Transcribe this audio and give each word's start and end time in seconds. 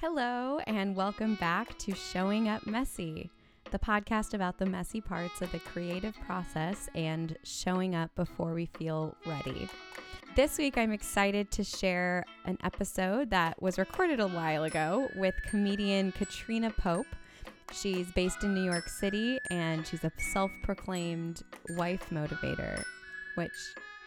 Hello, 0.00 0.60
and 0.68 0.94
welcome 0.94 1.34
back 1.34 1.76
to 1.78 1.92
Showing 1.92 2.48
Up 2.48 2.64
Messy, 2.68 3.32
the 3.72 3.80
podcast 3.80 4.32
about 4.32 4.56
the 4.56 4.64
messy 4.64 5.00
parts 5.00 5.42
of 5.42 5.50
the 5.50 5.58
creative 5.58 6.14
process 6.24 6.88
and 6.94 7.36
showing 7.42 7.96
up 7.96 8.14
before 8.14 8.54
we 8.54 8.66
feel 8.78 9.16
ready. 9.26 9.68
This 10.36 10.56
week, 10.56 10.78
I'm 10.78 10.92
excited 10.92 11.50
to 11.50 11.64
share 11.64 12.24
an 12.44 12.58
episode 12.62 13.30
that 13.30 13.60
was 13.60 13.76
recorded 13.76 14.20
a 14.20 14.28
while 14.28 14.62
ago 14.62 15.08
with 15.16 15.34
comedian 15.48 16.12
Katrina 16.12 16.70
Pope. 16.70 17.08
She's 17.72 18.06
based 18.12 18.44
in 18.44 18.54
New 18.54 18.62
York 18.62 18.88
City 18.88 19.40
and 19.50 19.84
she's 19.84 20.04
a 20.04 20.12
self 20.18 20.52
proclaimed 20.62 21.42
wife 21.70 22.06
motivator, 22.12 22.84
which 23.34 23.50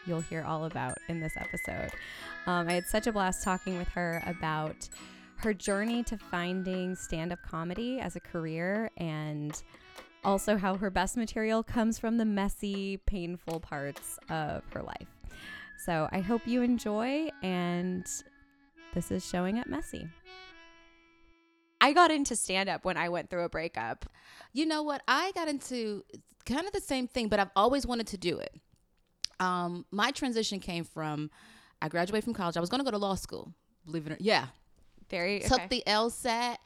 you'll 0.06 0.22
hear 0.22 0.42
all 0.42 0.64
about 0.64 0.96
in 1.08 1.20
this 1.20 1.34
episode. 1.36 1.90
Um, 2.46 2.66
I 2.66 2.72
had 2.72 2.86
such 2.86 3.06
a 3.06 3.12
blast 3.12 3.44
talking 3.44 3.76
with 3.76 3.88
her 3.88 4.22
about 4.26 4.88
her 5.42 5.54
journey 5.54 6.02
to 6.04 6.16
finding 6.16 6.94
stand 6.94 7.32
up 7.32 7.40
comedy 7.42 8.00
as 8.00 8.16
a 8.16 8.20
career 8.20 8.90
and 8.96 9.62
also 10.24 10.56
how 10.56 10.76
her 10.76 10.90
best 10.90 11.16
material 11.16 11.62
comes 11.62 11.98
from 11.98 12.16
the 12.16 12.24
messy, 12.24 12.98
painful 13.06 13.60
parts 13.60 14.18
of 14.30 14.62
her 14.72 14.82
life. 14.82 15.08
So 15.84 16.08
I 16.12 16.20
hope 16.20 16.46
you 16.46 16.62
enjoy, 16.62 17.28
and 17.42 18.06
this 18.94 19.10
is 19.10 19.28
Showing 19.28 19.58
Up 19.58 19.66
Messy. 19.66 20.06
I 21.80 21.92
got 21.92 22.12
into 22.12 22.36
stand 22.36 22.68
up 22.68 22.84
when 22.84 22.96
I 22.96 23.08
went 23.08 23.28
through 23.28 23.42
a 23.42 23.48
breakup. 23.48 24.06
You 24.52 24.66
know 24.66 24.84
what? 24.84 25.02
I 25.08 25.32
got 25.34 25.48
into 25.48 26.04
kind 26.46 26.66
of 26.66 26.72
the 26.72 26.80
same 26.80 27.08
thing, 27.08 27.26
but 27.28 27.40
I've 27.40 27.50
always 27.56 27.84
wanted 27.84 28.06
to 28.08 28.16
do 28.16 28.38
it. 28.38 28.54
Um, 29.40 29.86
my 29.90 30.12
transition 30.12 30.60
came 30.60 30.84
from 30.84 31.30
I 31.80 31.88
graduated 31.88 32.22
from 32.22 32.34
college. 32.34 32.56
I 32.56 32.60
was 32.60 32.70
going 32.70 32.78
to 32.78 32.84
go 32.84 32.92
to 32.92 32.98
law 32.98 33.16
school. 33.16 33.52
Believe 33.84 34.06
it 34.06 34.12
or 34.12 34.16
yeah, 34.20 34.46
Very 35.12 35.40
took 35.40 35.60
okay. 35.60 35.66
the 35.68 35.82
LSAT, 35.86 36.56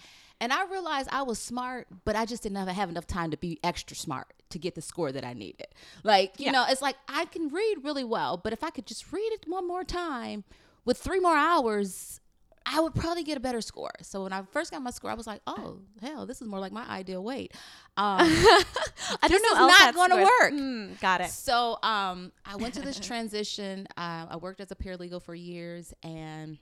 and 0.41 0.52
I 0.52 0.64
realized 0.66 1.08
I 1.12 1.22
was 1.22 1.39
smart, 1.39 1.86
but 2.06 2.16
I 2.16 2.25
just 2.25 2.42
didn't 2.42 2.56
have, 2.56 2.69
have 2.69 2.88
enough 2.88 3.06
time 3.06 3.30
to 3.33 3.36
be 3.36 3.58
extra 3.62 3.97
smart 3.97 4.28
to 4.50 4.58
get 4.58 4.75
the 4.75 4.80
score 4.83 5.12
that 5.12 5.25
I 5.25 5.34
needed. 5.34 5.66
Like 6.03 6.38
you 6.41 6.47
Yeah. 6.47 6.53
know, 6.53 6.64
it's 6.69 6.80
like 6.80 6.97
I 7.08 7.25
can 7.27 7.48
read 7.48 7.77
really 7.83 8.05
well, 8.05 8.38
but 8.38 8.53
if 8.55 8.64
I 8.64 8.70
could 8.70 8.86
just 8.86 9.12
read 9.12 9.28
it 9.33 9.44
one 9.47 9.66
more 9.69 9.84
time 9.84 10.44
with 10.86 10.97
three 10.98 11.20
more 11.20 11.36
hours. 11.36 12.20
I 12.69 12.80
would 12.80 12.97
probably 12.97 13.22
get 13.22 13.36
a 13.36 13.41
better 13.41 13.61
score. 13.61 13.92
So 14.03 14.25
when 14.25 14.33
I 14.33 14.42
first 14.50 14.72
got 14.72 14.83
my 14.83 14.91
score, 14.91 15.08
I 15.08 15.14
was 15.14 15.28
like, 15.28 15.41
"Oh 15.47 15.78
hell, 16.03 16.27
this 16.27 16.42
is 16.42 16.48
more 16.48 16.58
like 16.58 16.72
my 16.72 16.84
ideal 16.88 17.22
weight." 17.22 17.53
Um, 17.97 18.19
I 18.27 19.28
don't 19.28 19.41
know. 19.41 19.56
else 19.60 19.70
not 19.70 19.94
that's 19.94 19.97
gonna 19.97 20.16
work. 20.25 20.53
Mm, 20.53 21.00
got 21.00 21.20
it. 21.20 21.31
So 21.31 21.78
um, 21.84 22.33
I 22.44 22.56
went 22.56 22.75
to 22.75 22.83
this 22.83 22.98
transition. 22.98 23.86
Uh, 23.97 24.27
I 24.31 24.36
worked 24.36 24.60
as 24.60 24.72
a 24.72 24.75
paralegal 24.75 25.22
for 25.22 25.33
years, 25.33 25.94
and 26.03 26.58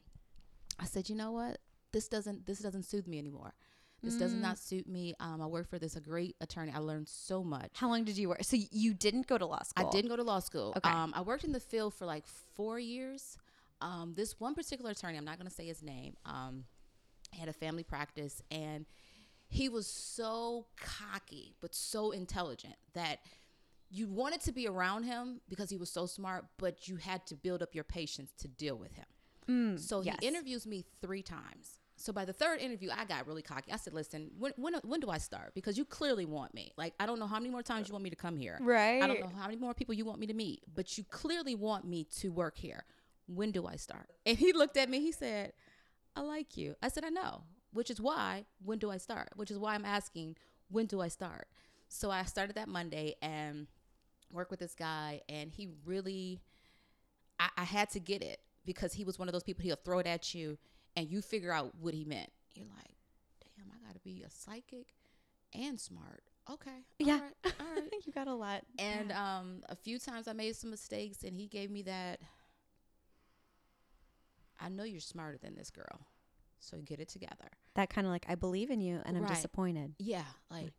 I 0.79 0.85
said, 0.85 1.09
you 1.09 1.15
know 1.17 1.33
what? 1.33 1.59
This 1.95 2.09
doesn't 2.09 2.45
this 2.45 2.59
doesn't 2.59 2.83
suit 2.85 3.07
me 3.07 3.19
anymore. 3.19 3.55
This 4.03 4.17
does 4.17 4.35
Mm. 4.35 4.41
not 4.43 4.59
suit 4.59 4.87
me. 4.87 5.15
Um, 5.19 5.41
I 5.41 5.47
work 5.47 5.67
for 5.67 5.79
this 5.79 5.97
a 5.97 6.01
great 6.01 6.37
attorney. 6.43 6.73
I 6.73 6.79
learned 6.91 7.09
so 7.09 7.43
much. 7.43 7.71
How 7.75 7.89
long 7.89 8.05
did 8.05 8.19
you 8.19 8.29
work? 8.29 8.45
So 8.45 8.57
you 8.85 8.93
didn't 8.93 9.27
go 9.27 9.39
to 9.39 9.47
law 9.47 9.63
school? 9.63 9.87
I 9.89 9.91
didn't 9.91 10.11
go 10.11 10.17
to 10.17 10.23
law 10.23 10.41
school. 10.41 10.75
Okay. 10.77 10.91
Um, 10.91 11.13
I 11.17 11.23
worked 11.23 11.45
in 11.45 11.53
the 11.53 11.61
field 11.73 11.95
for 11.95 12.05
like 12.05 12.25
four 12.55 12.79
years. 12.79 13.39
Um, 13.81 14.13
this 14.15 14.39
one 14.39 14.55
particular 14.55 14.91
attorney, 14.91 15.17
I'm 15.17 15.25
not 15.25 15.39
going 15.39 15.49
to 15.49 15.55
say 15.55 15.67
his 15.67 15.83
name, 15.83 16.17
um, 16.27 16.65
had 17.33 17.49
a 17.49 17.53
family 17.53 17.83
practice, 17.83 18.43
and 18.51 18.85
he 19.49 19.69
was 19.71 19.87
so 19.87 20.67
cocky 20.77 21.55
but 21.61 21.75
so 21.75 22.11
intelligent 22.11 22.77
that 22.93 23.21
you 23.91 24.07
wanted 24.09 24.41
to 24.43 24.53
be 24.53 24.67
around 24.67 25.05
him 25.05 25.41
because 25.49 25.71
he 25.71 25.77
was 25.77 25.91
so 25.91 26.05
smart, 26.07 26.45
but 26.59 26.89
you 26.89 26.97
had 26.97 27.25
to 27.27 27.35
build 27.37 27.63
up 27.63 27.75
your 27.75 27.85
patience 27.85 28.33
to 28.39 28.49
deal 28.49 28.77
with 28.77 28.93
him. 28.95 29.07
Mm, 29.49 29.79
So 29.81 30.01
yes. 30.03 30.17
he 30.21 30.27
interviews 30.27 30.67
me 30.67 30.85
three 31.01 31.23
times. 31.23 31.81
So 32.05 32.13
by 32.13 32.27
the 32.27 32.35
third 32.35 32.61
interview, 32.61 32.91
I 32.95 33.07
got 33.07 33.27
really 33.27 33.41
cocky. 33.41 33.73
I 33.73 33.77
said, 33.77 33.95
"Listen, 33.95 34.31
when 34.39 34.53
when 34.57 34.75
when 34.85 35.01
do 35.01 35.09
I 35.09 35.17
start? 35.17 35.55
Because 35.55 35.79
you 35.79 35.87
clearly 35.87 36.27
want 36.27 36.53
me. 36.53 36.71
Like 36.77 36.93
I 37.01 37.07
don't 37.07 37.19
know 37.19 37.27
how 37.27 37.39
many 37.39 37.49
more 37.49 37.63
times 37.63 37.89
you 37.89 37.93
want 37.93 38.05
me 38.05 38.11
to 38.11 38.17
come 38.17 38.37
here. 38.37 38.59
Right. 38.61 39.03
I 39.03 39.07
don't 39.07 39.21
know 39.21 39.31
how 39.35 39.47
many 39.47 39.57
more 39.57 39.73
people 39.73 39.95
you 39.95 40.05
want 40.05 40.21
me 40.21 40.27
to 40.27 40.35
meet, 40.35 40.65
but 40.75 40.99
you 40.99 41.05
clearly 41.05 41.55
want 41.55 41.87
me 41.87 42.05
to 42.19 42.29
work 42.29 42.59
here. 42.59 42.85
When 43.27 43.53
do 43.53 43.67
I 43.67 43.77
start?" 43.77 44.11
And 44.27 44.37
he 44.37 44.53
looked 44.53 44.77
at 44.77 44.91
me. 44.91 45.01
He 45.01 45.13
said, 45.13 45.55
"I 46.15 46.21
like 46.21 46.59
you." 46.59 46.77
I 46.83 46.89
said, 46.89 47.05
"I 47.07 47.09
know." 47.09 47.45
Which 47.73 47.91
is 47.91 48.03
why, 48.03 48.45
when 48.63 48.79
do 48.79 48.91
I 48.91 48.99
start? 48.99 49.31
Which 49.35 49.51
is 49.51 49.59
why 49.59 49.75
I'm 49.75 49.85
asking, 49.85 50.37
when 50.69 50.87
do 50.87 51.01
I 51.01 51.09
start? 51.09 51.49
So 51.89 52.09
I 52.09 52.23
started 52.25 52.55
that 52.55 52.69
Monday 52.69 53.17
and 53.21 53.67
worked 54.31 54.53
with 54.53 54.61
this 54.61 54.77
guy, 54.77 55.23
and 55.29 55.51
he 55.51 55.71
really 55.85 56.43
I, 57.41 57.49
I 57.57 57.65
had 57.65 57.89
to 57.91 57.99
get 57.99 58.23
it 58.23 58.41
because 58.65 58.93
he 58.93 59.05
was 59.05 59.19
one 59.19 59.27
of 59.27 59.33
those 59.33 59.43
people 59.43 59.63
he'll 59.65 59.77
throw 59.77 59.99
it 60.01 60.07
at 60.07 60.35
you 60.35 60.59
and 60.97 61.09
you 61.11 61.21
figure 61.23 61.53
out 61.53 61.73
what 61.81 61.95
he 61.95 62.05
meant. 62.05 62.31
You're 62.55 62.69
like, 62.69 62.95
damn, 63.57 63.67
I 63.71 63.87
gotta 63.87 64.01
be 64.01 64.23
a 64.23 64.31
psychic 64.31 64.89
and 65.53 65.79
smart. 65.81 66.23
Okay. 66.51 66.71
all 66.71 67.07
Yeah. 67.07 67.21
right, 67.21 67.55
all 67.61 67.67
right. 67.77 67.93
you 68.07 68.13
got 68.13 68.29
a 68.29 68.35
lot. 68.35 68.63
And 68.79 69.11
um 69.13 69.63
a 69.69 69.77
few 69.77 69.99
times 69.99 70.29
I 70.29 70.33
made 70.33 70.57
some 70.57 70.71
mistakes 70.71 71.23
and 71.25 71.35
he 71.35 71.47
gave 71.47 71.71
me 71.71 71.83
that 71.83 72.21
I 74.61 74.69
know 74.69 74.85
you're 74.85 75.01
smarter 75.01 75.39
than 75.39 75.55
this 75.55 75.71
girl. 75.71 76.07
So 76.61 76.79
get 76.79 76.99
it 77.01 77.09
together. 77.09 77.51
that 77.75 77.91
kind 77.91 78.07
of 78.07 78.13
like 78.13 78.25
I 78.29 78.37
believe 78.37 78.71
in 78.71 78.81
you, 78.81 79.01
and 79.05 79.17
I'm 79.17 79.23
Right. 79.23 79.35
disappointed. 79.35 79.95
Yeah, 79.99 80.25
like 80.51 80.73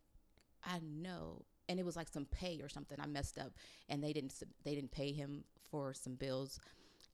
I 0.64 0.80
know, 0.80 1.44
and 1.70 1.80
it 1.80 1.86
was 1.86 1.96
like 1.96 2.08
some 2.10 2.26
pay 2.26 2.60
or 2.62 2.70
something. 2.70 3.00
I 3.00 3.06
messed 3.06 3.38
up, 3.38 3.52
and 3.90 4.04
they 4.04 4.12
didn't 4.14 4.34
they 4.64 4.74
didn't 4.74 4.92
pay 4.92 5.12
him 5.12 5.44
for 5.70 5.94
some 5.94 6.16
bills, 6.16 6.60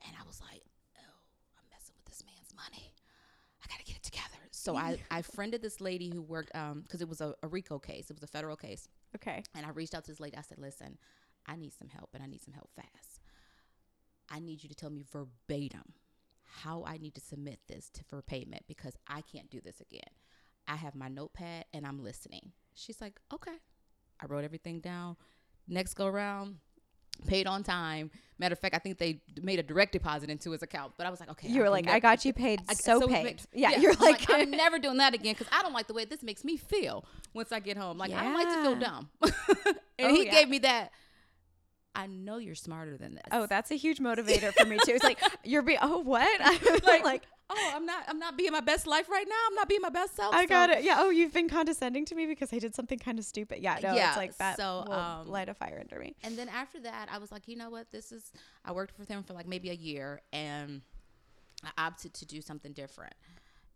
and 0.07 0.16
I 0.17 0.25
was 0.25 0.40
like, 0.40 0.61
oh, 0.97 1.13
I'm 1.57 1.66
messing 1.69 1.95
with 1.97 2.06
this 2.06 2.23
man's 2.23 2.53
money. 2.56 2.91
I 3.63 3.67
gotta 3.69 3.83
get 3.83 3.97
it 3.97 4.03
together. 4.03 4.38
So 4.51 4.75
I 4.75 4.99
I 5.09 5.22
friended 5.22 5.61
this 5.61 5.81
lady 5.81 6.09
who 6.09 6.22
worked 6.22 6.51
um 6.55 6.81
because 6.81 7.01
it 7.01 7.07
was 7.09 7.22
a, 7.22 7.33
a 7.44 7.47
RICO 7.47 7.79
case. 7.79 8.09
It 8.09 8.13
was 8.16 8.23
a 8.23 8.27
federal 8.27 8.55
case, 8.55 8.89
Okay. 9.16 9.44
and 9.55 9.66
I 9.66 9.69
reached 9.69 9.94
out 9.95 10.03
to 10.05 10.11
this 10.11 10.19
lady. 10.19 10.38
I 10.38 10.41
said, 10.41 10.57
listen, 10.59 10.97
I 11.47 11.55
need 11.55 11.73
some 11.73 11.88
help, 11.89 12.09
and 12.13 12.23
I 12.23 12.27
need 12.27 12.41
some 12.41 12.53
help 12.53 12.69
fast. 12.75 13.22
I 14.29 14.39
need 14.39 14.63
you 14.63 14.69
to 14.69 14.75
tell 14.75 14.89
me 14.89 15.03
verbatim 15.11 15.94
how 16.63 16.83
I 16.85 16.97
need 16.97 17.16
to 17.16 17.22
submit 17.22 17.59
this 17.67 17.89
to 17.91 18.03
for 18.03 18.22
payment 18.22 18.63
because 18.67 18.95
I 19.07 19.22
can't 19.22 19.49
do 19.49 19.61
this 19.61 19.81
again. 19.81 20.01
I 20.67 20.75
have 20.75 20.95
my 20.95 21.07
notepad 21.07 21.66
and 21.73 21.85
I'm 21.85 22.03
listening. 22.03 22.51
She's 22.73 23.01
like, 23.01 23.19
okay. 23.33 23.57
I 24.22 24.25
wrote 24.28 24.43
everything 24.43 24.79
down. 24.79 25.17
Next 25.67 25.95
go 25.95 26.05
around, 26.07 26.57
paid 27.27 27.47
on 27.47 27.63
time. 27.63 28.11
Matter 28.39 28.53
of 28.53 28.59
fact, 28.59 28.73
I 28.73 28.79
think 28.79 28.97
they 28.97 29.21
made 29.41 29.59
a 29.59 29.63
direct 29.63 29.91
deposit 29.91 30.29
into 30.31 30.49
his 30.51 30.63
account. 30.63 30.93
But 30.97 31.05
I 31.05 31.11
was 31.11 31.19
like, 31.19 31.29
okay. 31.29 31.47
You 31.47 31.61
were 31.61 31.69
like, 31.69 31.87
I 31.87 31.99
got 31.99 32.25
you 32.25 32.33
paid, 32.33 32.61
I- 32.67 32.73
so, 32.73 32.99
we 32.99 33.07
paid. 33.13 33.23
make- 33.23 33.39
yeah, 33.53 33.77
you're 33.77 33.91
I'm 33.93 33.99
like, 33.99 34.25
I'm 34.29 34.49
never 34.63 34.79
doing 34.79 34.97
that 34.97 35.13
again 35.13 35.35
because 35.37 35.47
I 35.55 35.61
don't 35.61 35.73
like 35.73 35.87
the 35.87 35.93
way 35.93 36.05
this 36.05 36.23
makes 36.23 36.43
me 36.43 36.57
feel 36.57 37.05
once 37.33 37.51
I 37.51 37.59
get 37.59 37.77
home. 37.77 37.97
Like 37.99 38.11
I 38.11 38.23
don't 38.23 38.33
like 38.33 38.47
to 38.49 38.61
feel 38.63 38.75
dumb. 38.75 39.09
and 39.99 40.07
Oh, 40.07 40.13
he 40.13 40.25
yeah. 40.25 40.31
gave 40.31 40.49
me 40.49 40.59
that. 40.59 40.91
I 41.93 42.07
know 42.07 42.37
you're 42.37 42.55
smarter 42.55 42.97
than 42.97 43.15
this. 43.15 43.23
oh, 43.33 43.45
that's 43.47 43.69
a 43.69 43.75
huge 43.75 43.99
motivator 43.99 44.53
for 44.53 44.65
me 44.65 44.77
too. 44.85 44.93
It's 44.93 45.03
like 45.03 45.19
you're 45.43 45.61
being, 45.61 45.79
oh, 45.81 45.99
what? 45.99 46.27
I'm 46.41 46.57
like, 46.85 47.03
like, 47.03 47.23
oh, 47.56 47.72
I'm 47.75 47.85
not. 47.85 48.03
I'm 48.07 48.19
not 48.19 48.38
being 48.38 48.51
my 48.51 48.62
best 48.62 48.88
life 48.88 49.09
right 49.09 49.25
now. 49.28 49.35
I'm 49.50 49.56
not 49.56 49.67
being 49.69 49.81
my 49.81 49.89
best 49.89 50.16
self. 50.16 50.34
I 50.34 50.44
so- 50.44 50.50
got 50.50 50.69
it. 50.69 50.84
Yeah. 50.84 50.97
Oh, 51.00 51.09
you've 51.09 51.34
been 51.34 51.50
condescending 51.50 52.06
to 52.06 52.16
me 52.16 52.25
because 52.25 52.51
I 52.53 52.59
did 52.59 52.73
something 52.75 53.00
kind 53.00 53.19
of 53.19 53.25
stupid. 53.25 53.59
Yeah. 53.59 53.78
No, 53.81 53.94
Yeah, 53.94 54.09
it's 54.09 54.17
like 54.17 54.38
that. 54.38 54.57
so, 54.57 54.85
um, 54.89 55.28
light 55.28 55.50
a 55.50 55.53
fire 55.53 55.79
under 55.79 56.00
me. 56.00 56.16
And 56.23 56.38
then 56.38 56.50
after 56.50 56.79
that, 56.81 57.09
I 57.11 57.17
was 57.17 57.31
like, 57.31 57.47
you 57.47 57.56
know 57.56 57.69
what? 57.69 57.91
This 57.91 58.11
is. 58.11 58.31
I 58.66 58.72
worked 58.72 58.97
with 58.97 59.07
him 59.07 59.23
for 59.23 59.34
like 59.34 59.47
maybe 59.47 59.69
a 59.69 59.73
year, 59.73 60.22
and 60.31 60.81
I 61.63 61.88
opted 61.88 62.13
to 62.16 62.25
do 62.25 62.41
something 62.41 62.73
different. 62.73 63.13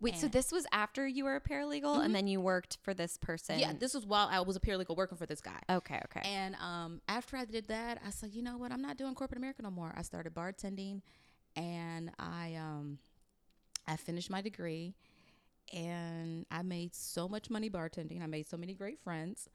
Wait, 0.02 0.18
so 0.18 0.28
this 0.28 0.52
was 0.52 0.68
after 0.72 1.08
you 1.08 1.24
were 1.24 1.36
a 1.36 1.42
paralegal, 1.42 2.04
and 2.04 2.14
then 2.14 2.28
you 2.28 2.42
worked 2.42 2.78
for 2.84 2.94
this 2.94 3.18
person. 3.18 3.60
Yeah, 3.60 3.74
this 3.78 3.94
was 3.94 4.06
while 4.06 4.28
I 4.30 4.42
was 4.42 4.56
a 4.56 4.60
paralegal 4.60 4.96
working 4.96 5.18
for 5.18 5.26
this 5.26 5.40
guy. 5.42 5.60
Okay. 5.70 6.02
Okay. 6.06 6.22
And 6.26 6.56
um, 6.56 7.02
after 7.08 7.38
I 7.38 7.46
did 7.46 7.70
that, 7.70 8.02
I 8.06 8.10
said, 8.10 8.32
you 8.34 8.42
know 8.44 8.58
what? 8.58 8.72
I'm 8.72 8.82
not 8.82 8.98
doing 8.98 9.16
corporate 9.16 9.38
America 9.38 9.62
no 9.62 9.72
more. 9.72 9.94
I 9.96 10.02
started 10.02 10.34
bartending, 10.36 11.02
and 11.56 12.12
I 12.20 12.56
um, 12.56 13.00
I 13.88 13.96
finished 13.96 14.30
my 14.30 14.42
degree, 14.42 14.94
and 15.74 16.46
I 16.52 16.62
made 16.62 16.96
so 16.96 17.28
much 17.28 17.50
money 17.50 17.70
bartending. 17.70 18.22
I 18.22 18.28
made 18.28 18.48
so 18.48 18.58
many 18.58 18.74
great 18.74 19.00
friends, 19.00 19.50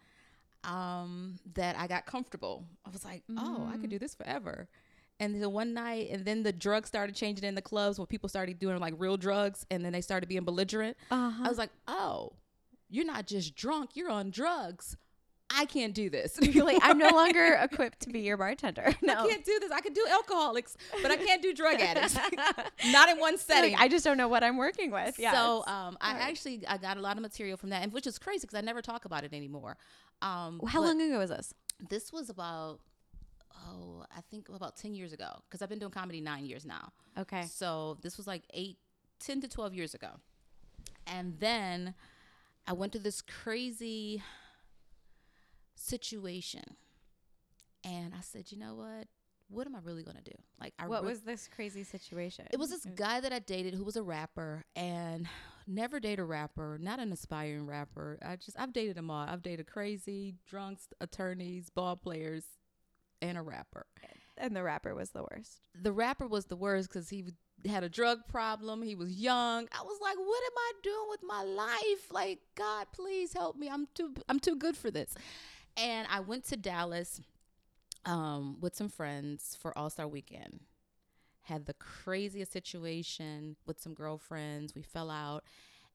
um, 0.65 1.37
that 1.55 1.77
I 1.77 1.87
got 1.87 2.07
comfortable. 2.07 2.65
I 2.85 2.91
was 2.91 3.05
like, 3.05 3.23
oh, 3.37 3.71
I 3.73 3.77
could 3.79 3.91
do 3.91 3.99
this 3.99 4.15
forever. 4.15 4.69
And 5.19 5.35
then 5.35 5.53
one 5.53 5.75
night, 5.75 6.09
and 6.11 6.25
then 6.25 6.43
the 6.43 6.53
drugs 6.53 6.89
started 6.89 7.15
changing 7.15 7.45
in 7.45 7.55
the 7.55 7.63
clubs 7.63 7.99
when 7.99 8.07
people 8.07 8.29
started 8.29 8.59
doing 8.59 8.79
like 8.79 8.95
real 8.97 9.17
drugs, 9.17 9.67
and 9.71 9.85
then 9.85 9.93
they 9.93 10.01
started 10.01 10.29
being 10.29 10.45
belligerent. 10.45 10.97
Uh-huh. 11.11 11.45
I 11.45 11.49
was 11.49 11.59
like, 11.59 11.71
oh, 11.87 12.33
you're 12.89 13.05
not 13.05 13.27
just 13.27 13.55
drunk, 13.55 13.91
you're 13.95 14.11
on 14.11 14.31
drugs. 14.31 14.97
I 15.53 15.65
can't 15.65 15.95
do 15.95 16.09
this. 16.11 16.39
You're 16.41 16.65
like, 16.65 16.79
I'm 16.83 16.99
no 16.99 17.09
longer 17.09 17.55
equipped 17.61 18.01
to 18.01 18.11
be 18.11 18.21
your 18.21 18.37
bartender. 18.37 18.95
No. 19.03 19.25
I 19.25 19.29
can't 19.29 19.45
do 19.45 19.59
this. 19.61 19.71
I 19.73 19.81
can 19.81 19.93
do 19.93 20.07
alcoholics, 20.11 20.77
but 21.03 21.11
I 21.11 21.17
can't 21.17 21.43
do 21.43 21.53
drug 21.53 21.75
addicts. 21.81 22.17
Not 22.93 23.09
in 23.09 23.19
one 23.19 23.37
setting. 23.37 23.73
Like, 23.73 23.83
I 23.83 23.89
just 23.89 24.05
don't 24.05 24.17
know 24.17 24.29
what 24.29 24.45
I'm 24.45 24.57
working 24.57 24.91
with. 24.91 25.19
Yeah. 25.19 25.33
so 25.33 25.65
um, 25.67 25.99
I 26.01 26.11
hard. 26.11 26.23
actually 26.23 26.67
I 26.69 26.77
got 26.79 26.97
a 26.97 27.01
lot 27.01 27.17
of 27.17 27.23
material 27.23 27.57
from 27.57 27.71
that, 27.71 27.83
and 27.83 27.93
which 27.93 28.07
is 28.07 28.19
crazy 28.19 28.43
because 28.43 28.57
I 28.57 28.61
never 28.61 28.81
talk 28.81 29.05
about 29.05 29.25
it 29.25 29.33
anymore. 29.35 29.77
Um, 30.23 30.61
how 30.67 30.83
long 30.83 31.01
ago 31.01 31.19
was 31.19 31.31
this? 31.31 31.53
This 31.89 32.13
was 32.13 32.31
about 32.31 32.81
oh 33.67 34.05
I 34.17 34.21
think 34.31 34.49
about 34.49 34.77
ten 34.77 34.95
years 34.95 35.13
ago 35.13 35.43
because 35.49 35.63
I've 35.63 35.69
been 35.69 35.79
doing 35.79 35.91
comedy 35.93 36.21
nine 36.21 36.45
years 36.45 36.65
now. 36.65 36.93
Okay. 37.19 37.43
So 37.51 37.99
this 38.03 38.17
was 38.17 38.27
like 38.27 38.45
eight, 38.55 38.77
10 39.21 39.41
to 39.41 39.49
twelve 39.49 39.75
years 39.75 39.95
ago, 39.95 40.11
And 41.07 41.39
then 41.41 41.95
I 42.67 42.73
went 42.73 42.93
to 42.93 42.99
this 42.99 43.21
crazy 43.21 44.23
situation. 45.81 46.77
And 47.85 48.15
I 48.15 48.21
said, 48.21 48.53
you 48.53 48.59
know 48.59 48.75
what? 48.75 49.09
What 49.49 49.67
am 49.67 49.75
I 49.75 49.81
really 49.83 50.05
gonna 50.05 50.21
do? 50.23 50.33
Like, 50.61 50.75
I 50.79 50.87
what 50.87 51.03
re- 51.03 51.09
was 51.09 51.21
this 51.23 51.49
crazy 51.49 51.83
situation? 51.83 52.47
it 52.53 52.59
was 52.59 52.71
this 52.71 52.87
mm. 52.87 52.95
guy 52.95 53.21
that 53.21 53.33
I 53.33 53.41
dated 53.41 53.75
who 53.75 53.83
was 53.83 53.97
a 53.97 54.03
rapper 54.03 54.65
and 54.77 55.27
never 55.67 55.99
date 55.99 56.21
a 56.21 56.25
rapper, 56.25 56.79
not 56.81 57.01
an 57.01 57.11
aspiring 57.11 57.67
rapper. 57.67 58.19
I 58.25 58.37
just 58.37 58.61
I've 58.61 58.73
dated 58.73 58.97
them 58.97 59.11
all. 59.11 59.27
I've 59.27 59.43
dated 59.43 59.67
crazy, 59.67 60.37
drunks, 60.47 60.89
attorneys, 61.01 61.69
ball 61.69 61.97
players, 61.97 62.45
and 63.23 63.37
a 63.37 63.43
rapper. 63.43 63.87
and 64.39 64.55
the 64.55 64.63
rapper 64.63 64.95
was 64.95 65.11
the 65.11 65.23
worst. 65.23 65.63
The 65.75 65.93
rapper 65.93 66.29
was 66.29 66.47
the 66.47 66.57
worst 66.57 66.89
because 66.89 67.09
he 67.09 67.25
had 67.69 67.83
a 67.83 67.89
drug 67.89 68.21
problem. 68.29 68.83
He 68.83 68.95
was 68.95 69.13
young. 69.13 69.69
I 69.73 69.83
was 69.83 69.99
like, 70.01 70.17
what 70.17 70.43
am 70.45 70.59
I 70.59 70.73
doing 70.83 71.07
with 71.11 71.21
my 71.23 71.43
life? 71.43 72.13
Like, 72.13 72.39
God, 72.55 72.87
please 72.93 73.33
help 73.33 73.57
me. 73.57 73.69
I'm 73.69 73.89
too 73.95 74.15
I'm 74.29 74.39
too 74.39 74.57
good 74.57 74.77
for 74.77 74.91
this. 74.91 75.15
And 75.77 76.07
I 76.11 76.21
went 76.21 76.45
to 76.47 76.57
Dallas 76.57 77.21
um, 78.05 78.59
with 78.61 78.75
some 78.75 78.89
friends 78.89 79.57
for 79.61 79.77
All 79.77 79.91
Star 79.91 80.07
Weekend. 80.09 80.61
Had 81.43 81.67
the 81.67 81.75
craziest 81.75 82.53
situation 82.53 83.57
with 83.67 83.81
some 83.81 83.95
girlfriends. 83.95 84.75
We 84.75 84.83
fell 84.83 85.11
out, 85.11 85.45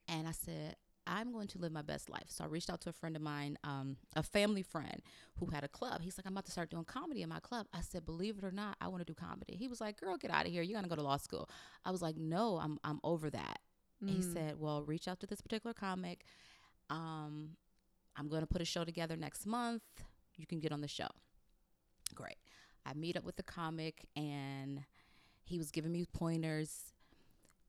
and 0.07 0.27
I 0.27 0.31
said, 0.31 0.75
I'm 1.07 1.31
going 1.31 1.47
to 1.49 1.59
live 1.59 1.71
my 1.71 1.83
best 1.83 2.09
life. 2.09 2.25
So 2.29 2.43
I 2.43 2.47
reached 2.47 2.69
out 2.69 2.81
to 2.81 2.89
a 2.89 2.93
friend 2.93 3.15
of 3.15 3.21
mine, 3.21 3.57
um, 3.63 3.95
a 4.15 4.23
family 4.23 4.63
friend 4.63 5.01
who 5.37 5.45
had 5.47 5.63
a 5.63 5.67
club. 5.67 6.01
He's 6.01 6.17
like, 6.17 6.25
I'm 6.25 6.33
about 6.33 6.45
to 6.45 6.51
start 6.51 6.71
doing 6.71 6.83
comedy 6.83 7.21
in 7.21 7.29
my 7.29 7.39
club. 7.39 7.67
I 7.73 7.81
said, 7.81 8.05
believe 8.07 8.39
it 8.39 8.43
or 8.43 8.51
not, 8.51 8.75
I 8.81 8.87
want 8.87 9.05
to 9.05 9.05
do 9.05 9.13
comedy. 9.13 9.55
He 9.55 9.67
was 9.67 9.79
like, 9.79 9.99
girl, 9.99 10.17
get 10.17 10.31
out 10.31 10.47
of 10.47 10.51
here. 10.51 10.63
You're 10.63 10.73
going 10.73 10.83
to 10.83 10.89
go 10.89 10.95
to 10.95 11.03
law 11.03 11.17
school. 11.17 11.47
I 11.85 11.91
was 11.91 12.01
like, 12.01 12.17
no, 12.17 12.57
I'm, 12.57 12.79
I'm 12.83 12.99
over 13.03 13.29
that. 13.29 13.59
And 14.01 14.09
he 14.09 14.21
Mm. 14.21 14.33
said, 14.33 14.59
well, 14.59 14.83
reach 14.83 15.07
out 15.07 15.19
to 15.19 15.27
this 15.27 15.41
particular 15.41 15.75
comic. 15.75 16.25
Um, 16.89 17.51
I'm 18.17 18.27
going 18.29 18.41
to 18.41 18.47
put 18.47 18.61
a 18.61 18.65
show 18.65 18.83
together 18.83 19.15
next 19.15 19.45
month. 19.45 19.83
You 20.37 20.45
can 20.45 20.59
get 20.59 20.71
on 20.71 20.81
the 20.81 20.87
show. 20.87 21.07
Great. 22.13 22.37
I 22.85 22.93
meet 22.93 23.17
up 23.17 23.23
with 23.23 23.35
the 23.35 23.43
comic 23.43 24.05
and 24.15 24.83
he 25.43 25.57
was 25.57 25.71
giving 25.71 25.91
me 25.91 26.05
pointers. 26.13 26.93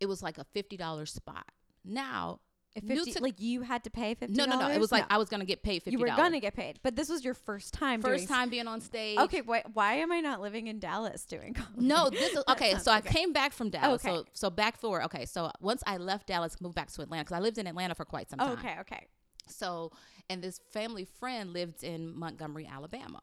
It 0.01 0.07
was 0.07 0.23
like 0.23 0.39
a 0.39 0.45
$50 0.55 1.09
spot. 1.09 1.47
Now, 1.85 2.41
If 2.75 2.85
50, 2.85 3.13
to- 3.13 3.23
like 3.23 3.41
you 3.41 3.63
had 3.63 3.85
to 3.85 3.91
pay 3.91 4.15
fifty. 4.15 4.35
no, 4.35 4.45
no, 4.45 4.59
no. 4.59 4.69
It 4.69 4.79
was 4.79 4.93
like 4.93 5.07
I 5.09 5.17
was 5.17 5.31
going 5.31 5.41
to 5.41 5.47
get 5.47 5.63
paid 5.63 5.83
$50. 5.83 5.93
you 5.93 5.99
were 5.99 6.09
gonna 6.09 6.41
get 6.41 6.55
paid, 6.55 6.79
but 6.83 6.95
this 6.95 7.09
was 7.09 7.25
your 7.25 7.33
first 7.33 7.73
time. 7.73 8.03
First 8.03 8.29
time 8.29 8.51
being 8.51 8.69
on 8.69 8.83
stage. 8.83 9.19
Okay, 9.19 9.41
why, 9.41 9.63
why 9.73 9.95
am 9.95 10.13
I 10.13 10.21
not 10.21 10.43
living 10.43 10.67
in 10.67 10.79
Dallas 10.79 11.25
doing 11.25 11.55
comedy? 11.55 11.87
No, 11.87 12.11
this 12.11 12.35
is 12.35 12.45
okay. 12.51 12.75
So 12.77 12.93
I 12.93 13.01
came 13.01 13.33
back 13.33 13.55
from 13.55 13.71
Dallas. 13.71 14.05
Okay. 14.05 14.15
So 14.17 14.25
so 14.35 14.51
back 14.51 14.77
forward. 14.77 15.05
Okay, 15.05 15.25
so 15.25 15.51
once 15.61 15.83
I 15.87 15.97
left 15.97 16.27
Dallas, 16.27 16.61
moved 16.61 16.75
back 16.75 16.93
to 16.93 17.01
Atlanta 17.01 17.25
because 17.25 17.37
I 17.37 17.41
lived 17.41 17.57
in 17.57 17.67
Atlanta 17.67 17.95
for 17.95 18.05
quite 18.05 18.29
some 18.29 18.41
oh, 18.43 18.57
time. 18.57 18.59
Okay, 18.59 18.77
okay. 18.81 19.07
So 19.47 19.93
and 20.29 20.43
this 20.43 20.61
family 20.71 21.05
friend 21.05 21.53
lived 21.53 21.85
in 21.85 22.17
Montgomery, 22.17 22.69
Alabama. 22.71 23.21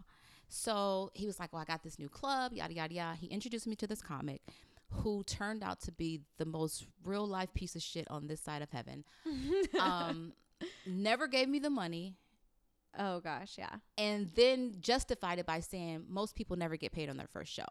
So 0.50 1.12
he 1.14 1.25
was 1.25 1.40
like, 1.40 1.52
"Well, 1.52 1.62
I 1.62 1.66
got 1.66 1.84
this 1.84 1.98
new 1.98 2.10
club, 2.10 2.54
yada 2.54 2.74
yada 2.74 2.94
yada." 2.94 3.18
He 3.18 3.28
introduced 3.28 3.68
me 3.68 3.75
to 3.78 3.88
this 3.88 4.02
comic, 4.02 4.42
who 4.90 5.24
turned 5.24 5.64
out 5.64 5.81
to 5.81 5.92
be 5.92 6.22
the 6.38 6.46
most 6.46 6.86
real 7.04 7.28
life 7.28 7.54
piece 7.54 7.75
of 7.75 7.81
shit 7.81 8.10
on 8.10 8.28
this 8.28 8.40
side 8.42 8.62
of 8.62 8.70
heaven. 8.72 9.04
um, 9.80 10.34
never 10.86 11.28
gave 11.28 11.50
me 11.50 11.60
the 11.60 11.70
money, 11.70 12.16
Oh 12.98 13.19
gosh, 13.19 13.56
yeah. 13.58 13.76
and 13.98 14.30
then 14.36 14.76
justified 14.80 15.40
it 15.40 15.46
by 15.46 15.60
saying 15.60 16.06
most 16.08 16.36
people 16.36 16.56
never 16.56 16.78
get 16.78 16.92
paid 16.92 17.10
on 17.10 17.18
their 17.18 17.28
first 17.28 17.52
show. 17.52 17.66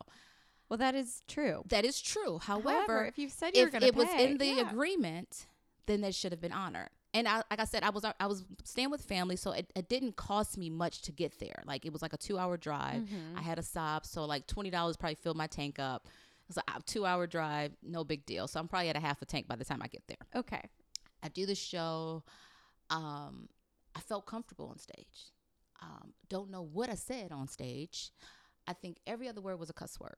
Well, 0.69 0.79
that 0.79 0.95
is 0.95 1.23
true. 1.29 1.63
That 1.69 1.85
is 1.85 2.01
true. 2.01 2.39
However, 2.39 2.71
However, 2.71 3.05
if 3.05 3.19
you 3.19 3.29
said 3.29 3.57
you 3.57 3.65
were 3.65 3.71
gonna 3.71 3.87
it 3.87 3.95
was 3.95 4.09
in 4.19 4.39
the 4.39 4.47
yeah. 4.47 4.71
agreement, 4.71 5.47
then 5.87 6.01
that 6.01 6.15
should 6.15 6.33
have 6.33 6.41
been 6.41 6.53
honored. 6.53 6.89
And 7.15 7.29
I, 7.29 7.43
like 7.51 7.61
I 7.61 7.65
said, 7.65 7.83
I 7.83 7.91
was 7.91 8.05
I 8.19 8.27
was 8.27 8.45
staying 8.65 8.91
with 8.91 9.03
family, 9.03 9.37
so 9.37 9.53
it, 9.53 9.71
it 9.77 9.89
didn't 9.89 10.17
cost 10.17 10.57
me 10.57 10.71
much 10.71 11.03
to 11.03 11.13
get 11.13 11.39
there. 11.41 11.63
Like 11.67 11.85
it 11.85 11.93
was 11.93 12.01
like 12.01 12.15
a 12.15 12.17
two 12.17 12.39
hour 12.39 12.57
drive. 12.57 13.03
Mhm. 13.03 13.37
I 13.37 13.43
had 13.43 13.59
a 13.59 13.63
sob, 13.63 14.07
so 14.07 14.25
like 14.25 14.47
twenty 14.47 14.71
dollars 14.71 14.97
probably 14.97 15.17
filled 15.17 15.37
my 15.37 15.47
tank 15.47 15.79
up. 15.79 16.07
It 16.07 16.49
was 16.49 16.59
a 16.59 16.83
two 16.87 17.05
hour 17.05 17.27
drive, 17.27 17.73
no 17.83 18.03
big 18.03 18.25
deal. 18.25 18.49
So 18.49 18.59
I'm 18.61 18.67
probably 18.69 18.89
at 18.89 18.97
a 18.97 19.01
half 19.01 19.21
a 19.21 19.27
tank 19.27 19.47
by 19.47 19.57
the 19.57 19.65
time 19.65 19.81
I 19.83 19.89
get 19.89 20.03
there. 20.09 20.17
Okay. 20.35 20.63
I 21.23 21.29
do 21.29 21.45
the 21.47 21.55
show. 21.55 22.25
Um, 22.91 23.49
I 23.95 24.01
felt 24.01 24.27
comfortable 24.27 24.69
on 24.69 24.79
stage. 24.79 25.33
Um, 25.83 26.13
don't 26.29 26.51
know 26.51 26.63
what 26.63 26.89
I 26.89 26.95
said 26.95 27.31
on 27.33 27.47
stage. 27.49 28.11
I 28.67 28.73
think 28.73 28.99
every 29.07 29.29
other 29.29 29.41
word 29.41 29.59
was 29.59 29.69
a 29.71 29.73
cuss 29.73 29.99
word. 30.01 30.17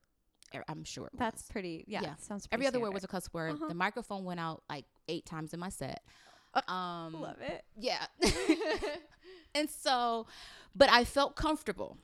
Er, 0.53 0.63
I'm 0.67 0.83
sure 0.83 1.07
it 1.07 1.17
That's 1.17 1.41
was. 1.43 1.47
pretty. 1.51 1.83
Yeah, 1.87 2.01
Yeah. 2.01 2.15
sounds. 2.17 2.47
Every 2.51 2.63
pretty 2.65 2.77
other 2.77 2.79
word 2.79 2.93
was 2.93 3.03
a 3.03 3.07
cuss 3.07 3.33
word. 3.33 3.55
Uh-huh. 3.55 3.67
The 3.67 3.73
microphone 3.73 4.23
went 4.23 4.39
out 4.39 4.63
like 4.69 4.85
eight 5.09 5.25
times 5.25 5.53
in 5.53 5.59
my 5.59 5.69
set. 5.69 6.03
Um, 6.67 7.21
Love 7.21 7.37
it. 7.41 7.63
yeah. 7.77 8.05
and 9.55 9.69
so, 9.69 10.27
but 10.75 10.89
I 10.89 11.03
felt 11.03 11.35
comfortable. 11.35 11.97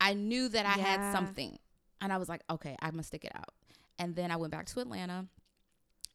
I 0.00 0.14
knew 0.14 0.48
that 0.48 0.64
I 0.66 0.76
Yeah. 0.78 0.84
had 0.96 1.12
something. 1.12 1.58
And 2.00 2.12
I 2.12 2.16
was 2.16 2.28
like, 2.28 2.42
okay, 2.50 2.76
I'm 2.80 2.92
going 2.92 3.02
to 3.02 3.06
stick 3.06 3.24
it 3.26 3.32
out. 3.34 3.52
And 3.98 4.16
then 4.16 4.30
I 4.30 4.36
went 4.36 4.52
back 4.52 4.66
to 4.66 4.80
Atlanta 4.80 5.26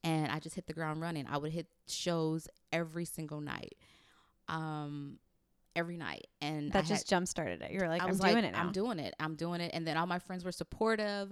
and 0.04 0.32
I 0.32 0.40
just 0.40 0.56
hit 0.56 0.66
the 0.66 0.74
ground 0.74 1.02
running. 1.02 1.28
I 1.30 1.38
would 1.38 1.52
hit 1.52 1.68
shows 1.88 2.48
every 2.74 3.06
single 3.06 3.42
night. 3.42 3.76
Um, 4.48 5.20
every 5.76 5.98
night. 5.98 6.28
And 6.42 6.72
That 6.72 6.86
I 6.86 6.88
just 6.88 7.08
jump 7.08 7.28
started 7.28 7.62
it. 7.62 7.72
you're 7.72 7.88
like, 7.88 8.02
I 8.02 8.06
I'm 8.06 8.18
doing 8.18 8.34
like, 8.36 8.44
it 8.46 8.52
now. 8.54 8.62
I'm 8.62 8.72
doing 8.72 8.98
it. 9.00 9.14
I'm 9.20 9.36
doing 9.36 9.62
it. 9.62 9.72
And 9.74 9.86
then 9.86 9.98
all 9.98 10.08
my 10.08 10.20
friends 10.20 10.44
were 10.44 10.52
supportive. 10.52 11.32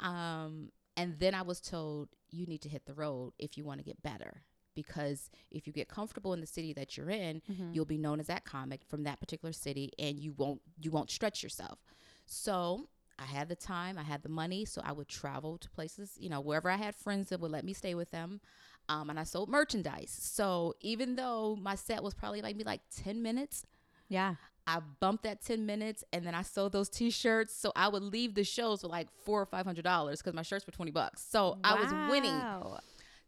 Um, 0.00 0.70
and 0.96 1.18
then 1.18 1.34
I 1.34 1.42
was 1.42 1.60
told 1.60 2.08
you 2.30 2.46
need 2.46 2.62
to 2.62 2.68
hit 2.70 2.86
the 2.86 2.94
road 2.94 3.32
if 3.38 3.58
you 3.58 3.64
want 3.64 3.80
to 3.80 3.84
get 3.84 4.02
better. 4.02 4.42
Because 4.74 5.30
if 5.50 5.66
you 5.66 5.72
get 5.72 5.88
comfortable 5.88 6.32
in 6.32 6.40
the 6.40 6.46
city 6.46 6.72
that 6.74 6.96
you're 6.96 7.10
in, 7.10 7.42
Mhm. 7.50 7.74
you'll 7.74 7.84
be 7.84 7.98
known 7.98 8.20
as 8.20 8.26
that 8.28 8.44
comic 8.44 8.84
from 8.84 9.02
that 9.04 9.20
particular 9.20 9.52
city 9.52 9.92
and 9.98 10.18
you 10.18 10.32
won't 10.32 10.60
you 10.80 10.90
won't 10.90 11.10
stretch 11.10 11.42
yourself. 11.42 11.78
So 12.26 12.88
I 13.18 13.24
had 13.26 13.48
the 13.48 13.56
time, 13.56 13.98
I 13.98 14.02
had 14.02 14.22
the 14.22 14.28
money, 14.28 14.64
so 14.64 14.80
I 14.84 14.92
would 14.92 15.06
travel 15.08 15.58
to 15.58 15.70
places, 15.70 16.16
you 16.18 16.28
know, 16.28 16.40
wherever 16.40 16.70
I 16.70 16.76
had 16.76 16.94
friends 16.94 17.28
that 17.28 17.40
would 17.40 17.50
let 17.50 17.64
me 17.64 17.72
stay 17.72 17.94
with 17.94 18.10
them. 18.10 18.40
Um, 18.88 19.10
and 19.10 19.18
I 19.20 19.24
sold 19.24 19.48
merchandise. 19.48 20.10
So 20.10 20.74
even 20.80 21.14
though 21.14 21.54
my 21.56 21.74
set 21.76 22.02
was 22.02 22.14
probably 22.14 22.42
like 22.42 22.56
maybe 22.56 22.64
like 22.64 22.80
10 22.96 23.22
minutes, 23.22 23.64
yeah. 24.08 24.36
I 24.66 24.78
bumped 24.78 25.24
that 25.24 25.40
10 25.40 25.66
minutes 25.66 26.04
and 26.12 26.24
then 26.26 26.34
I 26.36 26.42
sold 26.42 26.72
those 26.72 26.88
t-shirts. 26.88 27.52
So 27.54 27.72
I 27.76 27.88
would 27.88 28.02
leave 28.02 28.34
the 28.34 28.44
shows 28.44 28.82
with 28.82 28.92
like 28.92 29.08
four 29.24 29.40
or 29.42 29.46
five 29.46 29.66
hundred 29.66 29.82
dollars 29.82 30.20
because 30.20 30.34
my 30.34 30.42
shirts 30.42 30.66
were 30.66 30.72
20 30.72 30.90
bucks. 30.92 31.20
So 31.22 31.58
I 31.64 31.74
was 31.74 31.92
winning. 32.10 32.30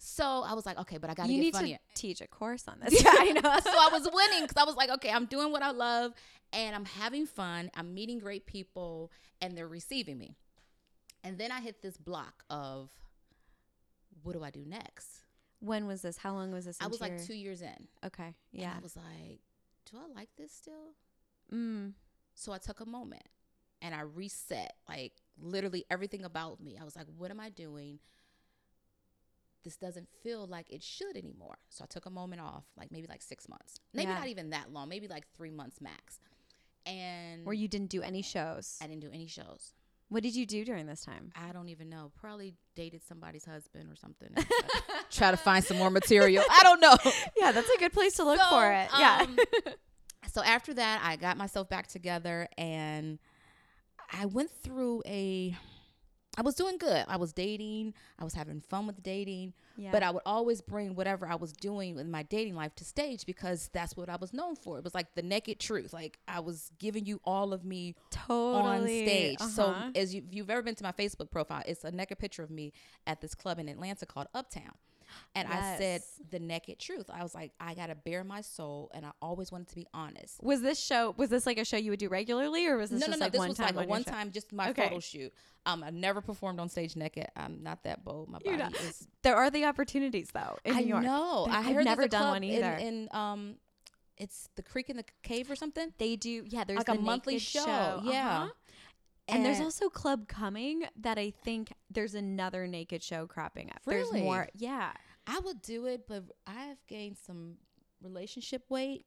So 0.06 0.42
I 0.46 0.52
was 0.52 0.66
like, 0.66 0.78
okay, 0.80 0.98
but 0.98 1.08
I 1.08 1.14
gotta 1.14 1.30
You 1.32 1.36
get 1.36 1.44
need 1.44 1.54
funnier. 1.54 1.78
to 1.94 2.00
teach 2.00 2.20
a 2.20 2.26
course 2.26 2.68
on 2.68 2.78
this. 2.84 3.02
yeah, 3.02 3.11
I 3.11 3.32
know. 3.32 3.40
so 3.64 3.70
I 3.70 3.88
was 3.90 4.06
winning 4.12 4.42
because 4.42 4.56
I 4.62 4.64
was 4.64 4.76
like, 4.76 4.90
okay, 4.90 5.11
I'm 5.11 5.25
doing 5.25 5.50
what 5.50 5.62
I 5.62 5.70
love 5.70 6.12
and 6.52 6.76
I'm 6.76 6.84
having 6.84 7.26
fun. 7.26 7.70
I'm 7.75 7.94
meeting 7.94 8.18
great 8.18 8.44
people 8.44 9.11
and 9.40 9.56
they're 9.56 9.66
receiving 9.66 10.18
me. 10.18 10.37
And 11.23 11.38
then 11.38 11.50
I 11.50 11.61
hit 11.62 11.80
this 11.80 11.96
block 11.96 12.44
of 12.50 12.90
what 14.23 14.34
do 14.34 14.42
I 14.44 14.50
do 14.50 14.62
next? 14.66 15.23
When 15.61 15.87
was 15.87 16.02
this? 16.02 16.18
How 16.18 16.34
long 16.34 16.52
was 16.52 16.66
this? 16.66 16.76
I 16.82 16.87
was 16.87 17.00
like 17.00 17.25
two 17.25 17.34
years 17.34 17.62
in. 17.62 17.88
Okay. 18.04 18.34
Yeah. 18.52 18.62
Yeah. 18.62 18.73
I 18.76 18.80
was 18.82 18.96
like, 18.96 19.40
do 19.90 19.96
I 19.96 20.14
like 20.14 20.28
this 20.37 20.52
still? 20.52 20.92
Mm. 21.50 21.92
So 22.34 22.52
I 22.52 22.58
took 22.58 22.80
a 22.80 22.87
moment 22.87 23.25
and 23.80 23.94
I 23.94 24.02
reset 24.02 24.75
like 24.87 25.12
literally 25.40 25.87
everything 25.90 26.25
about 26.25 26.61
me. 26.61 26.76
I 26.78 26.84
was 26.84 26.94
like, 26.94 27.06
what 27.16 27.30
am 27.30 27.40
I 27.40 27.49
doing? 27.49 28.00
This 29.64 29.76
doesn't 29.76 30.09
feel 30.23 30.47
like 30.47 30.71
it 30.71 30.83
should 30.83 31.16
anymore. 31.16 31.56
So 31.71 31.85
I 31.85 31.87
took 31.87 32.06
a 32.06 32.11
moment 32.11 32.42
off, 32.42 32.64
like 32.76 32.92
maybe 32.92 33.06
like 33.09 33.23
six 33.23 33.49
months. 33.49 33.80
Maybe 33.92 34.11
Yeah. 34.11 34.18
not 34.18 34.28
even 34.28 34.50
that 34.50 34.73
long, 34.73 34.88
maybe 34.88 35.09
like 35.09 35.25
three 35.37 35.50
months 35.50 35.80
max. 35.80 36.21
And 36.87 37.44
Where 37.47 37.54
you 37.54 37.66
didn't 37.66 37.88
do 37.90 38.02
any 38.02 38.21
shows. 38.23 38.76
I 38.83 38.87
didn't 38.87 39.00
do 39.00 39.11
any 39.12 39.26
shows. 39.26 39.73
What 40.11 40.23
did 40.23 40.37
you 40.37 40.44
do 40.44 40.64
during 40.66 40.87
this 40.87 41.02
time? 41.02 41.33
I 41.35 41.52
don't 41.52 41.71
even 41.71 41.88
know. 41.88 42.12
Probably 42.21 42.54
dated 42.76 43.02
somebody's 43.02 43.47
husband 43.47 43.88
or 43.90 43.97
something. 43.97 44.28
try, 45.11 45.30
to 45.30 45.37
find 45.37 45.64
some 45.64 45.78
more 45.78 45.90
material. 45.90 46.44
I 46.49 46.62
don't 46.62 46.80
know. 46.80 46.94
yeah, 47.37 47.52
that's 47.52 47.71
a 47.71 47.78
good 47.78 47.92
place 47.92 48.14
to 48.16 48.25
look 48.25 48.38
So, 48.38 48.49
for 48.50 48.71
it. 48.71 48.88
Yeah. 48.99 49.23
um, 49.26 49.38
so 50.30 50.42
after 50.42 50.75
that, 50.75 51.00
I 51.02 51.16
got 51.16 51.37
myself 51.38 51.68
back 51.71 51.87
together 51.87 52.49
and 52.59 53.18
I 54.12 54.26
went 54.26 54.50
through 54.62 55.02
a. 55.06 55.56
I 56.37 56.43
was 56.43 56.55
doing 56.55 56.79
good. 56.79 57.05
I 57.09 57.17
was 57.17 57.33
dating. 57.33 57.95
I 58.19 58.25
was 58.25 58.35
having 58.35 58.61
fun 58.61 58.87
with 58.87 59.03
dating. 59.03 59.55
yeah. 59.76 59.91
But 59.93 60.03
I 60.03 60.11
would 60.11 60.23
always 60.26 60.61
bring 60.61 60.95
whatever 60.95 61.26
I 61.26 61.37
was 61.37 61.53
doing 61.53 61.99
in 61.99 62.11
my 62.11 62.23
dating 62.25 62.55
life 62.55 62.75
to 62.76 62.85
stage 62.85 63.25
because 63.26 63.71
that's 63.73 63.97
what 63.97 64.09
I 64.09 64.17
was 64.17 64.33
known 64.33 64.57
for. 64.57 64.79
It 64.79 64.85
was 64.85 64.95
like 64.95 65.14
the 65.14 65.23
naked 65.23 65.61
truth. 65.61 65.93
Like 65.93 66.19
I 66.26 66.41
was 66.41 66.73
giving 66.79 67.07
you 67.07 67.21
all 67.25 67.53
of 67.53 67.64
me 67.64 67.95
totally 68.11 69.00
on 69.00 69.09
stage. 69.09 69.38
So 69.41 69.67
uh-huh. 69.67 69.91
as 69.95 70.14
you, 70.14 70.23
if 70.26 70.35
you've 70.35 70.50
ever 70.50 70.62
been 70.62 70.75
to 70.76 70.85
my 70.85 70.93
Facebook 70.93 71.31
profile, 71.31 71.62
it's 71.67 71.85
a 71.85 71.91
naked 71.91 72.19
picture 72.19 72.43
of 72.43 72.50
me 72.50 72.73
at 73.07 73.21
this 73.21 73.35
club 73.35 73.59
in 73.59 73.69
Atlanta 73.69 74.07
called 74.07 74.29
Uptown. 74.35 74.73
And 75.35 75.49
I 75.49 75.76
said 75.78 76.02
the 76.30 76.38
naked 76.38 76.78
truth. 76.78 77.11
I 77.12 77.23
was 77.23 77.35
like, 77.35 77.52
I 77.61 77.75
gotta 77.75 77.94
bare 77.94 78.25
my 78.25 78.40
soul, 78.40 78.90
and 78.94 79.04
I 79.04 79.11
always 79.21 79.50
wanted 79.52 79.68
to 79.68 79.75
be 79.75 79.87
honest. 79.92 80.42
Was 80.42 80.62
this 80.62 80.78
show? 80.83 81.14
Was 81.16 81.30
this 81.30 81.47
like 81.47 81.59
a 81.59 81.64
show 81.64 81.76
you 81.76 81.90
would 81.90 81.99
do 82.00 82.09
regularly, 82.09 82.66
or 82.66 82.76
was 82.76 82.90
this 82.90 83.00
no, 83.00 83.06
no, 83.06 83.11
just 83.12 83.21
no. 83.21 83.25
like 83.26 83.33
This 83.33 83.38
one 83.38 83.49
was 83.49 83.59
time 83.59 83.75
like 83.76 83.87
a 83.87 83.88
one 83.88 84.04
show? 84.04 84.11
time, 84.11 84.30
just 84.30 84.52
my 84.52 84.71
Okay. 84.71 84.85
photo 84.85 85.00
shoot. 85.00 85.33
Um, 85.66 85.83
I 85.83 85.90
never 85.90 86.21
performed 86.21 86.61
on 86.61 86.68
stage 86.68 86.94
naked. 86.94 87.26
I'm 87.37 87.62
not 87.62 87.85
that 87.85 88.04
bold. 88.04 88.28
My 88.28 88.38
You're 88.44 88.59
body 88.59 88.75
is. 88.76 89.06
There 89.23 89.35
are 89.37 89.50
the 89.50 89.64
opportunities 89.64 90.30
though 90.33 90.59
in 90.64 90.76
I 90.76 90.80
New 90.80 90.87
York. 90.88 91.02
know. 91.02 91.47
I 91.50 91.59
I've 91.61 91.75
heard 91.75 91.85
never 91.85 92.06
done 92.06 92.28
one 92.28 92.44
in- 92.44 92.50
either. 92.56 92.73
In, 92.75 93.09
um, 93.12 93.54
it's 94.16 94.49
the 94.54 94.62
Creek 94.62 94.90
in 94.90 94.97
the 94.97 95.04
Cave 95.23 95.50
or 95.50 95.56
something. 95.56 95.92
They 95.99 96.14
do. 96.16 96.44
Yeah, 96.47 96.64
there's 96.64 96.78
Like 96.78 96.88
a 96.88 96.92
the 96.92 97.00
monthly 97.00 97.35
naked 97.35 97.49
show, 97.49 98.00
yeah. 98.04 98.42
Uh-huh. 98.42 98.49
And, 99.28 99.45
there's 99.45 99.61
also 99.61 99.88
Club 99.88 100.28
Cumming 100.28 100.85
that 101.00 101.19
I 101.19 101.31
think 101.31 101.73
there's 101.90 102.14
another 102.14 102.66
naked 102.66 103.02
show 103.02 103.26
cropping 103.26 103.71
up. 103.71 103.81
There's 103.87 104.09
Really? 104.09 104.23
more. 104.23 104.49
Yeah. 104.54 104.93
I 105.26 105.38
would 105.38 105.62
do 105.62 105.87
it, 105.87 106.07
but 106.07 106.25
I've 106.47 106.85
gained 106.87 107.16
some 107.16 107.57
relationship 108.02 108.64
weight, 108.69 109.07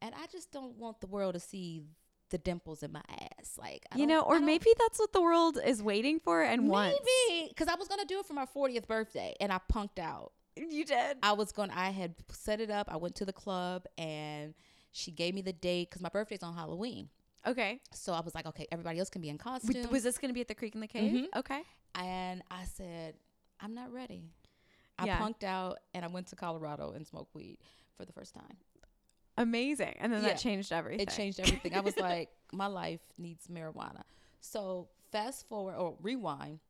and 0.00 0.14
I 0.14 0.26
just 0.30 0.52
don't 0.52 0.76
want 0.76 1.00
the 1.00 1.08
world 1.08 1.34
to 1.34 1.40
see 1.40 1.82
the 2.30 2.38
dimples 2.38 2.82
in 2.82 2.92
my 2.92 3.02
ass. 3.08 3.56
Like 3.58 3.84
I 3.92 3.98
you 3.98 4.06
know, 4.06 4.20
or 4.22 4.38
maybe 4.40 4.70
that's 4.78 4.98
what 4.98 5.12
the 5.12 5.20
world 5.20 5.58
is 5.64 5.82
waiting 5.82 6.20
for 6.20 6.42
and 6.42 6.68
wants. 6.68 6.98
maybe 7.28 7.48
because 7.48 7.68
I 7.68 7.74
was 7.74 7.88
gonna 7.88 8.04
do 8.04 8.20
it 8.20 8.26
for 8.26 8.34
my 8.34 8.46
40th 8.46 8.86
birthday, 8.86 9.34
and 9.40 9.52
I 9.52 9.58
punked 9.72 9.98
out. 9.98 10.32
You 10.56 10.84
did. 10.84 11.18
I 11.22 11.32
was 11.32 11.52
going. 11.52 11.68
to 11.70 11.78
I 11.78 11.90
had 11.90 12.14
set 12.30 12.60
it 12.60 12.70
up. 12.70 12.88
I 12.90 12.96
went 12.96 13.16
to 13.16 13.24
the 13.24 13.32
club, 13.32 13.84
and 13.98 14.54
she 14.92 15.10
gave 15.10 15.34
me 15.34 15.42
the 15.42 15.52
date 15.52 15.90
because 15.90 16.00
my 16.02 16.08
birthday's 16.08 16.42
on 16.42 16.54
Halloween. 16.54 17.10
Okay. 17.46 17.80
So 17.92 18.12
I 18.12 18.20
was 18.20 18.34
like, 18.34 18.46
okay, 18.46 18.66
everybody 18.72 18.98
else 18.98 19.08
can 19.10 19.22
be 19.22 19.28
in 19.28 19.38
costume. 19.38 19.88
Was 19.90 20.02
this 20.02 20.18
going 20.18 20.30
to 20.30 20.34
be 20.34 20.40
at 20.40 20.48
the 20.48 20.54
Creek 20.54 20.74
in 20.74 20.80
the 20.80 20.86
Cave? 20.88 21.12
Mhm. 21.12 21.38
Okay. 21.38 21.62
and 21.94 22.42
I 22.50 22.64
said, 22.64 23.14
I'm 23.58 23.72
not 23.74 23.90
ready. 23.90 24.30
I 24.98 25.06
Yeah. 25.06 25.18
punked 25.18 25.44
out, 25.44 25.78
and 25.94 26.04
I 26.04 26.08
went 26.08 26.26
to 26.26 26.36
Colorado 26.36 26.92
and 26.92 27.06
smoked 27.06 27.34
weed 27.34 27.56
for 27.96 28.04
the 28.04 28.12
first 28.12 28.34
time. 28.34 28.58
Amazing. 29.38 29.94
And 29.98 30.12
then 30.12 30.22
Yeah. 30.22 30.28
that 30.30 30.38
changed 30.38 30.72
everything. 30.72 31.00
It 31.00 31.10
changed 31.10 31.40
everything. 31.40 31.74
I 31.74 31.80
was 31.80 31.96
like, 31.96 32.30
my 32.52 32.66
life 32.66 33.00
needs 33.16 33.46
marijuana. 33.46 34.02
So 34.40 34.88
fast 35.10 35.48
forward 35.48 35.76
or 35.76 35.96
rewind. 36.02 36.60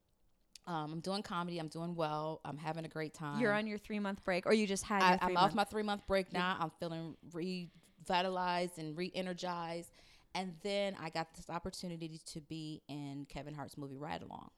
Um, 0.69 0.93
I'm 0.93 1.01
doing 1.01 1.23
comedy. 1.23 1.59
I'm 1.59 1.69
doing 1.69 1.95
well. 1.97 2.41
I'm 2.45 2.57
having 2.59 2.85
a 2.85 2.89
great 2.89 3.15
time. 3.15 3.41
You're 3.41 3.53
on 3.53 3.67
your 3.67 3.79
three 3.79 3.99
month 4.01 4.23
break, 4.25 4.47
or 4.47 4.53
you 4.53 4.67
just 4.67 4.85
had 4.85 5.03
I, 5.03 5.17
3 5.17 5.31
I'm 5.31 5.37
off 5.37 5.55
my 5.55 5.65
three 5.65 5.83
month 5.85 6.07
break 6.07 6.33
now. 6.33 6.57
I'm 6.61 6.71
feeling 6.79 7.17
revitalized 7.33 8.79
and 8.79 8.97
re 8.97 9.11
energized. 9.15 9.91
And 10.37 10.53
then 10.63 10.95
I 11.03 11.09
got 11.09 11.35
this 11.35 11.49
opportunity 11.49 12.21
to 12.33 12.41
be 12.43 12.83
in 12.89 13.27
Kevin 13.31 13.55
Hart's 13.55 13.79
movie 13.79 13.97
Ride 13.97 14.23
Along. 14.23 14.51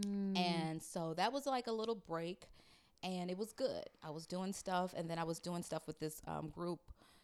Mm. 0.00 0.36
And 0.36 0.82
so 0.82 1.14
that 1.14 1.32
was 1.32 1.46
like 1.46 1.68
a 1.68 1.72
little 1.72 1.94
break, 1.94 2.48
and 3.04 3.30
it 3.30 3.38
was 3.38 3.52
good. 3.52 3.84
I 4.02 4.10
was 4.10 4.26
doing 4.26 4.52
stuff, 4.52 4.94
and 4.96 5.08
then 5.08 5.16
I 5.18 5.24
was 5.24 5.38
doing 5.38 5.62
stuff 5.62 5.86
with 5.86 6.00
this 6.00 6.20
um, 6.26 6.48
group, 6.48 6.80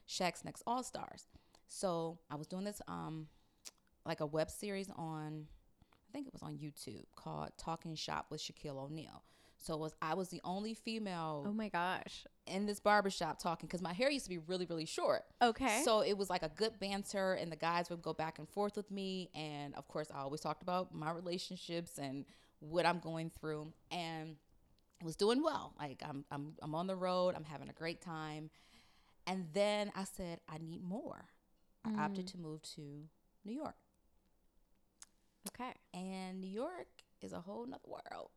Shaq's 0.08 0.44
Next 0.44 0.62
All 0.68 0.84
Stars. 0.84 1.26
So 1.66 2.18
I 2.30 2.36
was 2.36 2.46
doing 2.46 2.62
this 2.62 2.80
um, 2.86 3.26
like 4.06 4.20
a 4.20 4.26
web 4.26 4.50
series 4.50 4.88
on, 4.96 5.46
I 6.08 6.12
think 6.12 6.28
it 6.28 6.32
was 6.32 6.42
on 6.42 6.56
YouTube 6.56 7.04
called 7.16 7.50
Talking 7.58 7.96
Shop 7.96 8.26
with 8.30 8.40
Shaquille 8.40 8.78
O'Neal. 8.78 9.24
So 9.64 9.72
it 9.74 9.80
was 9.80 9.94
I 10.02 10.12
was 10.12 10.28
the 10.28 10.42
only 10.44 10.74
female 10.74 11.44
Oh 11.48 11.52
my 11.52 11.70
gosh. 11.70 12.26
in 12.46 12.66
this 12.66 12.80
barbershop 12.80 13.38
talking 13.38 13.66
because 13.66 13.80
my 13.80 13.94
hair 13.94 14.10
used 14.10 14.26
to 14.26 14.30
be 14.30 14.36
really 14.36 14.66
really 14.66 14.84
short. 14.84 15.22
Okay. 15.40 15.80
So 15.84 16.00
it 16.00 16.18
was 16.18 16.28
like 16.28 16.42
a 16.42 16.50
good 16.50 16.78
banter, 16.78 17.32
and 17.32 17.50
the 17.50 17.56
guys 17.56 17.88
would 17.88 18.02
go 18.02 18.12
back 18.12 18.38
and 18.38 18.46
forth 18.46 18.76
with 18.76 18.90
me. 18.90 19.30
And 19.34 19.74
of 19.74 19.88
course, 19.88 20.10
I 20.14 20.18
always 20.18 20.40
talked 20.40 20.62
about 20.62 20.94
my 20.94 21.10
relationships 21.10 21.98
and 21.98 22.26
what 22.60 22.84
I'm 22.84 22.98
going 22.98 23.30
through, 23.30 23.72
and 23.90 24.36
I 25.00 25.04
was 25.04 25.16
doing 25.16 25.42
well. 25.42 25.72
Like 25.78 26.02
I'm, 26.06 26.26
I'm, 26.30 26.52
I'm 26.60 26.74
on 26.74 26.86
the 26.86 26.96
road. 26.96 27.34
I'm 27.34 27.44
having 27.44 27.70
a 27.70 27.72
great 27.72 28.02
time. 28.02 28.50
And 29.26 29.46
then 29.54 29.90
I 29.96 30.04
said, 30.04 30.40
I 30.46 30.58
need 30.58 30.82
more. 30.82 31.24
I 31.86 31.90
mm. 31.90 31.98
opted 31.98 32.26
to 32.28 32.38
move 32.38 32.60
to 32.74 32.82
New 33.46 33.54
York, 33.54 33.76
okay. 35.48 35.72
and 35.94 36.40
New 36.40 36.50
York 36.50 36.88
is 37.22 37.32
a 37.32 37.40
whole 37.40 37.66
nother 37.66 37.80
world. 37.86 38.30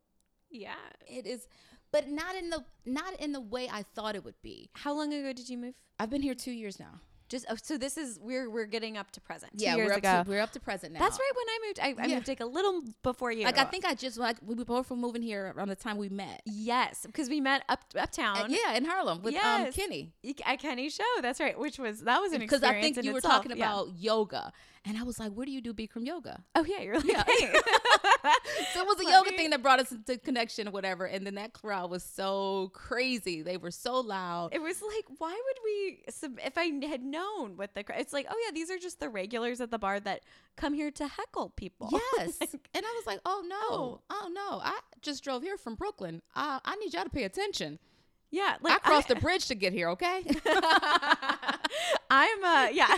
Yeah. 0.50 0.74
It 1.06 1.26
is, 1.26 1.46
but 1.92 2.08
not 2.08 2.34
in 2.36 2.50
the 2.50 2.64
not 2.86 3.18
in 3.20 3.32
the 3.32 3.40
way 3.40 3.68
I 3.72 3.82
thought 3.82 4.14
it 4.14 4.24
would 4.24 4.40
be. 4.42 4.70
How 4.74 4.92
long 4.94 5.12
ago 5.12 5.32
did 5.32 5.48
you 5.48 5.58
move? 5.58 5.74
I've 5.98 6.10
been 6.10 6.22
here 6.22 6.34
two 6.34 6.52
years 6.52 6.78
now. 6.78 7.00
Just 7.28 7.44
oh, 7.50 7.56
so 7.62 7.76
this 7.76 7.98
is 7.98 8.18
we're 8.22 8.48
we're 8.48 8.64
getting 8.64 8.96
up 8.96 9.10
to 9.10 9.20
present. 9.20 9.58
Two 9.58 9.64
yeah, 9.66 9.76
years 9.76 9.88
we're 9.88 9.92
up 9.92 9.98
ago. 9.98 10.22
to 10.24 10.30
we're 10.30 10.40
up 10.40 10.50
to 10.52 10.60
present 10.60 10.94
now. 10.94 11.00
That's 11.00 11.18
right. 11.18 11.30
When 11.34 11.46
I 11.46 11.58
moved, 11.66 11.80
I, 12.00 12.02
I 12.02 12.06
Yeah. 12.06 12.14
moved 12.14 12.28
like 12.28 12.40
a 12.40 12.46
little 12.46 12.82
before 13.02 13.30
you. 13.32 13.44
Like 13.44 13.58
I 13.58 13.64
think 13.64 13.84
I 13.84 13.92
just 13.94 14.16
like 14.16 14.38
we 14.42 14.54
both 14.64 14.88
were 14.88 14.96
moving 14.96 15.20
here 15.20 15.52
around 15.54 15.68
the 15.68 15.76
time 15.76 15.98
we 15.98 16.08
met. 16.08 16.40
yes, 16.46 17.00
because 17.04 17.28
we 17.28 17.42
met 17.42 17.64
up 17.68 17.80
uptown. 17.98 18.44
And 18.44 18.52
yeah, 18.54 18.74
in 18.76 18.86
Harlem 18.86 19.20
with 19.22 19.34
um 19.34 19.40
Yes. 19.64 19.76
Kenny. 19.76 20.14
at 20.46 20.58
Kenny's 20.58 20.94
show. 20.94 21.04
That's 21.20 21.38
right. 21.38 21.58
Which 21.58 21.78
was 21.78 22.00
that 22.04 22.18
was 22.18 22.32
an 22.32 22.40
Because 22.40 22.62
I 22.62 22.80
think 22.80 22.96
in 22.96 23.04
you 23.04 23.12
were 23.12 23.18
itself. 23.18 23.34
talking 23.44 23.50
Yeah. 23.54 23.66
about 23.74 23.88
yoga, 23.98 24.50
and 24.88 24.96
I 24.98 25.02
was 25.04 25.20
like, 25.20 25.32
"Where 25.32 25.44
do 25.46 25.52
you 25.52 25.60
do 25.60 25.72
Bikram 25.74 26.06
yoga?" 26.06 26.42
Oh 26.54 26.64
yeah, 26.64 26.80
you're 26.80 26.96
like. 26.96 27.06
Yeah. 27.06 27.22
hey. 27.26 27.52
so 28.72 28.80
it 28.80 28.86
was 28.86 28.98
a 29.00 29.04
Let 29.04 29.12
yoga 29.12 29.30
me- 29.30 29.36
thing 29.36 29.50
that 29.50 29.62
brought 29.62 29.78
us 29.80 29.92
into 29.92 30.16
connection 30.18 30.66
or 30.66 30.70
whatever. 30.70 31.04
And 31.04 31.26
then 31.26 31.34
that 31.36 31.52
crowd 31.52 31.90
was 31.90 32.02
so 32.02 32.70
crazy; 32.72 33.42
they 33.42 33.56
were 33.58 33.70
so 33.70 34.00
loud. 34.00 34.54
It 34.54 34.62
was 34.62 34.80
like, 34.82 35.04
why 35.18 35.30
would 35.30 35.58
we? 35.64 36.02
Sub- 36.10 36.40
if 36.44 36.56
I 36.56 36.72
had 36.88 37.02
known 37.02 37.56
what 37.56 37.74
the, 37.74 37.84
it's 37.98 38.12
like, 38.12 38.26
oh 38.30 38.42
yeah, 38.46 38.52
these 38.52 38.70
are 38.70 38.78
just 38.78 38.98
the 38.98 39.08
regulars 39.08 39.60
at 39.60 39.70
the 39.70 39.78
bar 39.78 40.00
that 40.00 40.22
come 40.56 40.72
here 40.74 40.90
to 40.92 41.06
heckle 41.06 41.50
people. 41.50 41.90
Yes, 42.18 42.38
and 42.40 42.84
I 42.84 42.94
was 42.96 43.06
like, 43.06 43.20
"Oh 43.26 43.44
no, 43.46 44.00
oh, 44.10 44.30
no! 44.32 44.60
I 44.62 44.78
just 45.02 45.22
drove 45.22 45.42
here 45.42 45.56
from 45.56 45.74
Brooklyn. 45.74 46.22
Uh, 46.34 46.58
I 46.64 46.76
need 46.76 46.94
y'all 46.94 47.04
to 47.04 47.10
pay 47.10 47.24
attention. 47.24 47.78
Yeah. 48.30 48.56
like 48.60 48.74
I 48.74 48.78
crossed 48.78 49.08
the 49.08 49.16
bridge 49.26 49.46
to 49.48 49.54
get 49.54 49.72
here. 49.72 49.88
Okay, 49.90 50.22
I'm 52.10 52.44
uh 52.44 52.68
yeah. 52.72 52.86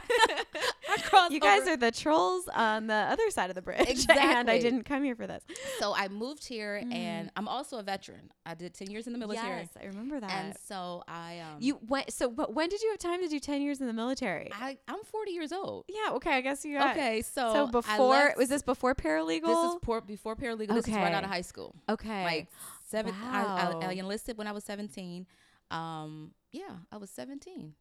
I 0.91 0.97
crossed. 1.03 1.33
you 1.33 1.41
guys 1.41 1.63
over- 1.63 1.73
are 1.73 1.77
the 1.77 1.91
trolls 1.91 2.49
on 2.49 2.87
the 2.87 2.95
other 2.95 3.31
side 3.31 3.51
of 3.51 3.57
the 3.57 3.63
bridge, 3.63 4.07
and 4.09 4.51
I 4.51 4.59
didn't 4.59 4.85
come 4.85 5.03
here 5.05 5.15
for 5.17 5.27
this. 5.27 5.43
So 5.79 5.95
I 5.95 6.09
moved 6.09 6.47
here, 6.47 6.83
and 6.91 7.31
I'm 7.37 7.49
also 7.49 7.79
a 7.79 7.83
veteran. 7.83 8.31
I 8.47 8.55
did 8.55 8.75
ten 8.75 8.91
years 8.91 9.07
in 9.07 9.13
the 9.13 9.19
military. 9.19 9.49
Mm. 9.49 9.59
Yes, 9.61 9.69
I 9.81 9.87
remember 9.87 10.21
that. 10.21 10.31
And 10.31 10.55
so 10.67 11.03
I 11.09 11.41
um 11.41 11.57
you 11.61 11.79
went. 11.87 12.13
So, 12.13 12.31
but 12.31 12.55
when 12.55 12.69
did 12.69 12.83
you 12.83 12.91
have 12.91 12.99
time 12.99 13.21
to 13.23 13.29
do 13.29 13.39
ten 13.41 13.63
years 13.63 13.81
in 13.81 13.87
the 13.87 13.93
military? 13.93 14.51
I 14.53 14.79
I'm 14.89 15.03
40 15.05 15.31
years 15.33 15.53
old. 15.53 15.85
yeah. 15.89 16.13
Okay. 16.15 16.31
I 16.33 16.41
guess 16.41 16.65
you 16.65 16.79
got. 16.79 16.97
Okay, 16.97 17.23
so 17.23 17.53
So 17.53 17.67
before 17.67 18.09
left- 18.11 18.37
was 18.39 18.49
this 18.49 18.63
before 18.63 18.95
paralegal? 18.95 19.47
this 19.47 19.73
is 19.75 19.79
por- 19.83 20.01
before 20.01 20.37
paralegal. 20.37 20.75
This 20.75 20.89
is 20.89 20.95
right 20.95 21.13
out 21.15 21.25
of 21.25 21.31
high 21.31 21.41
school. 21.43 21.75
okay. 21.89 22.25
Like 22.25 22.49
seven. 22.91 23.15
I, 23.23 23.43
I, 23.43 23.45
Wow. 23.71 23.81
I 23.83 23.93
enlisted 23.93 24.37
when 24.37 24.47
I 24.47 24.53
was 24.53 24.65
17. 24.65 25.27
Um, 25.71 26.33
yeah, 26.53 26.77
I 26.91 26.97
was 26.97 27.11
17 27.11 27.75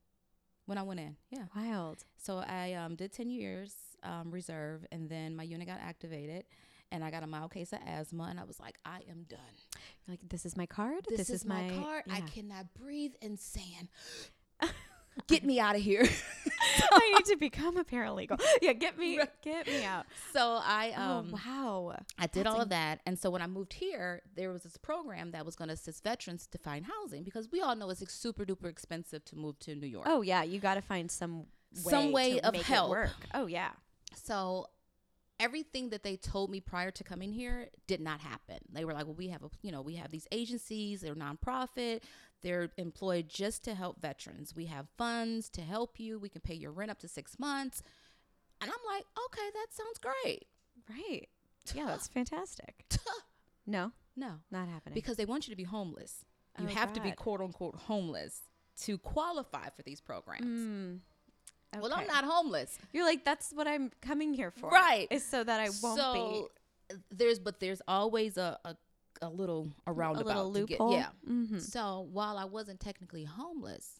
when 0.65 0.77
I 0.77 0.83
went 0.83 0.99
in. 0.99 1.15
Yeah. 1.31 1.45
wild. 1.55 2.05
So 2.17 2.37
I 2.37 2.73
um 2.73 2.95
did 2.95 3.11
10 3.11 3.29
years 3.29 3.73
um 4.03 4.31
reserve, 4.31 4.85
and 4.91 5.09
then 5.09 5.35
my 5.35 5.43
unit 5.43 5.67
got 5.67 5.79
activated. 5.81 6.43
And 6.91 7.03
I 7.03 7.11
got 7.11 7.21
a 7.21 7.27
mild 7.27 7.51
case 7.53 7.71
of 7.71 7.79
asthma, 7.85 8.23
and 8.31 8.39
I 8.39 8.45
was 8.45 8.59
like, 8.59 8.77
I 8.83 9.01
am 9.09 9.23
done. 9.29 9.55
You're 10.05 10.13
like 10.13 10.27
this 10.27 10.43
is 10.45 10.57
my 10.57 10.65
card. 10.65 11.05
This, 11.07 11.29
is, 11.29 11.45
my, 11.45 11.69
card. 11.69 12.03
I 12.09 12.21
cannot 12.21 12.73
breathe 12.73 13.13
in 13.21 13.37
sand. 13.37 13.89
Get 15.27 15.43
me 15.43 15.59
out 15.59 15.75
of 15.75 15.81
here. 15.81 16.07
I 16.91 17.13
need 17.15 17.25
to 17.25 17.37
become 17.37 17.77
a 17.77 17.83
paralegal. 17.83 18.41
Yeah, 18.61 18.73
get 18.73 18.97
me, 18.97 19.17
Right. 19.19 19.29
get 19.41 19.67
me 19.67 19.83
out. 19.85 20.05
so 20.33 20.59
I 20.63 20.91
um 20.91 21.31
oh 21.33 21.37
wow. 21.89 21.95
I 22.17 22.27
did 22.27 22.45
That's 22.45 22.55
all 22.55 22.61
of 22.61 22.69
that. 22.69 23.01
And 23.05 23.17
so 23.17 23.29
when 23.29 23.41
I 23.41 23.47
moved 23.47 23.73
here, 23.73 24.21
there 24.35 24.51
was 24.51 24.63
this 24.63 24.77
program 24.77 25.31
that 25.31 25.45
was 25.45 25.55
going 25.55 25.67
to 25.69 25.73
assist 25.73 26.03
veterans 26.03 26.47
to 26.47 26.57
find 26.57 26.85
housing 26.85 27.23
because 27.23 27.49
we 27.51 27.61
all 27.61 27.75
know 27.75 27.89
it's 27.89 28.03
super 28.13 28.45
duper 28.45 28.69
expensive 28.69 29.23
to 29.25 29.35
move 29.35 29.59
to 29.59 29.75
New 29.75 29.87
York. 29.87 30.05
Oh 30.07 30.21
yeah, 30.21 30.43
you 30.43 30.59
got 30.59 30.75
to 30.75 30.81
find 30.81 31.09
some 31.11 31.45
way 31.85 31.91
Some 31.91 32.11
way 32.11 32.39
of 32.41 32.55
help. 32.55 32.89
work. 32.89 33.11
Oh 33.33 33.45
yeah. 33.45 33.71
So 34.15 34.67
everything 35.39 35.89
that 35.89 36.03
they 36.03 36.15
told 36.17 36.49
me 36.49 36.59
prior 36.59 36.91
to 36.91 37.03
coming 37.03 37.31
here 37.31 37.69
did 37.87 38.01
not 38.01 38.19
happen. 38.19 38.57
They 38.71 38.83
were 38.85 38.93
like, 38.93 39.05
"Well, 39.05 39.15
we 39.15 39.29
have 39.29 39.43
a, 39.43 39.49
you 39.61 39.71
know, 39.71 39.81
we 39.81 39.95
have 39.95 40.11
these 40.11 40.27
agencies, 40.31 41.01
they're 41.01 41.15
nonprofit, 41.15 42.01
they're 42.41 42.71
employed 42.77 43.29
just 43.29 43.63
to 43.65 43.75
help 43.75 44.01
veterans. 44.01 44.55
We 44.55 44.65
have 44.67 44.87
funds 44.97 45.49
to 45.51 45.61
help 45.61 45.99
you. 45.99 46.19
We 46.19 46.29
can 46.29 46.41
pay 46.41 46.55
your 46.55 46.71
rent 46.71 46.91
up 46.91 46.99
to 46.99 47.07
6 47.07 47.39
months." 47.39 47.81
And 48.61 48.69
I'm 48.69 48.95
like, 48.95 49.05
"Okay, 49.25 49.49
that 49.53 49.67
sounds 49.71 49.97
great." 49.99 50.47
Right. 50.89 51.29
Yeah, 51.73 51.85
that's 51.85 52.07
fantastic. 52.07 52.85
No, 53.65 53.91
no, 54.15 54.39
not 54.49 54.67
happening. 54.67 54.95
because 54.95 55.15
they 55.17 55.25
want 55.25 55.47
you 55.47 55.51
to 55.51 55.55
be 55.57 55.63
homeless. 55.63 56.25
You 56.57 56.65
Oh, 56.65 56.69
have 56.69 56.91
to 56.93 57.01
be 57.01 57.11
quote 57.11 57.39
unquote 57.39 57.75
homeless 57.75 58.41
to 58.81 58.97
qualify 58.97 59.69
for 59.69 59.83
these 59.83 60.01
programs. 60.01 60.45
Mm, 60.45 60.99
Well, 61.77 61.93
I'm 61.93 62.07
not 62.07 62.23
homeless. 62.23 62.77
You're 62.93 63.05
like 63.05 63.23
that's 63.25 63.51
what 63.51 63.67
I'm 63.67 63.91
coming 64.01 64.33
here 64.33 64.51
for. 64.51 64.69
Right. 64.69 65.07
Is 65.11 65.25
so 65.25 65.43
that 65.43 65.59
I 65.59 65.69
won't 65.83 65.97
be. 65.97 66.01
so 66.01 66.49
there's 67.11 67.37
but 67.39 67.59
there's 67.59 67.81
always 67.87 68.37
a 68.37 68.57
a, 68.65 68.75
a 69.21 69.29
little 69.29 69.69
a 69.85 69.93
be 69.93 70.01
a 70.01 70.11
little 70.11 70.53
to 70.53 70.65
get- 70.65 70.79
loophole. 70.79 70.93
yeah. 70.93 71.07
hmm 71.25 71.59
So 71.59 72.07
while 72.11 72.37
I 72.37 72.45
wasn't 72.45 72.79
technically 72.79 73.25
homeless, 73.25 73.99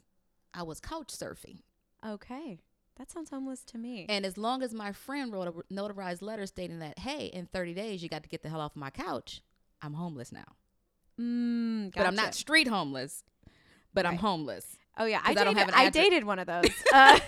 I 0.54 0.64
was 0.64 0.80
couch 0.80 1.10
surfing. 1.10 1.60
Okay. 2.06 2.60
That 2.98 3.12
sounds 3.12 3.30
homeless 3.30 3.64
to 3.66 3.78
me. 3.78 4.06
And 4.10 4.26
as 4.26 4.38
long 4.38 4.62
as 4.64 4.74
my 4.74 4.92
friend 4.92 5.32
wrote 5.32 5.48
a 5.48 5.74
notarized 5.74 6.22
letter 6.22 6.46
stating 6.46 6.80
that, 6.80 7.00
hey, 7.00 7.28
in 7.28 7.46
30 7.46 7.74
days 7.74 8.04
you 8.04 8.10
got 8.10 8.24
to 8.24 8.30
get 8.30 8.42
the 8.44 8.50
hell 8.50 8.60
off 8.60 8.76
my 8.76 8.90
couch, 8.90 9.42
I'm 9.82 9.94
homeless 9.94 10.32
now. 10.34 10.44
Mm, 11.20 11.94
but 11.96 12.06
I'm 12.06 12.16
not 12.16 12.34
street 12.36 12.68
homeless. 12.68 13.24
But 13.94 14.06
I'm 14.06 14.18
homeless. 14.18 14.78
Oh 14.98 15.06
yeah. 15.06 15.22
I 15.24 15.32
I 15.32 15.34
don't 15.34 15.56
dated, 15.56 15.58
have 15.58 15.70
I 15.74 15.90
dated 15.90 16.24
one 16.26 16.40
of 16.40 16.48
those. 16.48 16.66
Uh, 16.94 17.20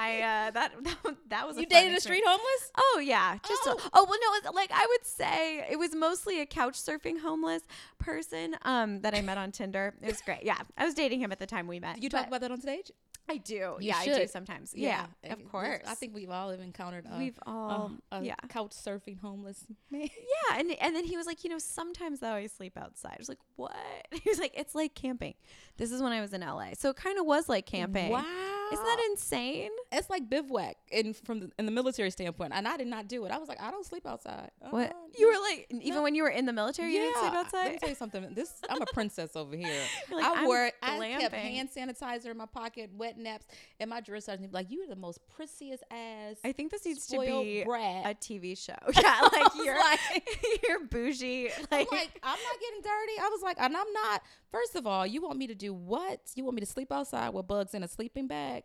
I 0.00 0.20
uh, 0.20 0.50
that 0.52 0.72
that 1.28 1.46
was 1.46 1.56
You 1.56 1.66
dated 1.66 1.96
a 1.96 2.00
street 2.00 2.24
homeless? 2.26 2.72
Oh 2.76 3.02
yeah, 3.04 3.38
just 3.46 3.62
Oh. 3.66 3.76
oh. 3.78 3.90
oh 3.92 4.06
well 4.08 4.18
no, 4.20 4.34
it's 4.38 4.54
like 4.56 4.70
I 4.72 4.86
would 4.88 5.04
say 5.06 5.66
it 5.70 5.78
was 5.78 5.94
mostly 5.94 6.40
a 6.40 6.46
couch 6.46 6.74
surfing 6.74 7.20
homeless 7.20 7.62
person 7.98 8.56
um 8.62 9.00
that 9.02 9.14
I 9.14 9.20
met 9.20 9.38
on 9.38 9.52
Tinder. 9.52 9.94
It 10.02 10.06
was 10.06 10.20
great. 10.22 10.42
Yeah, 10.42 10.58
I 10.76 10.84
was 10.84 10.94
dating 10.94 11.20
him 11.20 11.32
at 11.32 11.38
the 11.38 11.46
time 11.46 11.66
we 11.66 11.80
met. 11.80 12.02
You 12.02 12.08
talk 12.08 12.26
about 12.26 12.40
that 12.40 12.50
on 12.50 12.60
stage? 12.60 12.90
I 13.28 13.36
do. 13.36 13.54
You 13.54 13.76
yeah, 13.80 13.96
I 13.98 14.04
do 14.06 14.26
sometimes. 14.26 14.72
Yeah, 14.74 15.06
Uh, 15.24 15.34
of 15.34 15.48
course. 15.52 15.84
I 15.86 15.94
think 15.94 16.14
we've 16.14 16.30
all 16.30 16.50
encountered 16.50 17.06
a, 17.08 17.16
we've 17.16 17.38
all 17.46 17.92
a, 18.10 18.16
a 18.18 18.24
yeah 18.24 18.34
couch 18.48 18.72
surfing 18.72 19.20
homeless 19.20 19.66
man. 19.90 20.02
yeah, 20.50 20.58
and 20.58 20.72
and 20.80 20.96
then 20.96 21.04
he 21.04 21.16
was 21.16 21.26
like, 21.26 21.44
you 21.44 21.50
know, 21.50 21.58
sometimes 21.58 22.20
though 22.20 22.32
I 22.32 22.46
sleep 22.46 22.76
outside. 22.76 23.12
I 23.12 23.18
was 23.18 23.28
like, 23.28 23.38
what? 23.56 23.76
He 24.22 24.28
was 24.28 24.38
like, 24.38 24.52
it's 24.56 24.74
like 24.74 24.94
camping. 24.94 25.34
This 25.76 25.92
is 25.92 26.02
when 26.02 26.12
I 26.12 26.20
was 26.20 26.32
in 26.32 26.40
LA, 26.40 26.70
so 26.76 26.90
it 26.90 26.96
kind 26.96 27.18
of 27.18 27.26
was 27.26 27.48
like 27.48 27.66
camping. 27.66 28.10
Wow. 28.10 28.24
Isn't 28.72 28.84
that 28.84 29.06
insane? 29.10 29.70
it's 29.92 30.08
like 30.08 30.28
bivouac 30.30 30.76
in 30.92 31.14
from 31.14 31.40
the, 31.40 31.50
in 31.58 31.66
the 31.66 31.72
military 31.72 32.10
standpoint, 32.10 32.52
and 32.54 32.66
I 32.68 32.76
did 32.76 32.86
not 32.86 33.08
do 33.08 33.24
it. 33.24 33.32
I 33.32 33.38
was 33.38 33.48
like, 33.48 33.60
I 33.60 33.70
don't 33.70 33.84
sleep 33.84 34.06
outside. 34.06 34.50
Uh, 34.64 34.68
what 34.70 34.90
Uh-uh, 34.90 34.94
you 35.18 35.26
were 35.26 35.40
like, 35.40 35.66
even 35.70 35.96
no. 35.98 36.02
when 36.02 36.14
you 36.14 36.22
were 36.22 36.28
in 36.30 36.46
the 36.46 36.52
military, 36.52 36.92
you 36.94 37.00
didn't 37.00 37.18
sleep 37.18 37.32
outside. 37.32 37.64
Let 37.64 37.72
me 37.72 37.78
tell 37.78 37.88
you 37.88 37.94
something. 37.94 38.34
This 38.34 38.52
I'm 38.68 38.80
a 38.82 38.86
princess 38.86 39.34
over 39.36 39.56
here. 39.56 39.70
Like, 40.12 40.24
I 40.24 40.34
"I'm 40.40 40.46
wore 40.46 40.70
I 40.82 41.16
kept 41.20 41.34
hand 41.34 41.68
sanitizer 41.76 42.26
in 42.30 42.36
my 42.36 42.46
pocket, 42.46 42.90
wet 42.96 43.16
naps, 43.18 43.46
and 43.78 43.90
my 43.90 44.00
dress 44.00 44.26
sergeant 44.26 44.50
be 44.50 44.54
like, 44.54 44.70
"You 44.70 44.82
are 44.82 44.88
the 44.88 44.96
most 44.96 45.18
prissest 45.28 45.82
ass." 45.90 46.36
I 46.44 46.52
think 46.52 46.70
this 46.72 46.84
needs 46.84 47.06
to 47.08 47.18
be 47.20 47.62
brat. 47.64 48.06
a 48.06 48.14
TV 48.14 48.56
show. 48.58 48.74
Yeah, 49.00 49.28
like 49.32 49.54
you're 49.56 49.78
like- 49.78 50.60
you're 50.68 50.84
bougie. 50.86 51.48
I'm 51.50 51.66
Like, 51.70 51.90
like, 51.92 52.20
I'm 52.22 52.38
not 52.38 52.60
getting 52.60 52.82
dirty. 52.82 53.20
I 53.20 53.28
was 53.32 53.42
like, 53.42 53.56
and 53.60 53.76
I'm 53.76 53.92
not. 53.92 54.22
First 54.50 54.74
of 54.74 54.86
all, 54.86 55.06
you 55.06 55.22
want 55.22 55.38
me 55.38 55.46
to 55.46 55.54
do 55.54 55.72
what? 55.72 56.20
You 56.34 56.44
want 56.44 56.56
me 56.56 56.60
to 56.60 56.66
sleep 56.66 56.90
outside 56.90 57.30
with 57.30 57.46
bugs 57.46 57.72
in 57.74 57.82
a 57.84 57.88
sleeping 57.88 58.26
bag? 58.26 58.59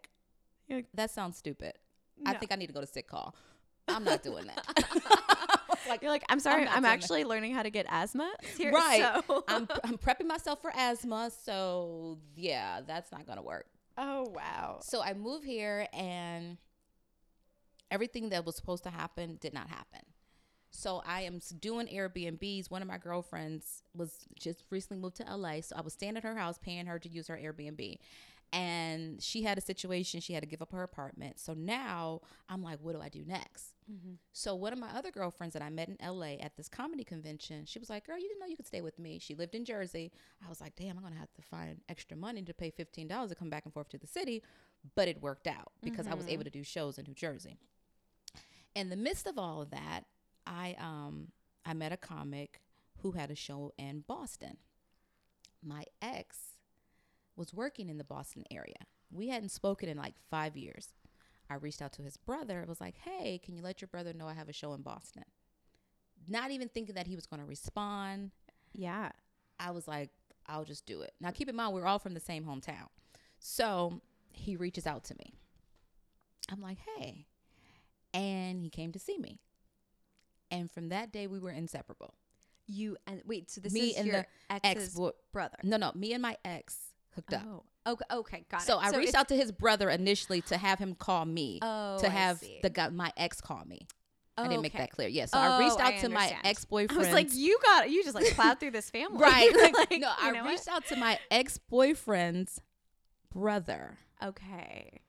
Like, 0.70 0.86
That 0.94 1.12
sounds 1.12 1.38
stupid. 1.38 1.74
I 2.26 2.34
think 2.34 2.52
I 2.52 2.56
need 2.56 2.68
to 2.68 2.74
go 2.74 2.82
to 2.82 2.88
sick 2.88 3.08
call. 3.08 3.36
I'm 3.88 4.04
not 4.04 4.24
doing 4.24 4.46
that. 4.48 5.78
like, 5.90 6.02
you're 6.02 6.10
like, 6.10 6.24
I'm 6.30 6.40
sorry, 6.40 6.66
not 6.66 6.70
I'm, 6.70 6.82
doing 6.82 6.84
that. 6.84 6.94
actually 6.94 7.24
learning 7.24 7.54
how 7.54 7.62
to 7.62 7.70
get 7.70 7.86
asthma. 7.90 8.32
Here, 8.58 8.72
Right. 8.72 9.22
so- 9.28 9.44
I'm 9.48 9.68
I'm 9.84 9.98
prepping 9.98 10.26
myself 10.26 10.62
for 10.62 10.72
asthma, 10.76 11.30
so 11.44 12.18
yeah, 12.36 12.82
that's 12.88 13.12
not 13.12 13.28
gonna 13.28 13.44
work. 13.44 13.68
oh 13.98 14.28
wow. 14.36 14.80
So 14.82 15.02
I 15.04 15.14
move 15.14 15.44
here, 15.44 15.88
and 15.94 16.58
everything 17.92 18.30
that 18.30 18.46
was 18.46 18.56
supposed 18.56 18.84
to 18.84 18.90
happen 18.90 19.38
did 19.40 19.54
not 19.54 19.70
happen. 19.70 20.02
So 20.72 21.02
I 21.06 21.22
am 21.22 21.40
doing 21.60 21.88
Airbnbs. 21.88 22.70
One 22.70 22.82
of 22.82 22.88
my 22.88 22.98
girlfriends 22.98 23.84
was 23.94 24.26
just 24.38 24.64
recently 24.72 25.02
moved 25.02 25.18
to 25.18 25.24
LA, 25.36 25.62
so 25.62 25.76
I 25.78 25.82
was 25.82 25.94
staying 25.94 26.18
at 26.18 26.24
her 26.24 26.36
house, 26.36 26.58
paying 26.58 26.86
her 26.88 27.00
to 27.00 27.08
use 27.10 27.28
her 27.28 27.38
Airbnb. 27.38 27.98
And 28.54 29.22
she 29.22 29.44
had 29.44 29.58
a 29.58 29.62
situation; 29.62 30.22
she 30.22 30.34
had 30.34 30.42
to 30.44 30.48
give 30.48 30.62
up 30.62 30.72
her 30.72 30.84
apartment. 30.84 31.40
So 31.40 31.54
now 31.54 32.22
I'm 32.48 32.64
like, 32.64 32.80
what 32.82 32.96
do 32.96 33.02
I 33.02 33.10
do 33.10 33.24
next? 33.26 33.74
So 34.32 34.56
one 34.56 34.74
of 34.74 34.80
my 34.80 34.90
other 34.96 35.12
girlfriends 35.12 35.54
that 35.54 35.62
I 35.62 35.70
met 35.70 35.90
in 35.90 35.98
LA 36.02 36.36
at 36.42 36.56
this 36.56 36.70
comedy 36.70 37.04
convention, 37.04 37.66
she 37.66 37.80
was 37.80 37.90
like, 37.90 38.06
"Girl, 38.08 38.18
you 38.18 38.28
didn't 38.28 38.40
know 38.40 38.48
you 38.48 38.56
could 38.56 38.66
stay 38.68 38.82
with 38.82 38.98
me." 38.98 39.20
She 39.20 39.36
lived 39.36 39.56
in 39.56 39.66
Jersey. 39.66 40.12
I 40.44 40.50
was 40.50 40.62
like, 40.62 40.76
"Damn, 40.76 40.98
I'm 40.98 41.04
gonna 41.04 41.16
have 41.18 41.34
to 41.34 41.42
find 41.42 41.82
extra 41.90 42.16
money 42.18 42.42
to 42.44 42.54
pay 42.54 42.72
fifteen 42.72 43.08
dollars 43.08 43.30
to 43.30 43.36
come 43.36 43.50
back 43.50 43.66
and 43.66 43.74
forth 43.74 43.90
to 43.90 43.98
the 43.98 44.08
city," 44.08 44.42
but 44.96 45.08
it 45.08 45.22
worked 45.22 45.48
out 45.48 45.72
because 45.84 46.08
I 46.08 46.14
was 46.14 46.28
able 46.28 46.44
to 46.46 46.50
do 46.50 46.64
shows 46.64 46.98
in 46.98 47.06
New 47.06 47.14
Jersey. 47.14 47.58
In 48.74 48.90
the 48.90 48.96
midst 48.96 49.28
of 49.28 49.38
all 49.38 49.62
of 49.62 49.70
that, 49.72 50.02
I 50.48 50.76
um 50.80 51.32
I 51.66 51.74
met 51.74 51.92
a 51.92 51.98
comic 51.98 52.62
who 53.00 53.12
had 53.12 53.30
a 53.32 53.36
show 53.36 53.74
in 53.78 54.02
Boston. 54.08 54.58
My 55.64 55.86
ex 56.02 56.55
was 57.36 57.54
working 57.54 57.90
in 57.90 57.98
the 57.98 58.04
Boston 58.04 58.44
area. 58.52 58.76
We 59.12 59.28
hadn't 59.30 59.50
spoken 59.50 59.90
in 59.90 59.98
like 59.98 60.16
five 60.30 60.56
years. 60.58 60.90
I 61.50 61.56
reached 61.56 61.82
out 61.82 61.94
to 61.94 62.02
his 62.02 62.18
brother. 62.18 62.62
It 62.62 62.68
was 62.68 62.82
like, 62.82 62.96
hey, 62.98 63.40
can 63.44 63.56
you 63.56 63.62
let 63.62 63.82
your 63.82 63.88
brother 63.88 64.14
know 64.14 64.28
I 64.28 64.34
have 64.34 64.50
a 64.50 64.54
show 64.54 64.74
in 64.74 64.82
Boston? 64.82 65.24
Not 66.28 66.52
even 66.52 66.70
thinking 66.70 66.96
that 66.96 67.08
he 67.08 67.16
was 67.16 67.26
going 67.28 67.40
to 67.42 67.46
respond. 67.46 68.32
Yeah. 68.74 69.12
I 69.60 69.72
was 69.72 69.88
like, 69.88 70.10
I'll 70.48 70.66
just 70.66 70.86
do 70.86 71.02
it. 71.02 71.14
Now, 71.22 71.32
keep 71.32 71.48
in 71.50 71.56
mind, 71.56 71.74
we're 71.74 71.86
all 71.86 72.00
from 72.00 72.14
the 72.16 72.20
same 72.20 72.44
hometown. 72.46 72.88
So 73.40 74.02
he 74.32 74.56
reaches 74.56 74.88
out 74.88 75.04
to 75.06 75.16
me. 75.20 75.34
I'm 76.52 76.62
like, 76.62 76.78
hey. 76.98 77.28
And 78.14 78.60
he 78.62 78.70
came 78.70 78.92
to 78.94 79.00
see 79.00 79.18
me. 79.20 79.40
And 80.52 80.72
from 80.72 80.90
that 80.90 81.12
day, 81.12 81.28
we 81.28 81.40
were 81.40 81.52
inseparable. 81.52 82.16
You 82.68 82.98
and 83.06 83.22
wait. 83.26 83.52
So 83.52 83.62
this 83.62 83.74
Me 83.74 83.90
is 83.90 83.98
and 83.98 84.08
your 84.08 84.26
Ex, 84.50 84.60
ex's 84.64 84.94
boy- 84.96 85.12
brother. 85.32 85.58
no, 85.64 85.78
no, 85.78 85.92
me 85.94 86.14
and 86.14 86.22
my 86.22 86.38
ex 86.44 86.78
hooked 87.16 87.34
up. 87.34 87.42
Oh. 87.48 87.64
Okay. 87.88 88.06
Okay. 88.12 88.46
Got 88.50 88.62
So 88.64 88.80
it. 88.80 88.86
I 88.94 88.98
reached 88.98 89.16
out 89.16 89.28
to 89.30 89.36
his 89.36 89.52
brother 89.52 89.90
initially 89.90 90.42
to 90.42 90.58
have 90.58 90.80
him 90.80 90.96
call 90.96 91.26
me, 91.26 91.60
Oh, 91.62 91.98
to 92.00 92.08
I 92.08 92.10
have 92.10 92.44
the 92.64 92.70
guy, 92.70 92.90
my 92.90 93.12
ex 93.18 93.42
call 93.42 93.64
me. 93.66 93.88
I 94.38 94.48
didn't 94.50 94.64
make 94.64 94.74
Okay. 94.76 94.84
that 94.84 94.92
clear. 94.92 95.08
Yeah, 95.08 95.28
so 95.28 95.38
I 95.38 95.56
oh, 95.56 95.60
reached 95.60 95.78
Oh, 95.80 95.82
out 95.84 95.94
I 95.94 95.98
to 96.00 96.10
my 96.10 96.36
ex 96.44 96.66
I 96.66 96.70
boyfriend. 96.70 96.98
was 97.00 97.12
like, 97.14 97.30
you 97.34 97.58
got 97.64 97.90
you 97.90 98.04
just 98.04 98.16
like 98.16 98.26
plowed 98.32 98.60
through 98.60 98.72
this 98.72 98.90
family, 98.92 99.18
right? 99.18 99.50
like, 99.90 100.00
no, 100.02 100.12
I 100.18 100.32
know 100.32 100.42
what? 100.44 100.50
reached 100.50 100.68
out 100.68 100.86
to 100.88 100.96
my 100.98 101.18
ex 101.32 101.58
boyfriend's 101.58 102.60
brother 103.34 103.98
Okay. 104.24 105.00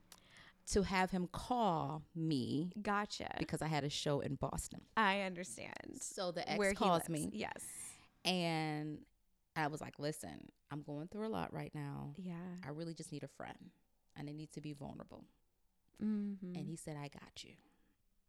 to 0.71 0.83
have 0.83 1.11
him 1.11 1.27
call 1.31 2.03
me 2.15 2.71
Gotcha. 2.81 3.33
because 3.39 3.61
I 3.61 3.67
had 3.67 3.83
a 3.83 3.89
show 3.89 4.19
in 4.21 4.35
Boston. 4.35 4.81
I 4.95 5.21
understand. 5.21 5.97
So 5.99 6.31
the 6.31 6.47
ex 6.47 6.57
Where 6.57 6.69
he 6.69 6.75
calls 6.75 7.09
me, 7.09 7.29
Yes. 7.33 7.65
and 8.23 8.99
I 9.55 9.67
was 9.67 9.81
like, 9.81 9.97
"Listen, 9.99 10.49
I'm 10.71 10.81
going 10.81 11.07
through 11.07 11.27
a 11.27 11.29
lot 11.29 11.53
right 11.53 11.71
now. 11.73 12.13
Yeah. 12.17 12.33
I 12.65 12.69
really 12.69 12.93
just 12.93 13.11
need 13.11 13.23
a 13.23 13.27
friend, 13.27 13.71
and 14.15 14.29
I 14.29 14.33
need 14.33 14.51
to 14.53 14.61
be 14.61 14.73
vulnerable." 14.73 15.25
Mm-hmm. 16.03 16.55
And 16.55 16.67
he 16.67 16.75
said, 16.75 16.95
I 16.95 17.07
got 17.07 17.43
you. 17.43 17.53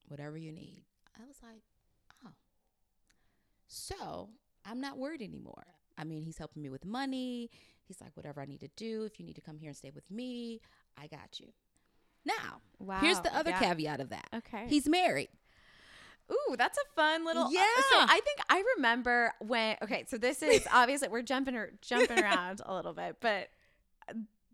Whatever 0.06 0.38
you 0.38 0.52
need. 0.52 0.84
I 1.16 1.26
was 1.26 1.36
like, 1.42 1.62
oh. 2.24 2.30
So 3.66 4.30
I'm 4.64 4.80
not 4.80 4.98
worried 4.98 5.22
anymore. 5.22 5.66
I 5.96 6.04
mean, 6.04 6.22
he's 6.22 6.38
helping 6.38 6.62
me 6.62 6.70
with 6.70 6.84
money. 6.84 7.50
He's 7.84 8.00
like, 8.00 8.16
whatever 8.16 8.40
I 8.40 8.46
need 8.46 8.60
to 8.60 8.70
do, 8.76 9.04
if 9.04 9.18
you 9.18 9.26
need 9.26 9.34
to 9.34 9.40
come 9.40 9.58
here 9.58 9.68
and 9.68 9.76
stay 9.76 9.90
with 9.94 10.10
me, 10.10 10.60
I 10.96 11.08
got 11.08 11.40
you. 11.40 11.48
Now, 12.24 12.60
wow. 12.78 13.00
here's 13.00 13.20
the 13.20 13.34
other 13.34 13.50
yeah. 13.50 13.58
caveat 13.58 14.00
of 14.00 14.10
that. 14.10 14.28
Okay. 14.34 14.66
He's 14.68 14.88
married. 14.88 15.28
Ooh, 16.30 16.56
that's 16.56 16.76
a 16.78 16.94
fun 16.94 17.24
little. 17.24 17.44
uh, 17.44 17.50
Yeah. 17.50 17.64
so 17.90 17.96
I 17.98 18.20
think 18.24 18.38
I 18.50 18.62
remember 18.76 19.32
when. 19.40 19.76
Okay, 19.82 20.04
so 20.08 20.18
this 20.18 20.42
is 20.42 20.66
obviously 20.72 21.08
we're 21.08 21.22
jumping 21.22 21.56
or 21.56 21.72
jumping 21.80 22.18
around 22.22 22.60
a 22.64 22.74
little 22.74 22.92
bit, 22.92 23.16
but 23.20 23.48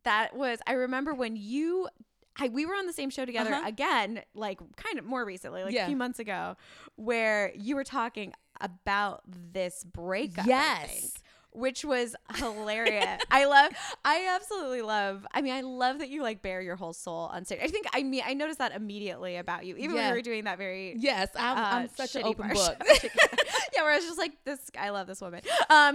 that 0.04 0.36
was 0.36 0.58
I 0.66 0.72
remember 0.72 1.14
when 1.14 1.36
you. 1.36 1.88
I, 2.36 2.48
we 2.48 2.66
were 2.66 2.74
on 2.74 2.86
the 2.86 2.92
same 2.92 3.10
show 3.10 3.24
together 3.24 3.52
Uh-huh. 3.54 3.68
again, 3.68 4.20
like 4.34 4.58
kind 4.74 4.98
of 4.98 5.04
more 5.04 5.24
recently, 5.24 5.62
like 5.62 5.72
Yeah. 5.72 5.84
a 5.84 5.86
few 5.86 5.96
months 5.96 6.18
ago, 6.18 6.56
where 6.96 7.52
you 7.54 7.76
were 7.76 7.84
talking 7.84 8.32
about 8.60 9.22
this 9.28 9.84
breakup. 9.84 10.44
Yes. 10.44 11.12
Which 11.54 11.84
was 11.84 12.14
hilarious. 12.34 13.22
I 13.30 13.44
love, 13.46 13.72
I 14.04 14.28
absolutely 14.34 14.82
love. 14.82 15.26
I 15.32 15.40
mean, 15.40 15.54
I 15.54 15.62
love 15.62 16.00
that 16.00 16.08
you 16.08 16.22
like 16.22 16.42
bare 16.42 16.60
your 16.60 16.76
whole 16.76 16.92
soul 16.92 17.30
on 17.32 17.44
stage. 17.44 17.60
I 17.62 17.68
think 17.68 17.86
I 17.94 18.02
mean 18.02 18.22
I 18.26 18.34
noticed 18.34 18.58
that 18.58 18.72
immediately 18.74 19.36
about 19.36 19.64
you, 19.64 19.76
even 19.76 19.94
when 19.96 20.10
we 20.10 20.16
were 20.18 20.22
doing 20.22 20.44
that 20.44 20.58
very 20.58 20.94
Yes, 20.98 21.28
I'm, 21.36 21.56
I'm 21.56 21.84
uh, 21.84 21.88
such 21.96 22.16
an 22.16 22.24
open 22.24 22.48
book. 22.48 22.76
yeah, 23.02 23.82
where 23.82 23.92
I 23.92 23.96
was 23.96 24.04
just 24.04 24.18
like, 24.18 24.32
this, 24.44 24.58
I 24.78 24.90
love 24.90 25.06
this 25.06 25.20
woman. 25.20 25.40
Um, 25.70 25.94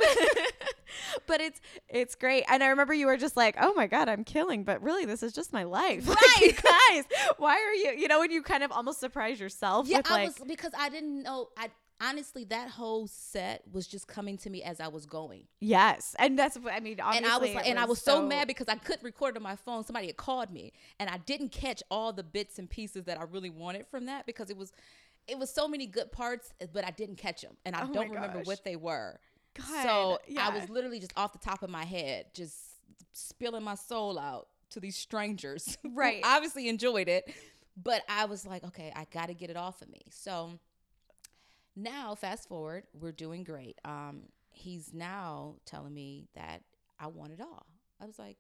but 1.28 1.42
it's 1.42 1.60
it's 1.88 2.16
great, 2.16 2.44
and 2.48 2.64
I 2.64 2.68
remember 2.68 2.94
you 2.94 3.08
were 3.08 3.18
just 3.18 3.38
like, 3.38 3.56
oh 3.60 3.74
my 3.74 3.88
god, 3.88 4.10
I'm 4.10 4.24
killing, 4.24 4.64
but 4.64 4.82
really, 4.82 5.06
this 5.06 5.24
is 5.24 5.34
just 5.34 5.54
my 5.54 5.64
life. 5.64 6.08
Like, 6.08 6.20
Right. 6.22 6.42
you 6.42 6.52
guys, 6.54 7.04
why 7.38 7.54
are 7.56 7.74
you? 7.74 8.00
You 8.00 8.08
know, 8.08 8.20
when 8.20 8.32
you 8.32 8.42
kind 8.42 8.64
of 8.64 8.72
almost 8.72 9.00
surprise 9.00 9.40
yourself. 9.40 9.88
yeah, 9.88 9.98
with 9.98 10.08
I 10.08 10.14
like, 10.14 10.28
was 10.40 10.48
because 10.48 10.72
I 10.78 10.90
didn't 10.90 11.24
know. 11.24 11.50
I 11.58 11.70
honestly, 12.02 12.44
that 12.46 12.70
whole 12.70 13.08
set 13.08 13.64
was 13.72 13.88
just 13.88 14.08
coming 14.08 14.38
to 14.40 14.50
me 14.50 14.64
as 14.64 14.80
I 14.80 14.88
was 14.88 15.06
going. 15.06 15.44
yes, 15.60 16.16
and 16.20 16.38
that's 16.38 16.58
what 16.58 16.74
I 16.74 16.80
mean. 16.80 17.00
and 17.00 17.26
I 17.26 17.38
was 17.38 17.54
like, 17.54 17.68
and 17.68 17.78
I 17.80 17.86
was 17.86 18.02
so, 18.02 18.26
mad 18.26 18.48
because 18.48 18.68
I 18.70 18.76
couldn't 18.76 19.04
record 19.04 19.36
on 19.38 19.44
my 19.44 19.56
phone. 19.56 19.84
Somebody 19.84 20.08
had 20.08 20.18
called 20.18 20.52
me, 20.52 20.74
and 21.00 21.10
I 21.10 21.18
didn't 21.18 21.50
catch 21.52 21.84
all 21.92 22.14
the 22.14 22.24
bits 22.24 22.60
and 22.60 22.70
pieces 22.70 23.06
that 23.06 23.20
I 23.20 23.24
really 23.24 23.50
wanted 23.50 23.88
from 23.88 24.06
that 24.06 24.26
because 24.26 24.50
it 24.50 24.58
was, 24.58 24.72
it 25.28 25.38
was 25.38 25.50
so 25.50 25.68
many 25.68 25.86
good 25.88 26.12
parts, 26.12 26.54
but 26.74 26.86
I 26.86 26.92
didn't 26.92 27.18
catch 27.18 27.42
them, 27.42 27.58
and 27.66 27.76
I 27.76 27.84
Oh 27.90 27.94
don't 27.94 28.10
remember 28.12 28.40
what 28.44 28.64
they 28.64 28.76
were. 28.76 29.20
God, 29.56 29.84
so 29.84 30.20
yeah. 30.28 30.48
I 30.48 30.58
was 30.58 30.70
literally 30.70 31.00
just 31.00 31.14
off 31.18 31.34
the 31.34 31.40
top 31.40 31.64
of 31.64 31.70
my 31.70 31.84
head, 31.84 32.28
just 32.34 32.56
spilling 33.14 33.64
my 33.64 33.76
soul 33.76 34.18
out 34.20 34.48
to 34.72 34.80
these 34.80 34.96
strangers, 34.96 35.78
Right. 35.84 36.22
obviously 36.24 36.70
enjoyed 36.70 37.08
it, 37.10 37.34
but 37.76 38.04
I 38.08 38.26
was 38.26 38.46
like, 38.46 38.64
okay, 38.64 38.94
I 38.96 39.06
got 39.12 39.28
to 39.28 39.34
get 39.34 39.50
it 39.50 39.58
off 39.58 39.82
of 39.82 39.90
me. 39.90 40.02
So 40.12 40.52
now, 41.76 42.16
fast 42.16 42.48
forward, 42.48 42.84
we're 42.94 43.12
doing 43.12 43.44
great. 43.44 43.80
Um, 43.86 44.24
he's 44.50 44.94
now 44.94 45.56
telling 45.66 45.94
me 45.94 46.28
that 46.36 46.62
I 47.00 47.08
want 47.08 47.32
it 47.34 47.42
all. 47.42 47.66
I 48.02 48.06
was 48.06 48.20
like, 48.20 48.38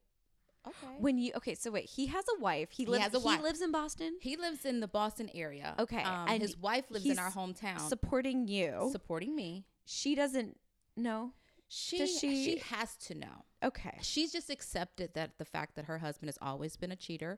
okay. 0.67 0.95
when 0.99 1.17
you 1.17 1.31
okay. 1.37 1.55
So 1.55 1.71
wait, 1.71 1.85
he 1.89 2.07
has 2.07 2.25
a 2.37 2.41
wife. 2.41 2.69
He 2.71 2.83
He 2.83 2.89
lives. 2.91 3.03
has 3.05 3.13
a 3.13 3.19
he 3.19 3.25
wife. 3.25 3.41
lives 3.41 3.61
in 3.61 3.71
Boston, 3.71 4.17
he 4.21 4.35
lives 4.37 4.65
in 4.65 4.79
the 4.79 4.87
Boston 4.87 5.29
area. 5.33 5.75
Okay, 5.79 6.01
Um, 6.03 6.27
and 6.29 6.41
his 6.41 6.57
wife 6.57 6.85
lives 6.89 7.05
in 7.05 7.19
our 7.19 7.31
hometown, 7.31 7.79
supporting 7.87 8.47
you. 8.47 8.89
supporting 8.91 9.35
me. 9.35 9.65
she 9.85 10.15
doesn't 10.15 10.57
know. 10.97 11.31
She, 11.71 11.99
Does 11.99 12.19
she- 12.19 12.43
she 12.45 12.57
has 12.71 12.95
to 12.97 13.13
know. 13.15 13.45
Okay. 13.63 13.97
She's 14.01 14.31
just 14.31 14.49
accepted 14.49 15.13
that 15.13 15.37
the 15.37 15.45
fact 15.45 15.75
that 15.75 15.85
her 15.85 15.99
husband 15.99 16.27
has 16.29 16.37
always 16.41 16.75
been 16.75 16.91
a 16.91 16.95
cheater. 16.95 17.37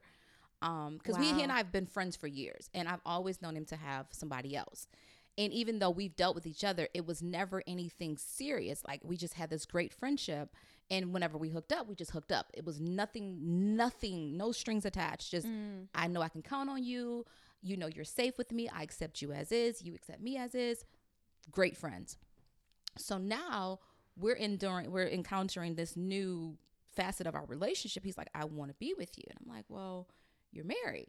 Um, 0.61 0.97
because 0.99 1.17
we 1.17 1.31
he 1.33 1.41
and 1.41 1.51
I 1.51 1.57
have 1.57 1.71
been 1.71 1.85
friends 1.87 2.15
for 2.15 2.27
years, 2.27 2.69
and 2.73 2.87
I've 2.87 3.01
always 3.05 3.41
known 3.41 3.57
him 3.57 3.65
to 3.65 3.75
have 3.75 4.05
somebody 4.11 4.55
else. 4.55 4.87
And 5.37 5.53
even 5.53 5.79
though 5.79 5.89
we've 5.89 6.15
dealt 6.15 6.35
with 6.35 6.45
each 6.45 6.63
other, 6.63 6.87
it 6.93 7.05
was 7.05 7.23
never 7.23 7.63
anything 7.65 8.17
serious. 8.17 8.83
Like 8.85 9.01
we 9.03 9.15
just 9.17 9.35
had 9.35 9.49
this 9.49 9.65
great 9.65 9.93
friendship, 9.93 10.53
and 10.89 11.13
whenever 11.13 11.37
we 11.37 11.49
hooked 11.49 11.71
up, 11.71 11.87
we 11.87 11.95
just 11.95 12.11
hooked 12.11 12.31
up. 12.33 12.47
It 12.53 12.65
was 12.65 12.81
nothing, 12.81 13.75
nothing, 13.77 14.35
no 14.35 14.51
strings 14.51 14.85
attached. 14.85 15.31
Just 15.31 15.47
Mm. 15.47 15.87
I 15.95 16.07
know 16.07 16.21
I 16.21 16.29
can 16.29 16.41
count 16.41 16.69
on 16.69 16.83
you. 16.83 17.25
You 17.61 17.77
know 17.77 17.87
you're 17.87 18.03
safe 18.03 18.37
with 18.37 18.51
me. 18.51 18.67
I 18.67 18.83
accept 18.83 19.21
you 19.21 19.31
as 19.31 19.51
is. 19.51 19.81
You 19.81 19.95
accept 19.95 20.21
me 20.21 20.35
as 20.37 20.53
is. 20.53 20.83
Great 21.49 21.77
friends. 21.77 22.17
So 22.97 23.17
now 23.17 23.79
we're 24.17 24.35
enduring, 24.35 24.91
we're 24.91 25.07
encountering 25.07 25.75
this 25.75 25.95
new 25.95 26.57
facet 26.91 27.25
of 27.25 27.35
our 27.35 27.45
relationship. 27.45 28.03
He's 28.03 28.17
like, 28.17 28.29
I 28.35 28.45
want 28.45 28.69
to 28.69 28.75
be 28.75 28.93
with 28.97 29.17
you, 29.17 29.23
and 29.29 29.37
I'm 29.41 29.55
like, 29.55 29.65
well, 29.69 30.09
you're 30.51 30.65
married. 30.65 31.07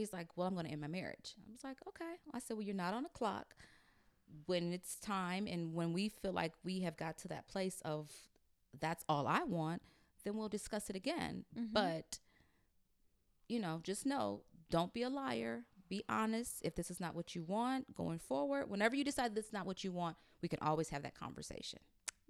He's 0.00 0.12
like, 0.12 0.36
well, 0.36 0.46
I'm 0.48 0.54
going 0.54 0.66
to 0.66 0.72
end 0.72 0.80
my 0.80 0.86
marriage. 0.88 1.34
I 1.48 1.52
was 1.52 1.64
like, 1.64 1.76
okay. 1.88 2.14
I 2.34 2.38
said, 2.40 2.56
well, 2.56 2.66
you're 2.66 2.74
not 2.74 2.94
on 2.94 3.04
the 3.04 3.08
clock. 3.10 3.54
When 4.46 4.72
it's 4.72 4.96
time, 4.96 5.46
and 5.46 5.74
when 5.74 5.92
we 5.92 6.08
feel 6.08 6.32
like 6.32 6.52
we 6.64 6.80
have 6.80 6.96
got 6.96 7.18
to 7.18 7.28
that 7.28 7.48
place 7.48 7.80
of 7.84 8.10
that's 8.78 9.04
all 9.08 9.26
I 9.26 9.42
want, 9.42 9.82
then 10.24 10.36
we'll 10.36 10.48
discuss 10.48 10.88
it 10.90 10.96
again. 10.96 11.44
Mhm. 11.56 11.72
But 11.72 12.18
you 13.48 13.58
know, 13.58 13.80
just 13.82 14.06
know, 14.06 14.42
don't 14.70 14.92
be 14.94 15.02
a 15.02 15.08
liar. 15.10 15.64
Be 15.88 16.04
honest. 16.08 16.60
If 16.62 16.76
this 16.76 16.90
is 16.90 17.00
not 17.00 17.16
what 17.16 17.34
you 17.34 17.42
want 17.42 17.94
going 17.96 18.20
forward, 18.20 18.70
whenever 18.70 18.94
you 18.94 19.02
decide 19.02 19.34
that's 19.34 19.52
not 19.52 19.66
what 19.66 19.82
you 19.82 19.90
want, 19.90 20.16
we 20.40 20.48
can 20.48 20.60
always 20.62 20.90
have 20.90 21.02
that 21.02 21.14
conversation. 21.18 21.80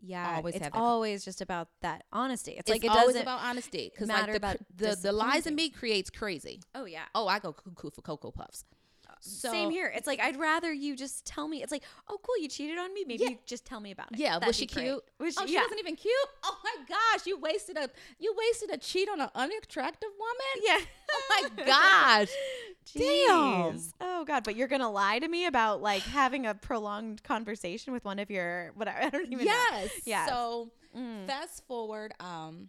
Yeah. 0.02 0.36
always 0.36 0.54
it's 0.56 0.68
always 0.72 1.24
just 1.24 1.40
about 1.40 1.68
that 1.82 2.04
honesty. 2.12 2.52
It's, 2.52 2.60
It's 2.60 2.70
like 2.70 2.84
it 2.84 2.88
always 2.90 3.08
doesn't. 3.08 3.22
about 3.22 3.40
honesty 3.42 3.90
because 3.92 4.08
like 4.08 4.26
the, 4.26 4.36
about 4.36 4.56
the 4.76 4.96
the 5.00 5.12
lies 5.12 5.46
in 5.46 5.54
me 5.54 5.68
creates 5.70 6.10
crazy. 6.10 6.60
oh 6.74 6.84
yeah. 6.86 7.04
Oh, 7.14 7.26
I 7.28 7.38
go 7.38 7.52
cuckoo 7.52 7.90
for 7.90 8.02
cocoa 8.02 8.30
puffs. 8.30 8.64
Uh, 9.08 9.12
so, 9.20 9.50
Same 9.50 9.70
here. 9.70 9.92
It's 9.94 10.06
like 10.06 10.20
I'd 10.20 10.36
rather 10.38 10.72
you 10.72 10.94
just 10.96 11.24
tell 11.26 11.48
me. 11.48 11.62
It's 11.62 11.72
like, 11.72 11.82
oh, 12.08 12.16
cool, 12.22 12.38
you 12.40 12.48
cheated 12.48 12.78
on 12.78 12.94
me. 12.94 13.04
Maybe 13.06 13.24
Yeah. 13.24 13.30
you 13.30 13.38
just 13.44 13.64
tell 13.64 13.80
me 13.80 13.90
about 13.90 14.12
it. 14.12 14.18
Yeah, 14.18 14.34
That'd 14.34 14.46
was 14.46 14.56
she 14.56 14.66
great. 14.66 14.84
cute? 14.84 15.02
Was 15.18 15.36
Oh, 15.36 15.42
she? 15.42 15.48
she 15.48 15.54
yeah. 15.54 15.62
wasn't 15.62 15.80
even 15.80 15.96
cute. 15.96 16.14
Oh 16.44 16.56
my 16.64 16.76
gosh, 16.88 17.26
you 17.26 17.38
wasted 17.38 17.76
a 17.76 17.90
you 18.18 18.34
wasted 18.36 18.70
a 18.70 18.78
cheat 18.78 19.08
on 19.08 19.20
an 19.20 19.28
unattractive 19.34 20.08
woman. 20.18 20.62
yeah. 20.62 20.78
Oh 21.12 21.48
my 21.56 21.64
gosh. 21.64 22.28
Damn. 22.98 23.80
Oh 24.00 24.24
God! 24.24 24.44
But 24.44 24.56
you're 24.56 24.68
gonna 24.68 24.90
lie 24.90 25.18
to 25.18 25.28
me 25.28 25.46
about 25.46 25.80
like 25.82 26.02
having 26.02 26.46
a 26.46 26.54
prolonged 26.54 27.22
conversation 27.22 27.92
with 27.92 28.04
one 28.04 28.18
of 28.18 28.30
your 28.30 28.72
what 28.74 28.88
I 28.88 29.08
don't 29.10 29.32
even 29.32 29.46
know. 29.46 29.52
Yes. 29.70 29.90
Yes. 30.04 30.28
So 30.28 30.70
Mm. 30.96 31.24
fast 31.28 31.64
forward, 31.68 32.12
um, 32.18 32.68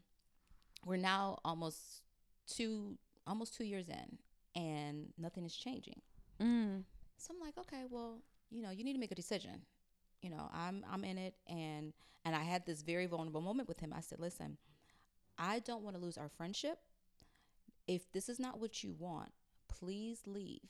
we're 0.85 0.95
now 0.97 1.39
almost 1.43 2.03
two 2.45 2.97
almost 3.25 3.55
two 3.55 3.63
years 3.63 3.87
in, 3.89 4.17
and 4.61 5.07
nothing 5.17 5.43
is 5.43 5.55
changing. 5.55 5.99
Mm. 6.39 6.83
So 7.17 7.33
I'm 7.33 7.39
like, 7.39 7.57
okay, 7.57 7.83
well, 7.89 8.19
you 8.51 8.61
know, 8.61 8.69
you 8.69 8.83
need 8.83 8.93
to 8.93 8.99
make 8.99 9.11
a 9.11 9.15
decision. 9.15 9.63
You 10.21 10.29
know, 10.29 10.49
I'm 10.53 10.85
I'm 10.91 11.03
in 11.03 11.17
it, 11.17 11.33
and 11.47 11.93
and 12.23 12.35
I 12.35 12.43
had 12.43 12.63
this 12.67 12.83
very 12.83 13.07
vulnerable 13.07 13.41
moment 13.41 13.67
with 13.67 13.79
him. 13.79 13.91
I 13.91 14.01
said, 14.01 14.19
listen, 14.19 14.57
I 15.39 15.57
don't 15.59 15.81
want 15.83 15.95
to 15.95 16.01
lose 16.01 16.17
our 16.17 16.29
friendship. 16.29 16.77
If 17.87 18.11
this 18.11 18.29
is 18.29 18.39
not 18.39 18.59
what 18.59 18.83
you 18.83 18.93
want, 18.99 19.31
please 19.79 20.21
leave. 20.25 20.61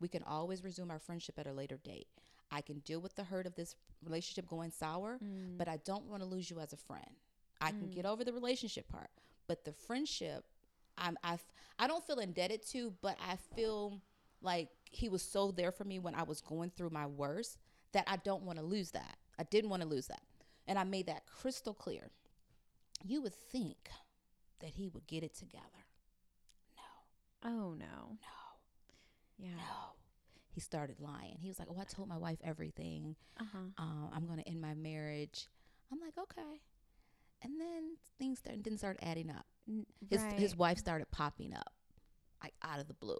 We 0.00 0.08
can 0.08 0.22
always 0.22 0.62
resume 0.64 0.90
our 0.90 0.98
friendship 0.98 1.38
at 1.38 1.46
a 1.46 1.52
later 1.52 1.76
date. 1.76 2.08
I 2.50 2.60
can 2.62 2.78
deal 2.80 3.00
with 3.00 3.14
the 3.16 3.24
hurt 3.24 3.46
of 3.46 3.54
this 3.56 3.74
relationship 4.02 4.46
going 4.48 4.70
sour, 4.70 5.18
Mm. 5.18 5.58
but 5.58 5.68
I 5.68 5.76
don't 5.78 6.06
want 6.06 6.22
to 6.22 6.28
lose 6.28 6.48
you 6.50 6.60
as 6.60 6.72
a 6.72 6.76
friend. 6.76 7.16
I 7.60 7.70
can 7.72 7.88
Mm. 7.88 7.94
get 7.94 8.06
over 8.06 8.24
the 8.24 8.32
relationship 8.32 8.88
part, 8.88 9.10
but 9.46 9.64
the 9.64 9.72
friendship, 9.72 10.44
I'm 10.96 11.18
I 11.22 11.38
I 11.80 11.86
don't 11.86 12.04
feel 12.04 12.18
indebted 12.20 12.62
to, 12.68 12.90
but 13.02 13.16
I 13.20 13.36
feel 13.36 14.00
like 14.40 14.70
he 14.90 15.08
was 15.08 15.22
so 15.22 15.50
there 15.52 15.70
for 15.72 15.84
me 15.84 15.98
when 15.98 16.14
I 16.14 16.22
was 16.22 16.40
going 16.40 16.70
through 16.70 16.90
my 16.90 17.06
worst 17.06 17.58
that 17.92 18.04
I 18.08 18.16
don't 18.16 18.44
want 18.44 18.58
to 18.58 18.64
lose 18.64 18.92
that. 18.92 19.18
I 19.38 19.42
didn't 19.44 19.70
want 19.70 19.82
to 19.82 19.88
lose 19.88 20.06
that, 20.08 20.22
and 20.66 20.78
I 20.78 20.84
made 20.84 21.06
that 21.06 21.26
crystal 21.26 21.74
clear. 21.74 22.10
You 23.04 23.20
would 23.22 23.34
think 23.34 23.90
that 24.60 24.70
he 24.70 24.88
would 24.88 25.06
get 25.06 25.22
it 25.22 25.34
together. 25.34 25.84
Oh 27.44 27.74
no. 27.74 27.76
no, 27.78 28.16
Yeah. 29.38 29.50
no. 29.56 29.94
He 30.50 30.60
started 30.60 30.98
lying. 30.98 31.36
He 31.40 31.48
was 31.48 31.58
like, 31.58 31.68
"Oh, 31.70 31.78
I 31.80 31.84
told 31.84 32.08
my 32.08 32.16
wife 32.18 32.38
everything. 32.42 33.14
Uh 33.40 33.44
huh. 33.52 33.58
um, 33.78 34.10
I'm 34.12 34.26
going 34.26 34.38
to 34.40 34.48
end 34.48 34.60
my 34.60 34.74
marriage. 34.74 35.46
I'm 35.92 36.00
like, 36.00 36.18
okay. 36.18 36.60
And 37.42 37.60
then 37.60 37.96
things 38.18 38.40
start, 38.40 38.60
didn't 38.62 38.78
start 38.78 38.98
adding 39.00 39.30
up. 39.30 39.46
His, 40.10 40.22
his 40.36 40.56
wife 40.56 40.78
started 40.78 41.08
popping 41.12 41.54
up, 41.54 41.72
like 42.42 42.54
out 42.62 42.80
of 42.80 42.88
the 42.88 42.94
blue. 42.94 43.18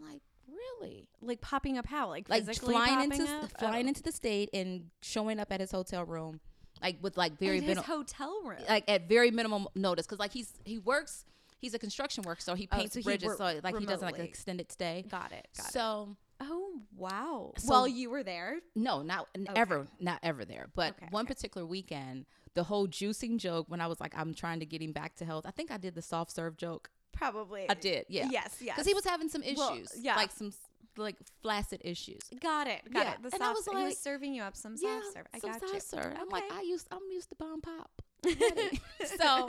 I'm 0.00 0.12
like, 0.12 0.22
really? 0.46 1.08
like 1.20 1.40
popping 1.40 1.76
up 1.78 1.86
how 1.86 2.08
like 2.10 2.28
Like 2.28 2.44
flying 2.56 3.00
into 3.10 3.24
up? 3.24 3.50
flying 3.58 3.86
Oh. 3.86 3.88
into 3.88 4.02
the 4.02 4.12
state 4.12 4.50
and 4.54 4.90
showing 5.02 5.40
up 5.40 5.50
at 5.50 5.60
his 5.60 5.72
hotel 5.72 6.04
room, 6.04 6.38
like 6.80 6.98
with 7.02 7.16
like 7.16 7.36
very 7.40 7.58
In 7.58 7.64
his 7.64 7.78
hotel 7.78 8.40
room. 8.44 8.58
like 8.68 8.84
at 8.88 9.08
very 9.08 9.32
minimum 9.32 9.66
notice, 9.74 10.06
because 10.06 10.20
like 10.20 10.32
he's 10.32 10.52
he 10.64 10.78
works. 10.78 11.24
He's 11.58 11.74
a 11.74 11.78
construction 11.78 12.22
worker, 12.24 12.40
so 12.40 12.54
he 12.54 12.68
Oh, 12.72 12.76
paints 12.76 12.94
so 12.94 13.00
he 13.00 13.04
bridges. 13.04 13.26
work 13.28 13.38
so 13.38 13.44
like 13.62 13.76
he 13.78 13.84
doesn't 13.86 14.00
like 14.06 14.14
remotely. 14.14 14.28
extended 14.28 14.70
stay. 14.72 15.04
got 15.08 15.32
it. 15.32 15.48
Got 15.56 15.66
it. 15.66 15.72
so 15.72 16.16
Oh 16.40 16.82
wow. 16.96 17.52
So- 17.58 17.68
While 17.72 17.88
you 17.88 18.10
were 18.10 18.22
there. 18.22 18.60
No, 18.76 19.02
not 19.02 19.26
Okay. 19.36 19.52
ever, 19.56 19.88
not 19.98 20.20
ever 20.22 20.44
there. 20.44 20.68
But 20.74 20.94
Okay, 20.96 21.06
one 21.10 21.24
okay. 21.24 21.34
particular 21.34 21.66
weekend, 21.66 22.26
the 22.54 22.62
whole 22.64 22.86
juicing 22.86 23.38
joke 23.38 23.66
when 23.68 23.80
I 23.80 23.88
was 23.88 23.98
like, 24.00 24.16
I'm 24.16 24.34
trying 24.34 24.60
to 24.60 24.66
get 24.66 24.80
him 24.80 24.92
back 24.92 25.16
to 25.16 25.24
health. 25.24 25.46
I 25.46 25.50
think 25.50 25.70
I 25.72 25.76
did 25.78 25.94
the 25.96 26.02
soft 26.02 26.30
serve 26.30 26.56
joke. 26.56 26.90
Probably. 27.12 27.68
I 27.68 27.74
did, 27.74 28.06
yeah, 28.08 28.28
Yes. 28.30 28.58
Yes. 28.60 28.76
because 28.76 28.86
he 28.86 28.94
was 28.94 29.04
having 29.04 29.28
some 29.28 29.42
issues, 29.42 29.58
Well, 29.58 29.78
yeah. 30.00 30.14
like 30.14 30.30
some 30.30 30.52
like 30.96 31.16
flaccid 31.42 31.80
issues. 31.84 32.20
Got 32.40 32.66
it. 32.68 32.88
Got 32.92 33.04
Yeah, 33.06 33.12
it. 33.14 33.22
The 33.22 33.34
and 33.34 33.42
I 33.42 33.52
was 33.52 33.64
he 33.66 33.74
was 33.74 33.84
like- 33.84 33.96
serving 33.96 34.34
you 34.34 34.42
up 34.42 34.54
some 34.56 34.76
yeah, 34.80 35.00
soft 35.00 35.14
serve. 35.14 35.26
I 35.34 35.38
some 35.40 35.50
got 35.52 35.60
soft 35.60 35.74
you. 35.74 35.80
serve. 35.80 36.14
I'm 36.20 36.28
like, 36.28 36.44
I 36.52 36.62
used, 36.62 36.86
I'm 36.92 37.00
used 37.12 37.28
to 37.30 37.34
bomb 37.36 37.60
pop. 37.60 37.90
So 39.18 39.48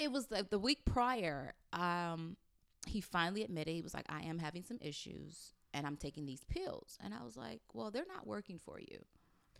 it 0.00 0.10
was 0.10 0.30
like 0.30 0.50
the 0.50 0.58
week 0.58 0.84
prior. 0.84 1.52
Um, 1.72 2.36
he 2.86 3.00
finally 3.00 3.42
admitted 3.44 3.74
he 3.74 3.82
was 3.82 3.94
like, 3.94 4.06
I 4.08 4.22
am 4.22 4.38
having 4.38 4.64
some 4.64 4.78
issues, 4.80 5.52
and 5.74 5.86
I'm 5.86 5.96
taking 5.96 6.24
these 6.26 6.44
pills. 6.48 6.96
And 7.02 7.12
I 7.14 7.22
was 7.24 7.36
like, 7.36 7.60
Well, 7.74 7.90
they're 7.90 8.06
not 8.12 8.26
working 8.26 8.58
for 8.58 8.80
you. 8.80 8.98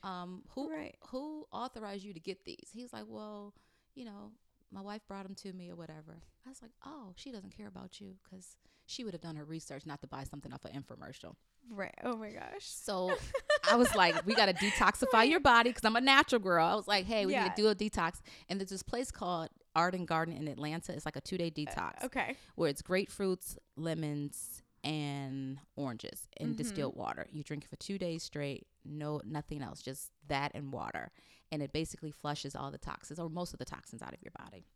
Um, 0.03 0.43
who 0.55 0.71
Right. 0.71 0.97
who 1.09 1.47
authorized 1.53 2.03
you 2.05 2.15
to 2.15 2.21
get 2.21 2.45
these? 2.45 2.71
He's 2.73 2.93
like, 2.93 3.05
Well, 3.07 3.55
you 3.95 4.05
know, 4.05 4.33
my 4.73 4.81
wife 4.81 5.03
brought 5.07 5.25
them 5.25 5.35
to 5.37 5.53
me 5.53 5.71
or 5.71 5.77
whatever. 5.77 6.23
I 6.47 6.49
was 6.49 6.63
like, 6.63 6.73
Oh, 6.87 7.13
she 7.17 7.31
doesn't 7.31 7.55
care 7.57 7.69
about 7.69 8.01
you 8.01 8.15
because 8.25 8.57
she 8.87 9.05
would 9.05 9.13
have 9.15 9.21
done 9.21 9.37
her 9.37 9.45
research 9.45 9.85
not 9.87 10.01
to 10.01 10.07
buy 10.07 10.25
something 10.25 10.53
off 10.53 10.65
an 10.65 10.73
infomercial. 10.83 11.35
right. 11.71 11.95
Oh 12.03 12.17
my 12.17 12.31
gosh. 12.31 12.63
So 12.63 13.15
I 13.71 13.77
was 13.77 13.95
like, 13.95 14.27
we 14.27 14.35
got 14.35 14.47
to 14.47 14.55
detoxify 14.55 15.29
your 15.29 15.39
body 15.41 15.71
because 15.71 15.85
I'm 15.85 15.95
a 15.97 16.01
natural 16.01 16.41
girl. 16.41 16.65
I 16.67 16.75
was 16.75 16.89
like, 16.89 17.05
hey, 17.05 17.27
we 17.27 17.35
Yeah. 17.35 17.45
need 17.45 17.57
to 17.57 17.63
do 17.63 17.69
a 17.69 17.75
detox. 17.75 18.21
And 18.49 18.59
there's 18.59 18.71
this 18.71 18.83
place 18.83 19.11
called 19.11 19.51
Arden 19.77 20.05
Garden 20.05 20.37
in 20.37 20.49
Atlanta. 20.49 20.93
It's 20.93 21.05
like 21.05 21.17
a 21.17 21.21
two 21.21 21.39
day 21.39 21.51
detox 21.51 22.05
Okay. 22.05 22.37
where 22.57 22.69
it's 22.69 22.83
grapefruits, 22.83 23.57
lemons, 23.77 24.63
and 24.83 25.59
oranges 25.77 26.27
in 26.39 26.55
Mhm. 26.55 26.57
distilled 26.57 26.97
water. 26.97 27.27
You 27.33 27.43
drink 27.45 27.65
it 27.65 27.69
for 27.69 27.77
two 27.77 27.99
days 27.99 28.23
straight, 28.23 28.67
no 28.85 29.21
nothing 29.25 29.63
else, 29.63 29.83
just 29.83 30.11
that 30.29 30.53
and 30.55 30.73
water. 30.73 31.13
And 31.53 31.63
it 31.63 31.73
basically 31.73 32.11
flushes 32.13 32.55
all 32.57 32.71
the 32.71 32.79
toxins 32.79 33.19
or 33.19 33.29
most 33.29 33.53
of 33.53 33.59
the 33.59 33.65
toxins 33.65 34.03
out 34.03 34.15
of 34.15 34.23
your 34.23 34.33
body. 34.39 34.67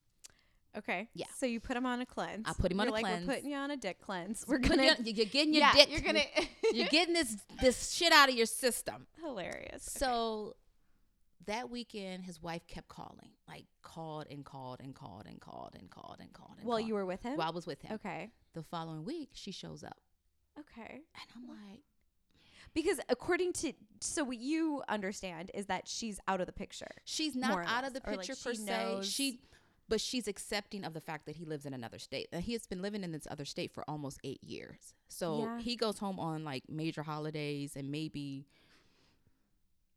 Okay. 0.76 1.09
Yeah. 1.14 1.26
So 1.37 1.46
you 1.46 1.61
put 1.61 1.76
him 1.76 1.87
on 1.87 2.00
a 2.00 2.07
cleanse. 2.07 2.46
I 2.48 2.52
put 2.52 2.72
him 2.72 2.80
on 2.80 2.87
You're 2.87 2.90
a 2.90 2.92
like, 2.94 3.04
cleanse. 3.04 3.26
We're 3.28 3.35
putting 3.35 3.50
you 3.50 3.57
on 3.57 3.70
a 3.70 3.76
dick 3.76 4.00
cleanse. 4.00 4.44
We're 4.48 4.59
gonna. 4.59 4.83
your- 4.85 4.96
you're 5.04 5.26
getting 5.26 5.54
your 5.54 5.61
yeah. 5.62 5.72
dick. 5.72 5.88
You're 5.90 6.00
gonna. 6.00 6.24
You're 6.72 6.88
getting 6.88 7.14
this 7.14 7.37
this 7.61 7.92
shit 7.92 8.12
out 8.12 8.28
of 8.28 8.35
your 8.35 8.46
system. 8.46 9.07
hilarious. 9.22 9.85
So 9.85 10.57
that 11.46 11.70
weekend, 11.70 12.24
his 12.24 12.40
wife 12.42 12.66
kept 12.66 12.88
calling, 12.88 13.30
like 13.48 13.64
called 13.83 14.26
and 14.30 14.44
called 14.44 14.80
and 14.80 14.94
called 14.94 15.26
and 15.26 15.40
called 15.40 15.74
and 15.78 15.90
called 15.90 16.16
and 16.20 16.33
called. 16.33 16.54
And 16.59 16.66
While 16.66 16.78
called. 16.78 16.88
you 16.88 16.94
were 16.94 17.07
with 17.07 17.22
him. 17.22 17.37
while 17.37 17.48
I 17.48 17.50
was 17.50 17.66
with 17.66 17.83
him. 17.83 17.94
Okay. 17.94 18.30
The 18.54 18.62
following 18.62 19.04
week, 19.04 19.30
she 19.33 19.50
shows 19.52 19.83
up, 19.85 19.98
Okay. 20.59 21.00
and 21.14 21.28
I'm 21.37 21.48
like, 21.48 21.80
Because 22.72 22.98
according 23.09 23.52
to 23.54 23.72
so 24.00 24.24
what 24.24 24.38
you 24.38 24.83
understand 24.88 25.50
is 25.54 25.66
that 25.66 25.87
she's 25.88 26.18
out 26.28 26.40
of 26.40 26.46
the 26.46 26.52
picture. 26.52 26.90
she's 27.04 27.35
not 27.37 27.66
out 27.66 27.85
of 27.85 27.92
the 27.94 28.00
or, 28.09 28.16
like, 28.16 28.26
picture 28.26 28.35
per 28.42 28.54
se. 28.54 28.64
knows- 28.64 29.09
She, 29.11 29.40
but 29.88 30.00
she's 30.00 30.26
accepting 30.28 30.85
of 30.85 30.94
the 30.94 31.00
fact 31.00 31.26
that 31.26 31.37
he 31.37 31.44
lives 31.44 31.66
in 31.66 31.74
another 31.74 31.98
state, 31.98 32.28
and 32.33 32.42
he 32.42 32.52
has 32.52 32.66
been 32.66 32.80
living 32.83 33.04
in 33.04 33.12
this 33.12 33.26
other 33.30 33.44
state 33.44 33.70
for 33.72 33.88
almost 33.88 34.18
eight 34.24 34.42
years. 34.42 34.94
So 35.09 35.42
Yeah. 35.44 35.61
he 35.61 35.76
goes 35.76 35.98
home 35.98 36.18
on 36.18 36.42
like 36.44 36.68
major 36.68 37.02
holidays 37.02 37.76
and 37.76 37.90
maybe. 37.90 38.46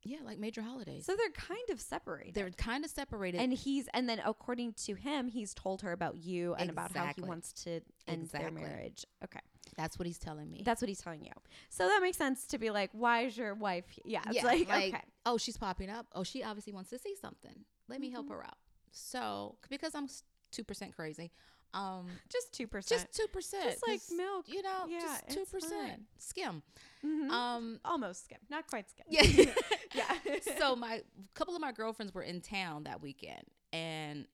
Yeah, 0.07 0.17
like 0.25 0.39
major 0.39 0.61
holidays. 0.61 1.05
So 1.05 1.15
they're 1.15 1.29
kind 1.31 1.69
of 1.69 1.79
separated. 1.81 2.33
they're 2.33 2.49
kind 2.51 2.83
of 2.85 2.89
separated. 2.91 3.41
and 3.41 3.51
he's 3.53 3.87
and 3.93 4.07
then 4.07 4.21
according 4.25 4.73
to 4.85 4.95
him, 4.95 5.27
he's 5.27 5.53
told 5.53 5.81
her 5.81 5.91
about 5.91 6.15
you 6.17 6.53
and 6.55 6.69
about 6.69 6.91
how 6.95 7.07
he 7.15 7.21
wants 7.21 7.51
to 7.63 7.81
end 8.07 8.23
Exactly. 8.23 8.39
their 8.39 8.51
marriage. 8.69 9.05
Okay. 9.23 9.39
That's 9.75 9.99
what 9.99 10.07
he's 10.07 10.17
telling 10.17 10.49
me. 10.49 10.61
That's 10.65 10.81
what 10.81 10.87
he's 10.89 11.01
telling 11.01 11.23
you. 11.23 11.31
So 11.69 11.87
that 11.87 11.99
makes 12.01 12.17
sense 12.17 12.45
to 12.47 12.57
be 12.57 12.69
like, 12.71 12.89
why 12.93 13.21
is 13.25 13.37
your 13.37 13.53
wife? 13.53 13.85
Yeah. 14.05 14.21
It's 14.27 14.35
yeah, 14.37 14.43
like, 14.45 14.61
okay. 14.69 15.01
oh, 15.25 15.37
she's 15.37 15.57
popping 15.57 15.89
up. 15.89 16.07
Oh, 16.15 16.23
she 16.23 16.41
obviously 16.43 16.73
wants 16.73 16.89
to 16.91 16.97
see 16.97 17.15
something. 17.21 17.65
Let 17.89 17.99
me 17.99 18.07
Mm-hmm. 18.07 18.13
help 18.15 18.29
her 18.29 18.43
out. 18.43 18.57
So 18.91 19.57
because 19.69 19.93
I'm 19.93 20.07
two 20.51 20.63
percent 20.63 20.95
crazy, 20.95 21.31
um, 21.73 22.07
Just 22.29 22.53
2%. 22.53 22.87
just 22.87 23.11
two 23.13 23.27
percent, 23.27 23.63
Just 23.71 23.87
like 23.87 23.99
milk. 24.15 24.45
you 24.47 24.61
know, 24.63 24.85
Yeah, 24.87 24.99
just 24.99 25.29
two 25.29 25.45
percent. 25.45 26.03
skim. 26.17 26.63
Mhm. 27.05 27.29
Um, 27.29 27.79
Almost 27.85 28.25
skim. 28.25 28.39
Not 28.49 28.67
quite 28.67 28.89
skim. 28.89 29.05
yeah. 29.09 29.21
yeah. 29.93 30.15
so 30.57 30.75
my 30.75 30.95
a 30.95 31.03
couple 31.35 31.55
of 31.55 31.61
my 31.61 31.71
girlfriends 31.71 32.13
were 32.13 32.23
in 32.23 32.41
town 32.41 32.83
that 32.85 33.01
weekend 33.01 33.43
and 33.73 34.27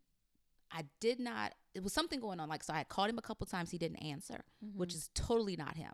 I 0.71 0.83
did 0.99 1.19
not 1.19 1.53
it 1.75 1.83
was 1.83 1.91
something 1.93 2.19
going 2.19 2.39
on 2.39 2.49
like 2.49 2.63
so 2.63 2.73
I 2.73 2.77
had 2.77 2.87
called 2.89 3.09
him 3.09 3.17
a 3.17 3.21
couple 3.21 3.45
times 3.47 3.71
he 3.71 3.77
didn't 3.77 3.97
answer 3.97 4.43
Mm-hmm. 4.63 4.77
which 4.79 4.93
is 4.93 5.09
totally 5.13 5.55
not 5.55 5.75
him 5.77 5.91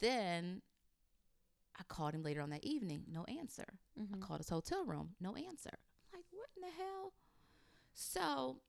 then 0.00 0.62
I 1.78 1.82
called 1.88 2.14
him 2.14 2.22
later 2.22 2.40
on 2.40 2.50
that 2.50 2.64
evening 2.64 3.04
no 3.10 3.24
answer 3.24 3.64
Mhm. 4.00 4.16
I 4.16 4.18
called 4.26 4.40
his 4.40 4.48
hotel 4.48 4.84
room 4.84 5.14
no 5.20 5.34
answer 5.36 5.70
like 6.12 6.24
what 6.30 6.48
in 6.56 6.62
the 6.62 6.74
hell 6.76 7.12
so 7.94 8.60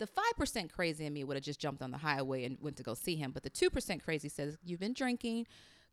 the 0.00 0.08
5% 0.38 0.72
crazy 0.72 1.06
in 1.06 1.12
me 1.12 1.22
would 1.22 1.36
have 1.36 1.44
just 1.44 1.60
jumped 1.60 1.80
on 1.82 1.92
the 1.92 1.98
highway 1.98 2.44
and 2.44 2.58
went 2.60 2.76
to 2.78 2.82
go 2.82 2.94
see 2.94 3.14
him 3.14 3.30
but 3.30 3.42
the 3.44 3.50
2% 3.50 4.02
crazy 4.02 4.28
says 4.28 4.58
you've 4.64 4.80
been 4.80 4.92
drinking 4.94 5.46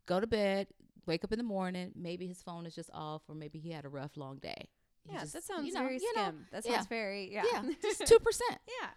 go 0.06 0.18
to 0.18 0.26
bed 0.26 0.66
wake 1.06 1.22
up 1.22 1.30
in 1.32 1.38
the 1.38 1.44
morning 1.44 1.92
maybe 1.94 2.26
his 2.26 2.42
phone 2.42 2.66
is 2.66 2.74
just 2.74 2.90
off 2.92 3.22
or 3.28 3.34
maybe 3.36 3.58
he 3.60 3.70
had 3.70 3.84
a 3.84 3.88
rough 3.88 4.16
long 4.16 4.36
day 4.38 4.68
He 5.04 5.12
Yeah, 5.14 5.20
just- 5.20 5.34
that 5.34 5.44
sounds 5.44 5.66
you 5.66 5.72
know- 5.74 5.80
very 5.82 5.98
you 5.98 6.12
know, 6.16 6.22
skim. 6.22 6.46
that 6.50 6.64
yeah. 6.66 6.74
sounds 6.74 6.86
very, 6.88 7.32
yeah. 7.32 7.44
yeah 7.52 7.62
just 7.82 8.00
2% 8.02 8.40
yeah. 8.50 8.88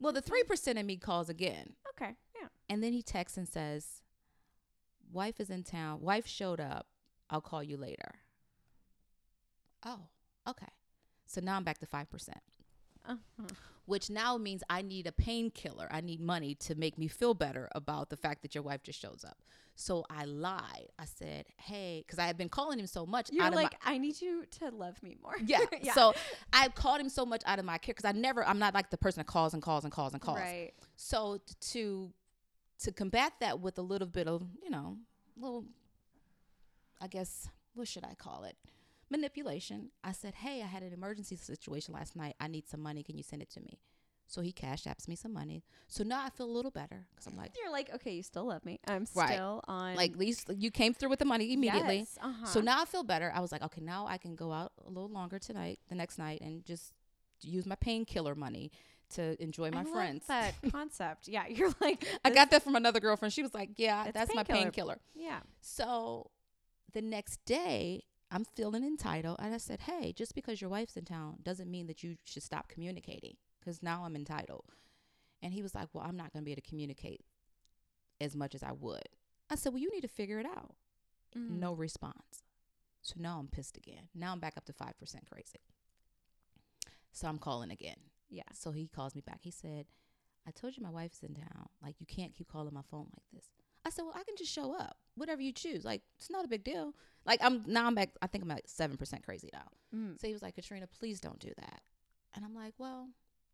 well 0.00 0.12
the 0.12 0.22
3% 0.22 0.76
in 0.76 0.84
me 0.86 0.96
calls 0.98 1.28
again 1.28 1.74
Okay. 1.96 2.12
Yeah. 2.40 2.48
and 2.68 2.82
then 2.82 2.92
he 2.92 3.02
texts 3.02 3.38
and 3.38 3.48
says 3.48 4.02
wife 5.12 5.38
is 5.40 5.48
in 5.50 5.62
town 5.62 6.00
wife 6.00 6.26
showed 6.26 6.60
up 6.60 6.86
i'll 7.30 7.40
call 7.40 7.62
you 7.62 7.76
later 7.76 8.10
oh 9.84 10.00
okay 10.48 10.66
so 11.26 11.40
now 11.40 11.56
i'm 11.56 11.64
back 11.64 11.78
to 11.78 11.86
5% 11.86 12.28
Uh-huh. 13.06 13.44
Which 13.86 14.10
now 14.10 14.36
means 14.36 14.62
I 14.70 14.82
need 14.82 15.06
a 15.06 15.12
painkiller. 15.12 15.88
I 15.90 16.00
need 16.00 16.20
money 16.20 16.54
to 16.56 16.74
make 16.74 16.98
me 16.98 17.08
feel 17.08 17.34
better 17.34 17.68
about 17.74 18.10
the 18.10 18.16
fact 18.16 18.42
that 18.42 18.54
your 18.54 18.64
wife 18.64 18.82
just 18.82 19.00
shows 19.00 19.24
up. 19.26 19.38
So 19.76 20.04
I 20.08 20.24
lied. 20.24 20.88
I 20.98 21.04
said, 21.04 21.46
"Hey," 21.56 22.04
because 22.06 22.18
I 22.18 22.26
had 22.26 22.36
been 22.36 22.48
calling 22.48 22.78
him 22.78 22.86
so 22.86 23.04
much. 23.04 23.30
You're 23.32 23.42
out 23.42 23.52
of 23.52 23.56
like, 23.56 23.74
I 23.84 23.98
need 23.98 24.20
you 24.20 24.44
to 24.60 24.70
love 24.70 25.02
me 25.02 25.16
more. 25.20 25.34
my, 25.44 25.66
yeah. 25.82 25.94
So 25.94 26.14
I 26.52 26.68
called 26.68 27.00
him 27.00 27.08
so 27.08 27.26
much 27.26 27.42
out 27.44 27.58
of 27.58 27.64
my 27.64 27.78
care 27.78 27.92
because 27.94 28.04
I 28.04 28.12
never. 28.12 28.44
I'm 28.44 28.60
not 28.60 28.72
like 28.72 28.90
the 28.90 28.96
person 28.96 29.20
that 29.20 29.26
calls 29.26 29.52
and 29.52 29.62
calls 29.62 29.82
and 29.82 29.92
calls 29.92 30.12
and 30.12 30.22
calls. 30.22 30.38
right. 30.38 30.72
So 30.96 31.40
to 31.72 32.12
to 32.80 32.92
combat 32.92 33.32
that 33.40 33.60
with 33.60 33.78
a 33.78 33.82
little 33.82 34.08
bit 34.08 34.28
of 34.28 34.46
you 34.62 34.70
know, 34.70 34.96
little, 35.36 35.64
I 37.00 37.08
guess 37.08 37.48
what 37.74 37.88
should 37.88 38.04
I 38.04 38.14
call 38.14 38.44
it? 38.44 38.56
Manipulation. 39.10 39.90
I 40.02 40.12
said, 40.12 40.34
"Hey, 40.36 40.62
I 40.62 40.66
had 40.66 40.82
an 40.82 40.92
emergency 40.92 41.36
situation 41.36 41.94
last 41.94 42.16
night. 42.16 42.34
I 42.40 42.48
need 42.48 42.68
some 42.68 42.80
money. 42.80 43.02
Can 43.02 43.16
you 43.16 43.22
send 43.22 43.42
it 43.42 43.50
to 43.50 43.60
me?" 43.60 43.78
So 44.26 44.40
he 44.40 44.52
cash 44.52 44.84
apps 44.84 45.06
me 45.06 45.16
some 45.16 45.32
money. 45.34 45.62
So 45.86 46.02
now 46.02 46.24
I 46.24 46.30
feel 46.30 46.46
a 46.46 46.50
little 46.50 46.70
better 46.70 47.06
because 47.10 47.26
I'm 47.26 47.36
like, 47.36 47.52
You're 47.62 47.70
like, 47.70 47.94
okay, 47.94 48.14
you 48.14 48.22
still 48.22 48.46
love 48.46 48.64
me. 48.64 48.80
I'm 48.86 49.06
Right. 49.14 49.34
still 49.34 49.60
on. 49.68 49.96
like 49.96 50.12
at 50.12 50.18
least 50.18 50.48
you 50.56 50.70
came 50.70 50.94
through 50.94 51.10
with 51.10 51.18
the 51.18 51.26
money 51.26 51.52
immediately. 51.52 51.98
Yes, 51.98 52.18
uh-huh. 52.22 52.46
So 52.46 52.60
now 52.62 52.80
I 52.80 52.86
feel 52.86 53.02
better. 53.02 53.30
I 53.34 53.40
was 53.40 53.52
like, 53.52 53.62
okay, 53.62 53.82
now 53.82 54.06
I 54.06 54.16
can 54.16 54.34
go 54.34 54.50
out 54.50 54.72
a 54.84 54.88
little 54.88 55.10
longer 55.10 55.38
tonight, 55.38 55.78
the 55.90 55.94
next 55.94 56.16
night, 56.18 56.40
and 56.40 56.64
just 56.64 56.94
use 57.42 57.66
my 57.66 57.74
painkiller 57.76 58.34
money 58.34 58.72
to 59.10 59.40
enjoy 59.42 59.70
my 59.70 59.80
I 59.80 59.82
love 59.82 59.92
friends. 59.92 60.26
that 60.28 60.54
concept. 60.72 61.28
Yeah, 61.28 61.46
you're 61.46 61.74
like, 61.82 62.06
I 62.24 62.30
got 62.30 62.50
that 62.50 62.62
from 62.62 62.76
another 62.76 63.00
girlfriend. 63.00 63.34
She 63.34 63.42
was 63.42 63.52
like, 63.52 63.72
"Yeah, 63.76 64.10
that's 64.10 64.34
my 64.34 64.42
painkiller. 64.42 64.62
painkiller." 64.64 64.98
Yeah. 65.14 65.40
So 65.60 66.30
the 66.94 67.02
next 67.02 67.44
day, 67.44 68.04
I'm 68.34 68.44
feeling 68.44 68.84
entitled, 68.84 69.36
and 69.38 69.54
I 69.54 69.58
said, 69.58 69.80
"Hey, 69.80 70.12
just 70.12 70.34
because 70.34 70.60
your 70.60 70.70
wife's 70.70 70.96
in 70.96 71.04
town 71.04 71.38
doesn't 71.42 71.70
mean 71.70 71.86
that 71.86 72.02
you 72.02 72.16
should 72.24 72.42
stop 72.42 72.68
communicating, 72.68 73.36
because 73.60 73.82
now 73.82 74.04
I'm 74.04 74.16
entitled." 74.16 74.64
And 75.40 75.52
he 75.52 75.62
was 75.62 75.74
like, 75.74 75.88
"Well, 75.92 76.04
I'm 76.04 76.16
not 76.16 76.32
going 76.32 76.42
to 76.42 76.44
be 76.44 76.52
able 76.52 76.62
to 76.62 76.68
communicate 76.68 77.24
as 78.20 78.34
much 78.34 78.54
as 78.54 78.62
I 78.62 78.72
would." 78.72 79.08
I 79.48 79.54
said, 79.54 79.72
"Well, 79.72 79.82
you 79.82 79.90
need 79.92 80.00
to 80.00 80.08
figure 80.08 80.40
it 80.40 80.46
out." 80.46 80.74
Mhm. 81.36 81.50
No 81.60 81.74
response. 81.74 82.42
So 83.02 83.14
now 83.18 83.38
I'm 83.38 83.48
pissed 83.48 83.76
again. 83.76 84.08
Now 84.14 84.32
I'm 84.32 84.40
back 84.40 84.56
up 84.56 84.64
to 84.66 84.72
five 84.72 84.98
percent 84.98 85.26
crazy. 85.30 85.60
So 87.12 87.28
I'm 87.28 87.38
calling 87.38 87.70
again. 87.70 88.10
Yeah. 88.28 88.50
So 88.52 88.72
he 88.72 88.88
calls 88.88 89.14
me 89.14 89.20
back. 89.20 89.40
He 89.42 89.52
said, 89.52 89.86
I 90.46 90.50
told 90.50 90.76
you 90.76 90.82
my 90.82 90.90
wife's 90.90 91.22
in 91.22 91.34
town. 91.34 91.68
Like, 91.80 92.00
you 92.00 92.06
can't 92.06 92.34
keep 92.34 92.48
calling 92.48 92.74
my 92.74 92.82
phone 92.82 93.08
like 93.12 93.30
this. 93.32 93.48
I 93.84 93.90
said, 93.90 94.02
Well, 94.02 94.14
I 94.16 94.24
can 94.24 94.36
just 94.36 94.52
show 94.52 94.74
up, 94.74 94.96
whatever 95.16 95.42
you 95.42 95.52
choose. 95.52 95.84
Like, 95.84 96.02
it's 96.18 96.30
not 96.30 96.44
a 96.44 96.48
big 96.48 96.64
deal. 96.64 96.94
Like, 97.26 97.40
I'm 97.42 97.62
now 97.66 97.86
I'm 97.86 97.94
back, 97.94 98.10
I 98.22 98.26
think 98.26 98.44
I'm 98.44 98.50
at 98.50 98.66
7% 98.66 99.22
crazy 99.24 99.50
now. 99.52 99.68
Mm. 99.94 100.20
So 100.20 100.26
he 100.26 100.32
was 100.32 100.42
like, 100.42 100.54
Katrina, 100.54 100.86
please 100.86 101.20
don't 101.20 101.38
do 101.38 101.50
that. 101.56 101.80
And 102.34 102.44
I'm 102.44 102.54
like, 102.54 102.74
Well, 102.78 103.08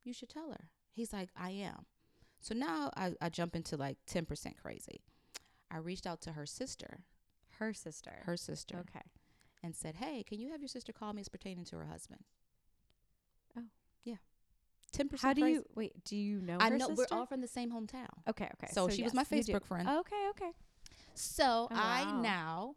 you 0.05 0.13
should 0.13 0.29
tell 0.29 0.51
her. 0.51 0.69
He's 0.93 1.13
like, 1.13 1.29
I 1.37 1.51
am. 1.51 1.87
So 2.41 2.55
now 2.55 2.91
I, 2.97 3.13
I 3.21 3.29
jump 3.29 3.55
into 3.55 3.77
like 3.77 3.99
10% 4.11 4.57
crazy. 4.57 5.03
I 5.71 5.77
reached 5.79 6.07
out 6.07 6.21
to 6.23 6.33
her 6.33 6.47
sister, 6.47 7.05
Her 7.59 7.73
sister. 7.73 8.23
her 8.25 8.37
sister, 8.37 8.79
Okay. 8.89 9.05
and 9.63 9.77
said, 9.77 9.97
Hey, 9.97 10.23
can 10.27 10.41
you 10.41 10.51
have 10.51 10.61
your 10.61 10.69
sister 10.69 10.93
call 10.93 11.13
me 11.13 11.21
as 11.21 11.29
pertaining 11.29 11.65
to 11.67 11.77
her 11.77 11.85
husband? 11.87 12.21
Yeah. 14.97 15.05
10% 15.05 15.21
How 15.21 15.33
do 15.33 15.43
crazy. 15.43 15.55
you 15.55 15.65
wait? 15.75 16.05
Do 16.05 16.17
you 16.17 16.41
know? 16.41 16.57
I 16.61 16.69
know 16.71 16.89
sister? 16.89 16.95
we're 17.11 17.19
all 17.19 17.27
from 17.27 17.41
the 17.41 17.49
same 17.49 17.71
hometown. 17.71 18.09
Okay. 18.29 18.49
Okay. 18.63 18.73
So 18.73 18.89
she 18.89 19.03
was 19.03 19.15
my 19.15 19.25
yes, 19.31 19.47
you 19.49 19.55
do. 19.55 19.59
Facebook 19.61 19.65
friend. 19.67 19.89
Okay. 19.89 20.29
Okay. 20.31 20.51
So 21.15 21.69
Oh, 21.71 21.75
I 21.75 22.05
wow. 22.05 22.21
now 22.21 22.75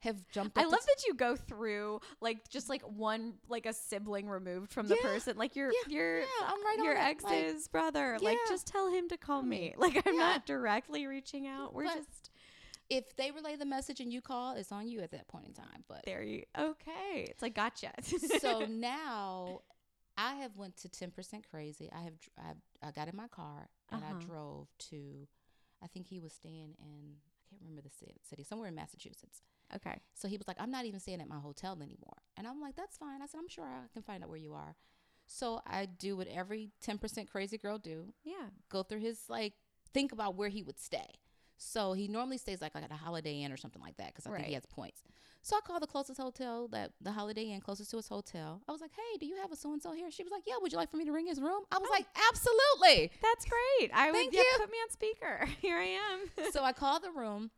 have 0.00 0.16
jumped. 0.30 0.56
I 0.56 0.62
love 0.62 0.72
that 0.80 1.04
you 1.06 1.14
go 1.14 1.36
through 1.36 2.00
like 2.20 2.48
just 2.48 2.68
like 2.68 2.82
one 2.82 3.34
like 3.48 3.66
a 3.66 3.72
sibling 3.72 4.28
removed 4.28 4.72
from 4.72 4.86
the 4.88 4.96
Yeah, 4.96 5.02
person, 5.10 5.36
like 5.36 5.56
your 5.56 5.66
yeah, 5.70 5.94
your 5.94 6.18
yeah, 6.20 6.26
I'm 6.46 6.64
right 6.64 6.76
your 6.78 6.96
on 6.98 7.06
it, 7.10 7.22
like, 7.22 7.34
ex's 7.44 7.68
brother. 7.68 8.16
Like 8.20 8.38
just 8.48 8.66
tell 8.66 8.90
him 8.90 9.08
to 9.08 9.16
call 9.16 9.42
me. 9.42 9.74
Like 9.76 9.96
I'm 10.06 10.14
Yeah. 10.14 10.20
not 10.20 10.46
directly 10.46 11.06
reaching 11.06 11.46
out. 11.46 11.74
We're 11.74 11.84
But- 11.84 11.96
just 11.96 12.30
if 12.88 13.14
they 13.16 13.30
relay 13.30 13.54
the 13.54 13.66
message 13.66 14.00
and 14.00 14.12
you 14.12 14.20
call, 14.20 14.56
it's 14.56 14.72
on 14.72 14.88
you 14.88 15.00
at 15.00 15.12
that 15.12 15.28
point 15.28 15.46
in 15.46 15.52
time. 15.52 15.84
But 15.86 16.04
there. 16.06 16.22
You 16.22 16.42
okay? 16.58 17.26
It's 17.28 17.40
like 17.42 17.54
gotcha. 17.54 17.92
so 18.40 18.64
now 18.68 19.60
I 20.20 20.34
have 20.42 20.56
went 20.56 20.76
to 20.78 20.88
ten 20.88 21.10
percent 21.10 21.44
crazy. 21.50 21.88
I 21.92 22.02
have 22.02 22.14
I, 22.38 22.88
I 22.88 22.90
got 22.90 23.08
in 23.08 23.16
my 23.16 23.28
car 23.28 23.68
and 23.90 24.02
Uh-huh. 24.02 24.14
I 24.20 24.24
drove 24.24 24.68
to. 24.90 25.26
I 25.82 25.86
think 25.86 26.06
he 26.06 26.20
was 26.20 26.32
staying 26.32 26.74
in. 26.78 27.16
I 27.16 27.48
can't 27.48 27.62
remember 27.62 27.82
the 27.82 27.88
ci- 27.88 28.14
city, 28.28 28.44
somewhere 28.44 28.68
in 28.68 28.74
Massachusetts. 28.74 29.42
okay. 29.74 29.98
So 30.14 30.28
he 30.28 30.36
was 30.36 30.46
like, 30.46 30.58
I'm 30.60 30.70
not 30.70 30.84
even 30.84 31.00
staying 31.00 31.20
at 31.20 31.28
my 31.28 31.38
hotel 31.40 31.72
anymore. 31.80 32.18
And 32.36 32.46
I'm 32.46 32.60
like, 32.60 32.76
that's 32.76 32.96
fine. 32.96 33.22
I 33.22 33.26
said, 33.26 33.38
I'm 33.38 33.48
sure 33.48 33.64
I 33.64 33.88
can 33.92 34.02
find 34.02 34.22
out 34.22 34.28
where 34.28 34.38
you 34.38 34.52
are. 34.54 34.76
So 35.26 35.60
I 35.66 35.86
do 35.86 36.16
what 36.16 36.28
every 36.28 36.70
10% 36.86 37.28
crazy 37.28 37.56
girl 37.58 37.78
do. 37.78 38.12
Yeah. 38.24 38.50
Go 38.68 38.82
through 38.84 39.00
his, 39.00 39.18
like, 39.28 39.54
think 39.94 40.12
about 40.12 40.36
where 40.36 40.48
he 40.48 40.62
would 40.62 40.78
stay. 40.78 41.18
So 41.56 41.92
he 41.92 42.06
normally 42.08 42.38
stays 42.38 42.60
like, 42.60 42.74
like 42.74 42.84
at 42.84 42.90
a 42.92 42.96
Holiday 42.96 43.42
Inn 43.42 43.52
or 43.52 43.56
something 43.56 43.82
like 43.82 43.96
that 43.96 44.08
because 44.14 44.26
I 44.26 44.30
think 44.36 44.46
he 44.48 44.54
has 44.54 44.66
points. 44.66 45.02
So 45.42 45.56
I 45.56 45.60
called 45.60 45.82
the 45.82 45.86
closest 45.86 46.20
hotel, 46.20 46.68
that 46.68 46.92
the 47.00 47.12
Holiday 47.12 47.44
Inn 47.44 47.60
closest 47.60 47.90
to 47.92 47.96
his 47.96 48.08
hotel. 48.08 48.60
I 48.68 48.72
was 48.72 48.80
like, 48.82 48.90
hey, 48.94 49.18
do 49.18 49.26
you 49.26 49.36
have 49.36 49.50
a 49.50 49.56
so 49.56 49.72
and 49.72 49.80
so 49.82 49.92
here? 49.92 50.10
She 50.10 50.22
was 50.22 50.30
like, 50.32 50.42
yeah, 50.46 50.54
would 50.60 50.70
you 50.70 50.76
like 50.78 50.90
for 50.90 50.98
me 50.98 51.04
to 51.06 51.12
ring 51.12 51.26
his 51.26 51.40
room? 51.40 51.62
I 51.72 51.78
was 51.78 51.88
Oh. 51.90 51.94
like, 51.94 52.06
absolutely. 52.28 53.10
That's 53.22 53.46
great. 53.46 53.90
I 53.94 54.10
would 54.10 54.14
Thank 54.16 54.34
yeah, 54.34 54.40
you. 54.40 54.58
put 54.58 54.70
me 54.70 54.76
on 54.78 54.90
speaker. 54.90 55.48
Here 55.62 55.78
I 55.78 55.96
am. 56.12 56.50
so 56.52 56.62
I 56.62 56.72
called 56.82 57.02
the 57.02 57.10
room. 57.10 57.50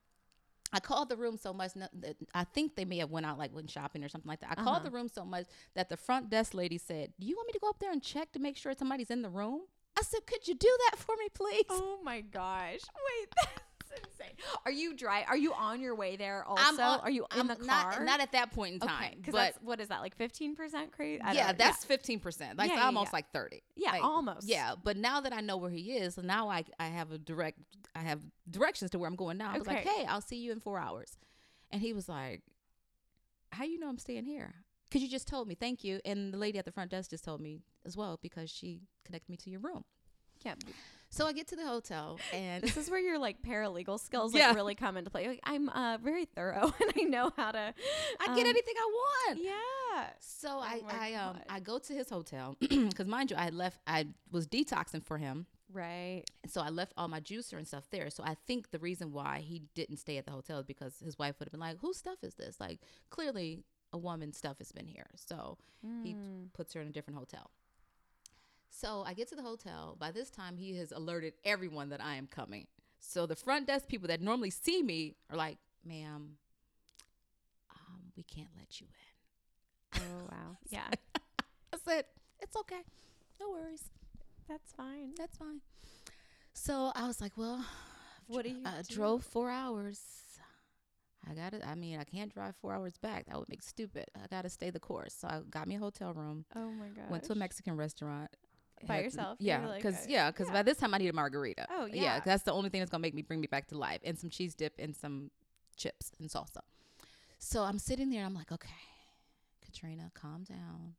I 0.72 0.80
called 0.80 1.08
the 1.10 1.16
room 1.16 1.36
so 1.36 1.52
much 1.52 1.72
that 1.74 1.90
I 2.34 2.44
think 2.44 2.76
they 2.76 2.84
may 2.86 2.98
have 2.98 3.10
went 3.10 3.26
out 3.26 3.36
like 3.36 3.54
went 3.54 3.68
shopping 3.70 4.02
or 4.04 4.08
something 4.08 4.28
like 4.28 4.40
that. 4.40 4.50
I 4.50 4.52
Uh-huh. 4.60 4.64
called 4.70 4.84
the 4.84 4.90
room 4.90 5.08
so 5.08 5.24
much 5.24 5.46
that 5.74 5.88
the 5.90 5.96
front 5.98 6.30
desk 6.30 6.54
lady 6.54 6.78
said, 6.78 7.12
"Do 7.20 7.26
you 7.26 7.36
want 7.36 7.48
me 7.48 7.52
to 7.52 7.58
go 7.58 7.68
up 7.68 7.78
there 7.78 7.92
and 7.92 8.02
check 8.02 8.32
to 8.32 8.38
make 8.38 8.56
sure 8.56 8.72
somebody's 8.72 9.10
in 9.10 9.20
the 9.22 9.28
room?" 9.28 9.62
I 9.98 10.02
said, 10.02 10.24
"Could 10.26 10.48
you 10.48 10.54
do 10.54 10.74
that 10.90 10.98
for 10.98 11.14
me, 11.18 11.28
please?" 11.34 11.64
oh 11.68 11.98
my 12.02 12.22
gosh. 12.22 12.80
Wait, 13.20 13.28
insane. 13.96 14.36
Are 14.64 14.70
you 14.72 14.94
dry? 14.94 15.24
Are 15.28 15.36
you 15.36 15.52
on 15.54 15.80
your 15.80 15.94
way 15.94 16.16
there 16.16 16.44
also? 16.44 16.62
I'm 16.64 16.80
on- 16.80 17.00
Are 17.00 17.10
you 17.10 17.26
in 17.34 17.40
I'm 17.40 17.48
the 17.48 17.56
car? 17.56 17.92
Not, 18.00 18.02
not 18.04 18.20
at 18.20 18.32
that 18.32 18.52
point 18.52 18.74
in 18.74 18.82
Okay, 18.82 18.92
time, 18.92 19.14
because 19.18 19.32
but 19.32 19.38
that's 19.38 19.58
what 19.62 19.80
is 19.80 19.88
that 19.88 20.00
like 20.00 20.16
fifteen 20.16 20.54
percent 20.56 20.92
crazy? 20.92 21.22
Yeah, 21.32 21.48
know. 21.48 21.52
that's 21.58 21.84
fifteen 21.84 22.20
percent. 22.20 22.58
Like 22.58 22.70
Yeah, 22.70 22.76
yeah, 22.76 22.86
almost 22.86 23.08
yeah. 23.08 23.16
like 23.16 23.30
thirty. 23.32 23.62
yeah, 23.76 23.90
like, 23.92 24.04
almost. 24.04 24.48
Yeah, 24.48 24.74
but 24.82 24.96
now 24.96 25.20
that 25.20 25.32
I 25.32 25.40
know 25.40 25.56
where 25.56 25.70
he 25.70 25.92
is, 25.92 26.16
now 26.18 26.48
I 26.48 26.64
I 26.78 26.86
have 26.88 27.12
a 27.12 27.18
direct 27.18 27.58
I 27.94 28.00
have 28.00 28.20
directions 28.50 28.90
to 28.92 28.98
where 28.98 29.08
I'm 29.08 29.16
going 29.16 29.38
now. 29.38 29.52
I 29.52 29.58
was 29.58 29.66
like, 29.66 29.86
Okay. 29.86 29.88
"Hey, 30.00 30.06
I'll 30.06 30.20
see 30.20 30.36
you 30.36 30.52
in 30.52 30.60
4 30.60 30.78
hours." 30.78 31.18
And 31.70 31.80
he 31.82 31.92
was 31.92 32.08
like, 32.08 32.42
"How 33.52 33.64
you 33.64 33.78
know 33.78 33.88
I'm 33.88 33.98
staying 33.98 34.24
here?" 34.24 34.54
Cuz 34.90 35.00
you 35.02 35.08
just 35.08 35.26
told 35.26 35.48
me. 35.48 35.54
Thank 35.54 35.84
you. 35.84 36.00
And 36.04 36.32
the 36.34 36.38
lady 36.38 36.58
at 36.58 36.64
the 36.66 36.72
front 36.72 36.90
desk 36.90 37.10
just 37.10 37.24
told 37.24 37.40
me 37.40 37.62
as 37.86 37.96
well 37.96 38.18
because 38.22 38.50
she 38.50 38.80
connected 39.04 39.30
me 39.30 39.36
to 39.38 39.50
your 39.50 39.60
room. 39.60 39.84
yeah. 40.44 40.54
So 41.14 41.26
I 41.26 41.32
get 41.32 41.46
to 41.48 41.56
the 41.56 41.66
hotel 41.66 42.18
and 42.32 42.62
This 42.62 42.76
is 42.78 42.90
where 42.90 42.98
your 42.98 43.18
like 43.18 43.42
paralegal 43.42 44.00
skills 44.00 44.32
like 44.32 44.40
Yeah. 44.40 44.54
really 44.54 44.74
come 44.74 44.96
into 44.96 45.10
play. 45.10 45.28
Like 45.28 45.40
I'm 45.44 45.68
uh 45.68 45.98
very 46.02 46.24
thorough 46.24 46.72
and 46.80 46.92
I 46.98 47.02
know 47.04 47.30
how 47.36 47.52
to 47.52 47.74
I 48.20 48.26
um, 48.26 48.34
get 48.34 48.46
anything 48.46 48.74
I 48.78 48.90
want. 48.92 49.38
Yeah. 49.42 50.10
So 50.20 50.58
I, 50.58 50.80
Oh 50.82 50.86
my 50.86 50.94
I 51.10 51.14
um 51.14 51.34
God. 51.36 51.44
I 51.50 51.60
go 51.60 51.78
to 51.78 51.92
his 51.92 52.08
hotel 52.08 52.56
because 52.60 53.06
mind 53.06 53.30
you 53.30 53.36
I 53.36 53.42
had 53.44 53.54
left 53.54 53.78
I 53.86 54.06
was 54.30 54.46
detoxing 54.46 55.04
for 55.04 55.18
him 55.18 55.46
Right. 55.72 56.24
so 56.46 56.60
I 56.60 56.68
left 56.70 56.92
all 56.96 57.08
my 57.08 57.20
juicer 57.20 57.54
and 57.58 57.66
stuff 57.68 57.84
there. 57.90 58.10
So 58.10 58.22
I 58.22 58.36
think 58.46 58.70
the 58.70 58.78
reason 58.78 59.12
why 59.12 59.40
he 59.40 59.62
didn't 59.74 59.96
stay 59.98 60.16
at 60.18 60.24
the 60.26 60.32
hotel 60.32 60.58
is 60.60 60.66
because 60.66 60.98
his 61.04 61.18
wife 61.18 61.36
would 61.38 61.46
have 61.48 61.52
been 61.52 61.60
like, 61.60 61.78
"Whose 61.80 61.96
stuff 61.98 62.18
is 62.22 62.34
this?" 62.34 62.58
Like 62.60 62.80
clearly 63.10 63.64
a 63.92 63.98
woman's 63.98 64.36
stuff 64.38 64.58
has 64.58 64.72
been 64.72 64.86
here. 64.86 65.10
So 65.16 65.58
he 66.02 66.14
Mm. 66.14 66.52
puts 66.54 66.72
her 66.74 66.80
in 66.80 66.88
a 66.88 66.92
different 66.92 67.18
hotel. 67.18 67.50
So 68.74 69.04
I 69.06 69.12
get 69.14 69.28
to 69.28 69.36
the 69.36 69.42
hotel. 69.42 69.96
By 70.00 70.10
this 70.10 70.30
time, 70.30 70.56
he 70.56 70.76
has 70.78 70.92
alerted 70.92 71.34
everyone 71.44 71.90
that 71.90 72.02
I 72.02 72.16
am 72.16 72.26
coming. 72.26 72.66
So 72.98 73.26
the 73.26 73.36
front 73.36 73.66
desk 73.66 73.86
people 73.86 74.08
that 74.08 74.20
normally 74.20 74.50
see 74.50 74.82
me 74.82 75.14
are 75.30 75.36
like, 75.36 75.58
"Ma'am, 75.84 76.36
um, 77.70 78.00
we 78.16 78.22
can't 78.22 78.48
let 78.56 78.80
you 78.80 78.86
in." 79.94 80.02
Oh 80.02 80.28
wow. 80.30 80.56
Yeah. 80.70 80.88
I 81.72 81.78
said, 81.84 82.04
"It's 82.40 82.56
okay, 82.56 82.80
no 83.40 83.50
worries, 83.50 83.90
That's 84.48 84.72
fine. 84.72 85.12
that's 85.16 85.36
fine." 85.36 85.60
So 86.54 86.92
I 86.94 87.06
was 87.06 87.20
like, 87.20 87.36
"Well, 87.36 87.64
What 88.26 88.44
do 88.44 88.50
you 88.50 88.62
I 88.64 88.82
do? 88.82 88.94
drove 88.94 89.22
four 89.24 89.50
hours. 89.50 90.00
I 91.28 91.34
got 91.34 91.52
to 91.52 91.66
I 91.68 91.74
mean, 91.76 91.98
I 92.00 92.04
can't 92.04 92.32
drive 92.34 92.56
four 92.56 92.72
hours 92.72 92.96
back. 92.98 93.26
That 93.26 93.38
would 93.38 93.48
make 93.48 93.62
stupid. 93.62 94.06
I 94.16 94.26
got 94.28 94.42
to 94.42 94.48
stay 94.50 94.70
the 94.70 94.80
course. 94.80 95.14
So 95.14 95.28
I 95.28 95.40
got 95.50 95.68
me 95.68 95.76
a 95.76 95.78
hotel 95.78 96.12
room. 96.14 96.44
Oh 96.56 96.70
my 96.72 96.88
god. 96.88 97.10
Went 97.10 97.24
to 97.24 97.32
a 97.32 97.36
Mexican 97.36 97.76
restaurant. 97.76 98.30
By 98.86 98.96
Had- 98.96 99.04
yourself? 99.04 99.38
Yeah, 99.40 99.66
like, 99.66 99.82
because 99.82 100.00
uh, 100.02 100.06
yeah, 100.08 100.30
because 100.30 100.48
yeah. 100.48 100.52
by 100.54 100.62
this 100.62 100.76
time 100.78 100.94
I 100.94 100.98
need 100.98 101.08
a 101.08 101.12
margarita. 101.12 101.66
Oh, 101.70 101.86
yeah. 101.86 102.02
yeah. 102.02 102.20
That's 102.20 102.42
the 102.42 102.52
only 102.52 102.68
thing 102.70 102.80
that's 102.80 102.90
gonna 102.90 103.02
make 103.02 103.14
me 103.14 103.22
bring 103.22 103.40
me 103.40 103.46
back 103.46 103.68
to 103.68 103.78
life, 103.78 104.00
and 104.04 104.18
some 104.18 104.30
cheese 104.30 104.54
dip 104.54 104.74
and 104.78 104.94
some 104.96 105.30
chips 105.76 106.12
and 106.18 106.28
salsa. 106.28 106.60
So 107.38 107.62
I'm 107.62 107.78
sitting 107.78 108.10
there. 108.10 108.24
I'm 108.24 108.34
like, 108.34 108.52
okay, 108.52 108.70
Katrina, 109.64 110.10
calm 110.14 110.44
down. 110.44 110.94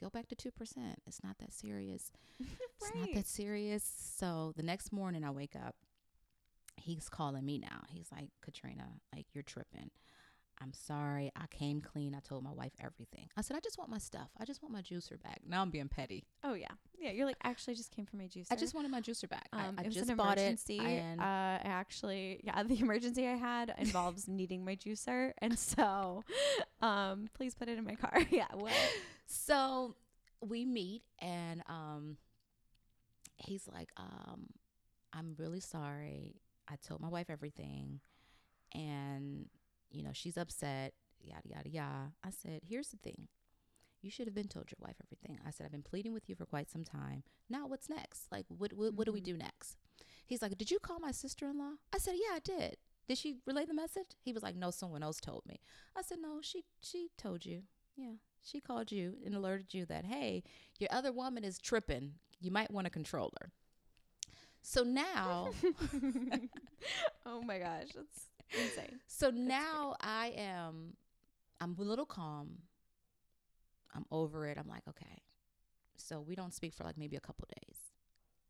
Go 0.00 0.10
back 0.10 0.28
to 0.28 0.34
two 0.34 0.50
percent. 0.50 1.00
It's 1.06 1.22
not 1.24 1.38
that 1.38 1.52
serious. 1.52 2.12
right. 2.40 2.48
It's 2.80 2.94
not 2.94 3.08
that 3.14 3.26
serious. 3.26 3.84
So 4.16 4.52
the 4.56 4.62
next 4.62 4.92
morning 4.92 5.24
I 5.24 5.30
wake 5.30 5.56
up, 5.56 5.74
he's 6.76 7.08
calling 7.08 7.44
me 7.44 7.58
now. 7.58 7.82
He's 7.88 8.06
like, 8.12 8.30
Katrina, 8.40 8.86
like 9.14 9.26
you're 9.34 9.42
tripping. 9.42 9.90
I'm 10.60 10.72
sorry. 10.72 11.30
I 11.36 11.46
came 11.48 11.80
clean. 11.80 12.14
I 12.14 12.20
told 12.20 12.42
my 12.42 12.50
wife 12.52 12.72
everything. 12.80 13.28
I 13.36 13.42
said, 13.42 13.56
I 13.56 13.60
just 13.60 13.78
want 13.78 13.90
my 13.90 13.98
stuff. 13.98 14.28
I 14.40 14.44
just 14.44 14.60
want 14.62 14.72
my 14.72 14.82
juicer 14.82 15.22
back. 15.22 15.40
Now 15.46 15.62
I'm 15.62 15.70
being 15.70 15.88
petty. 15.88 16.26
Oh 16.42 16.54
yeah. 16.54 16.66
Yeah. 16.98 17.12
You're 17.12 17.26
like 17.26 17.36
actually 17.44 17.74
just 17.76 17.92
came 17.94 18.06
from 18.06 18.18
my 18.18 18.24
juicer. 18.26 18.46
I 18.50 18.56
just 18.56 18.74
wanted 18.74 18.90
my 18.90 19.00
juicer 19.00 19.28
back. 19.28 19.48
I- 19.52 19.66
Um, 19.68 19.74
I, 19.78 19.82
it 19.82 19.86
was 19.86 19.94
just 19.94 20.10
an 20.10 20.16
bought 20.16 20.38
it. 20.38 20.42
And 20.80 21.20
uh, 21.20 21.24
I 21.24 21.60
actually, 21.64 22.40
yeah, 22.42 22.60
the 22.64 22.80
emergency 22.80 23.26
I 23.28 23.36
had 23.36 23.72
involves 23.78 24.26
needing 24.40 24.64
my 24.64 24.74
juicer, 24.74 25.32
and 25.38 25.56
so, 25.58 26.24
um, 26.82 27.28
please 27.34 27.54
put 27.54 27.68
it 27.68 27.78
in 27.78 27.84
my 27.84 27.94
car. 27.94 28.20
yeah. 28.30 28.46
So 29.26 29.94
we 30.40 30.64
meet 30.64 31.02
and 31.20 31.62
um 31.68 32.16
he's 33.38 33.66
like 33.66 33.88
um 33.96 34.46
i'm 35.12 35.34
really 35.36 35.58
sorry 35.58 36.36
i 36.68 36.76
told 36.76 37.00
my 37.00 37.08
wife 37.08 37.28
everything 37.28 37.98
and 38.72 39.46
you 39.90 40.02
know 40.02 40.10
she's 40.12 40.36
upset 40.36 40.94
yada 41.20 41.48
yada 41.48 41.68
yada. 41.68 42.12
I 42.24 42.30
said 42.30 42.60
here's 42.68 42.88
the 42.88 42.96
thing. 42.98 43.28
You 44.00 44.10
should 44.10 44.26
have 44.28 44.34
been 44.34 44.48
told 44.48 44.70
your 44.70 44.78
wife 44.86 44.96
everything. 45.04 45.40
I 45.46 45.50
said 45.50 45.64
i've 45.66 45.72
been 45.72 45.82
pleading 45.82 46.12
with 46.12 46.28
you 46.28 46.34
for 46.36 46.46
quite 46.46 46.70
some 46.70 46.84
time. 46.84 47.22
Now 47.50 47.66
what's 47.66 47.88
next? 47.88 48.26
Like 48.30 48.46
what 48.48 48.72
what, 48.72 48.94
what 48.94 49.06
do 49.06 49.12
we 49.12 49.20
Mhm. 49.20 49.24
do 49.24 49.36
next? 49.36 49.76
He's 50.26 50.42
like 50.42 50.56
did 50.56 50.70
you 50.70 50.78
call 50.78 50.98
my 51.00 51.10
sister-in-law? 51.12 51.72
I 51.94 51.98
said 51.98 52.14
yeah 52.16 52.34
i 52.36 52.38
did. 52.40 52.76
Did 53.08 53.18
she 53.18 53.38
relay 53.46 53.64
the 53.64 53.74
message? 53.74 54.10
He 54.20 54.32
was 54.32 54.42
like 54.42 54.54
no 54.56 54.70
someone 54.70 55.02
else 55.02 55.20
told 55.20 55.42
me. 55.46 55.60
I 55.96 56.02
said 56.02 56.18
no 56.20 56.40
she 56.42 56.64
she 56.80 57.08
told 57.18 57.44
you. 57.46 57.62
Yeah. 57.96 58.12
She 58.42 58.60
called 58.60 58.92
you 58.92 59.14
and 59.24 59.34
alerted 59.34 59.74
you 59.74 59.84
that 59.86 60.04
hey 60.04 60.44
your 60.78 60.88
other 60.92 61.12
woman 61.12 61.42
is 61.44 61.58
tripping. 61.58 62.14
You 62.40 62.50
might 62.52 62.70
want 62.70 62.84
to 62.84 62.90
control 62.90 63.32
her 63.40 63.50
so 64.62 64.82
now 64.82 65.50
oh 67.26 67.42
my 67.42 67.58
gosh, 67.58 67.88
that's 67.94 68.26
insane. 68.54 69.00
so 69.06 69.30
now 69.30 69.94
i 70.00 70.32
am 70.36 70.94
i'm 71.60 71.74
a 71.78 71.82
little 71.82 72.06
calm 72.06 72.58
i'm 73.94 74.04
over 74.10 74.46
it 74.46 74.58
i'm 74.58 74.68
like 74.68 74.82
okay 74.88 75.22
so 75.96 76.20
we 76.20 76.34
don't 76.34 76.54
speak 76.54 76.74
for 76.74 76.84
like 76.84 76.96
maybe 76.98 77.16
a 77.16 77.20
couple 77.20 77.46
days 77.66 77.78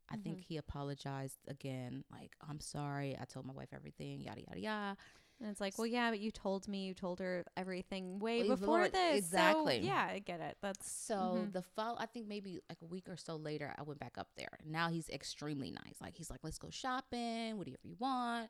i 0.09 0.15
think 0.15 0.39
Mhm. 0.39 0.43
he 0.43 0.57
apologized 0.57 1.39
again 1.47 2.03
like 2.11 2.35
i'm 2.47 2.59
sorry 2.59 3.17
i 3.19 3.25
told 3.25 3.45
my 3.45 3.53
wife 3.53 3.69
everything 3.73 4.21
yada 4.21 4.41
yada 4.47 4.59
yada 4.59 4.97
And 5.41 5.49
it's 5.49 5.61
like, 5.61 5.77
well, 5.77 5.87
yeah, 5.87 6.09
but 6.09 6.19
you 6.19 6.31
told 6.31 6.67
me, 6.67 6.83
you 6.87 6.93
told 6.93 7.21
her 7.21 7.45
everything 7.55 8.19
way 8.19 8.39
Well, 8.39 8.57
before 8.57 8.79
Lord, 8.79 8.91
this. 8.91 9.23
exactly. 9.23 9.79
So, 9.79 9.85
yeah, 9.85 10.07
I 10.11 10.19
get 10.19 10.41
it. 10.41 10.57
That's 10.61 10.91
So 10.91 11.15
Mhm. 11.15 11.53
the 11.53 11.61
fall, 11.61 11.95
I 11.97 12.07
think 12.07 12.27
maybe 12.27 12.59
like 12.67 12.81
a 12.81 12.85
week 12.85 13.07
or 13.07 13.15
so 13.15 13.37
later, 13.37 13.73
I 13.79 13.83
went 13.83 14.01
back 14.01 14.17
up 14.17 14.27
there. 14.35 14.59
Now 14.65 14.89
he's 14.89 15.07
extremely 15.07 15.71
nice. 15.71 15.95
Like 16.01 16.17
he's 16.17 16.29
like, 16.29 16.41
let's 16.43 16.57
go 16.59 16.69
shopping, 16.69 17.57
whatever 17.57 17.77
you 17.83 17.95
want. 17.99 18.49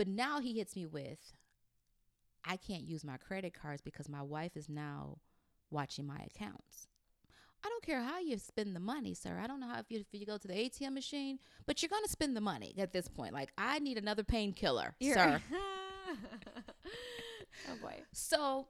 But 0.00 0.08
now 0.08 0.40
he 0.40 0.54
hits 0.54 0.74
me 0.76 0.86
with, 0.86 1.34
I 2.42 2.56
can't 2.56 2.84
use 2.84 3.04
my 3.04 3.18
credit 3.18 3.52
cards 3.52 3.82
because 3.82 4.08
my 4.08 4.22
wife 4.22 4.56
is 4.56 4.66
now 4.66 5.18
watching 5.70 6.06
my 6.06 6.16
accounts. 6.34 6.88
I 7.62 7.68
don't 7.68 7.84
care 7.84 8.00
how 8.00 8.18
you 8.18 8.38
spend 8.38 8.74
the 8.74 8.80
money, 8.80 9.12
sir. 9.12 9.38
I 9.38 9.46
don't 9.46 9.60
know 9.60 9.68
how 9.68 9.78
if 9.78 9.90
you, 9.90 10.00
if 10.00 10.06
you 10.18 10.24
go 10.24 10.38
to 10.38 10.48
the 10.48 10.54
ATM 10.54 10.94
machine, 10.94 11.38
but 11.66 11.82
you're 11.82 11.90
gonna 11.90 12.08
spend 12.08 12.34
the 12.34 12.40
money 12.40 12.74
at 12.78 12.94
this 12.94 13.08
point. 13.08 13.34
Like 13.34 13.52
I 13.58 13.78
need 13.78 13.98
another 13.98 14.22
painkiller, 14.22 14.94
sir. 15.02 15.42
oh 17.68 17.76
boy. 17.82 17.96
So 18.12 18.68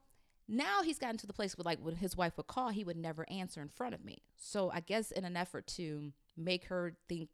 now 0.49 0.83
he's 0.83 0.99
gotten 0.99 1.19
to 1.19 1.29
the 1.29 1.33
place 1.33 1.57
where, 1.57 1.63
like, 1.63 1.79
when 1.79 1.95
his 1.95 2.17
wife 2.17 2.37
would 2.39 2.49
call, 2.49 2.71
he 2.71 2.83
would 2.83 2.97
never 2.97 3.25
answer 3.31 3.63
in 3.63 3.69
front 3.69 3.95
of 3.95 4.05
me. 4.05 4.25
So 4.37 4.73
I 4.75 4.81
guess 4.81 5.13
in 5.13 5.25
an 5.25 5.37
effort 5.37 5.69
to 5.77 6.13
make 6.37 6.65
her 6.65 6.97
think 7.09 7.29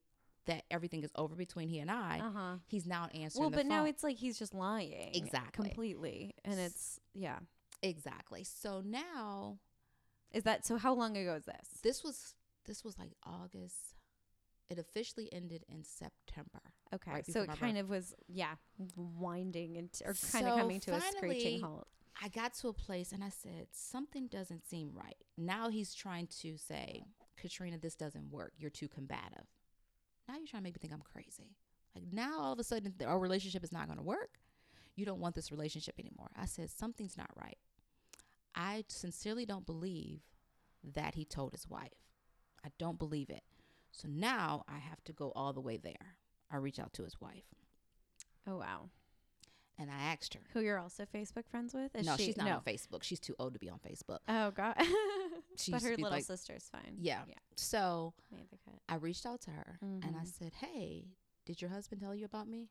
that 0.46 0.64
everything 0.70 1.02
is 1.04 1.10
over 1.16 1.34
between 1.34 1.68
he 1.68 1.78
and 1.80 1.90
I, 1.90 2.20
Uh 2.22 2.30
huh. 2.30 2.54
he's 2.66 2.86
now 2.86 3.08
answering. 3.14 3.40
Well, 3.42 3.50
the 3.50 3.56
but 3.58 3.66
now 3.66 3.80
phone. 3.80 3.88
it's 3.88 4.02
like 4.02 4.16
he's 4.16 4.38
just 4.38 4.54
lying. 4.54 5.10
Exactly. 5.14 5.68
Completely. 5.68 6.34
And 6.44 6.58
it's, 6.58 7.00
yeah. 7.14 7.38
exactly. 7.82 8.44
So 8.44 8.80
now 8.84 9.58
Is 10.32 10.44
that 10.44 10.66
so? 10.66 10.76
How 10.76 10.92
long 10.94 11.16
ago 11.16 11.34
is 11.34 11.44
this? 11.44 11.68
this 11.82 12.02
was 12.04 12.34
this 12.64 12.84
was 12.84 12.98
like 12.98 13.12
August. 13.24 13.94
It 14.68 14.78
officially 14.78 15.28
ended 15.32 15.64
in 15.68 15.84
September. 15.84 16.60
Okay. 16.92 17.10
right 17.12 17.26
so 17.26 17.42
it 17.42 17.50
kind 17.60 17.78
of 17.78 17.88
was, 17.88 18.14
yeah, 18.26 18.54
winding 18.96 19.76
into, 19.76 20.02
or 20.04 20.14
kind 20.14 20.44
So 20.44 20.50
of 20.52 20.58
coming 20.58 20.80
to 20.80 20.90
a 20.96 21.00
finally- 21.00 21.16
screeching 21.40 21.60
halt. 21.60 21.86
I 22.22 22.28
got 22.28 22.54
to 22.54 22.68
a 22.68 22.72
place 22.72 23.12
and 23.12 23.22
I 23.22 23.28
said, 23.28 23.68
something 23.72 24.26
doesn't 24.26 24.66
seem 24.66 24.90
right. 24.94 25.16
Now 25.36 25.68
he's 25.68 25.94
trying 25.94 26.28
to 26.40 26.56
say, 26.56 27.04
Katrina, 27.36 27.78
this 27.78 27.94
doesn't 27.94 28.30
work. 28.30 28.54
You're 28.58 28.70
too 28.70 28.88
combative. 28.88 29.46
Now 30.28 30.34
you're 30.36 30.46
trying 30.46 30.62
to 30.62 30.64
make 30.64 30.74
me 30.74 30.78
think 30.80 30.92
I'm 30.92 31.02
crazy. 31.02 31.56
Like 31.94 32.04
now 32.12 32.40
all 32.40 32.52
of 32.52 32.58
a 32.58 32.64
sudden 32.64 32.94
our 33.06 33.18
relationship 33.18 33.64
is 33.64 33.72
not 33.72 33.86
going 33.86 33.98
to 33.98 34.04
work. 34.04 34.38
You 34.96 35.04
don't 35.04 35.20
want 35.20 35.34
this 35.34 35.50
relationship 35.52 35.94
anymore. 35.98 36.30
I 36.36 36.46
said, 36.46 36.70
something's 36.70 37.16
not 37.18 37.30
right. 37.40 37.58
I 38.54 38.84
sincerely 38.88 39.44
don't 39.44 39.66
believe 39.66 40.20
that 40.94 41.14
he 41.14 41.24
told 41.24 41.52
his 41.52 41.68
wife. 41.68 41.92
I 42.64 42.68
don't 42.78 42.98
believe 42.98 43.28
it. 43.30 43.42
So 43.92 44.08
now 44.10 44.64
I 44.68 44.78
have 44.78 45.02
to 45.04 45.12
go 45.12 45.32
all 45.36 45.52
the 45.52 45.60
way 45.60 45.76
there. 45.76 46.16
I 46.50 46.56
reach 46.56 46.78
out 46.78 46.92
to 46.94 47.04
his 47.04 47.20
wife 47.20 47.44
Oh, 48.46 48.58
wow. 48.58 48.88
and 49.78 49.90
I 49.90 50.12
asked 50.12 50.34
her. 50.34 50.40
Who 50.52 50.60
you're 50.60 50.78
also 50.78 51.04
Facebook 51.04 51.48
friends 51.50 51.74
with? 51.74 51.94
Is 51.96 52.06
no, 52.06 52.16
she, 52.16 52.26
she's 52.26 52.36
not 52.36 52.46
no. 52.46 52.52
on 52.56 52.60
Facebook. 52.62 53.02
She's 53.02 53.20
too 53.20 53.34
old 53.38 53.52
to 53.54 53.58
be 53.58 53.68
on 53.68 53.80
Facebook. 53.80 54.18
Oh, 54.28 54.50
God. 54.52 54.76
She 55.58 55.72
but 55.72 55.82
her 55.82 55.90
little 55.90 56.10
like- 56.10 56.24
sister's 56.24 56.68
fine. 56.70 56.96
Yeah. 56.98 57.22
Yeah. 57.28 57.34
So 57.56 58.14
Made 58.30 58.48
the 58.50 58.58
cut. 58.64 58.80
I 58.88 58.96
reached 58.96 59.26
out 59.26 59.40
to 59.42 59.50
her 59.50 59.78
and 59.82 60.04
I 60.16 60.20
Mhm. 60.24 60.26
said, 60.38 60.52
Hey, 60.54 61.08
did 61.44 61.60
your 61.62 61.70
husband 61.70 62.00
tell 62.00 62.14
you 62.14 62.24
about 62.24 62.48
me? 62.48 62.70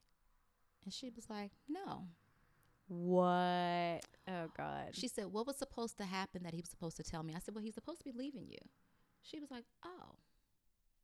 And 0.84 0.94
she 0.94 1.10
was 1.10 1.30
like, 1.30 1.52
No. 1.68 2.08
What? 2.88 4.02
Oh, 4.28 4.48
God. 4.56 4.94
She 4.94 5.08
said, 5.08 5.28
What 5.28 5.48
was 5.48 5.58
supposed 5.58 5.98
to 5.98 6.06
happen 6.06 6.44
that 6.44 6.54
he 6.54 6.62
was 6.62 6.70
supposed 6.70 6.98
to 6.98 7.04
tell 7.04 7.24
me? 7.24 7.34
I 7.36 7.40
said, 7.40 7.56
Well, 7.56 7.64
he's 7.64 7.74
supposed 7.76 8.00
to 8.00 8.06
be 8.06 8.12
leaving 8.12 8.48
you. 8.50 8.60
She 9.22 9.40
was 9.40 9.50
like, 9.52 9.66
Oh. 9.84 10.16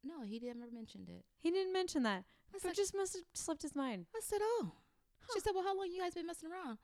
No, 0.03 0.21
he 0.23 0.39
never 0.39 0.71
mentioned 0.71 1.09
it. 1.09 1.25
he 1.39 1.51
didn't 1.51 1.73
mention 1.73 2.03
that. 2.03 2.23
I 2.53 2.57
said, 2.57 2.75
just 2.75 2.95
must 2.95 3.13
have 3.13 3.23
slipped 3.33 3.61
his 3.61 3.75
mind. 3.75 4.07
I 4.15 4.19
said, 4.23 4.39
Oh. 4.41 4.71
She 5.33 5.39
said, 5.39 5.51
Well, 5.53 5.63
how 5.63 5.77
long 5.77 5.89
you 5.91 5.99
guys 6.01 6.13
been 6.13 6.25
messing 6.27 6.49
around? 6.51 6.77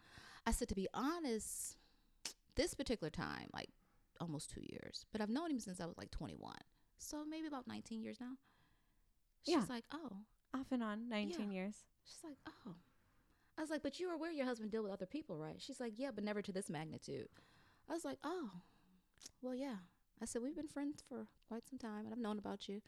I 0.45 0.51
said, 0.51 0.67
To 0.69 0.75
be 0.75 0.87
honest, 0.93 1.77
this 2.55 2.73
particular 2.73 3.09
time, 3.09 3.49
like 3.53 3.69
almost 4.19 4.49
two 4.49 4.61
years, 4.61 5.05
but 5.11 5.21
I've 5.21 5.29
known 5.29 5.51
him 5.51 5.59
since 5.59 5.79
I 5.79 5.85
was 5.85 5.97
like 5.97 6.11
21. 6.11 6.53
So 6.97 7.23
maybe 7.29 7.47
about 7.47 7.67
19 7.67 8.01
years 8.01 8.17
now. 8.19 8.33
She's 9.43 9.55
Yeah. 9.55 9.65
like, 9.69 9.85
Oh. 9.91 10.17
Off 10.53 10.71
and 10.71 10.81
on, 10.83 11.09
19 11.09 11.51
years. 11.51 11.75
She's 12.05 12.23
like, 12.23 12.37
oh. 12.47 12.73
I 13.57 13.61
was 13.61 13.69
like, 13.69 13.83
but 13.83 13.99
you 13.99 14.07
were 14.07 14.13
aware 14.13 14.31
your 14.31 14.45
husband 14.45 14.71
deal 14.71 14.81
with 14.83 14.91
other 14.91 15.05
people, 15.05 15.37
right? 15.37 15.55
She's 15.59 15.79
like, 15.79 15.93
yeah, 15.97 16.11
but 16.13 16.23
never 16.23 16.41
to 16.41 16.51
this 16.51 16.69
magnitude. 16.69 17.27
I 17.89 17.93
was 17.93 18.05
like, 18.05 18.17
oh, 18.23 18.49
well, 19.41 19.53
yeah. 19.55 19.75
I 20.21 20.25
said, 20.25 20.41
we've 20.41 20.55
been 20.55 20.67
friends 20.67 21.03
for 21.07 21.27
quite 21.47 21.67
some 21.67 21.77
time, 21.79 22.05
and 22.05 22.13
I've 22.13 22.19
known 22.19 22.39
about 22.39 22.67
you. 22.69 22.81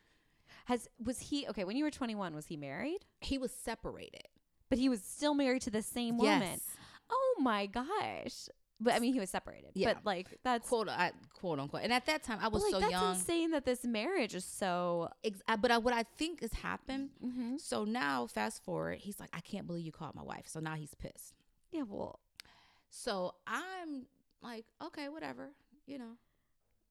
Has 0.65 0.87
was 1.03 1.19
he 1.19 1.47
okay 1.49 1.63
when 1.63 1.75
you 1.77 1.83
were 1.83 1.91
21 1.91 2.33
was 2.33 2.47
he 2.47 2.57
married? 2.57 3.05
He 3.21 3.37
was 3.37 3.51
separated. 3.51 4.27
But 4.69 4.79
he 4.79 4.89
was 4.89 5.01
still 5.03 5.33
married 5.35 5.61
to 5.63 5.69
the 5.71 5.81
same 5.83 6.17
woman. 6.17 6.41
Yes. 6.41 6.61
Oh 7.09 7.35
my 7.39 7.65
gosh. 7.67 8.47
But 8.81 8.93
I 8.93 8.99
mean 8.99 9.13
he 9.13 9.19
was 9.19 9.29
separated. 9.29 9.71
Yeah. 9.73 9.93
But 9.93 10.05
like 10.05 10.27
that's 10.43 10.67
Quote, 10.69 10.87
I, 10.89 11.11
quote 11.33 11.59
unquote. 11.59 11.81
And 11.83 11.91
at 11.91 12.05
that 12.05 12.23
time, 12.23 12.39
I 12.41 12.47
was 12.47 12.63
like, 12.63 12.71
so 12.71 12.79
that's 12.79 12.91
young. 12.91 13.13
insane 13.15 13.51
that 13.51 13.65
this 13.65 13.83
marriage 13.83 14.35
is 14.35 14.45
so 14.45 15.09
Ex- 15.23 15.41
I- 15.47 15.57
but 15.57 15.69
I, 15.71 15.77
what 15.79 15.93
I 15.93 16.03
think 16.17 16.41
has 16.41 16.53
happened. 16.53 17.09
mm-hmm. 17.23 17.57
So 17.57 17.83
now, 17.83 18.25
fast 18.27 18.63
forward, 18.63 18.99
he's 18.99 19.19
like, 19.19 19.29
I 19.33 19.41
can't 19.41 19.67
believe 19.67 19.85
you 19.85 19.91
called 19.91 20.15
my 20.15 20.23
wife. 20.23 20.45
So 20.47 20.59
now 20.61 20.75
he's 20.75 20.93
pissed. 20.95 21.33
Yeah, 21.71 21.83
well, 21.87 22.19
So 22.89 23.35
I'm 23.45 24.05
like, 24.41 24.65
okay, 24.81 25.09
whatever. 25.09 25.49
You 25.85 25.99
know. 25.99 26.11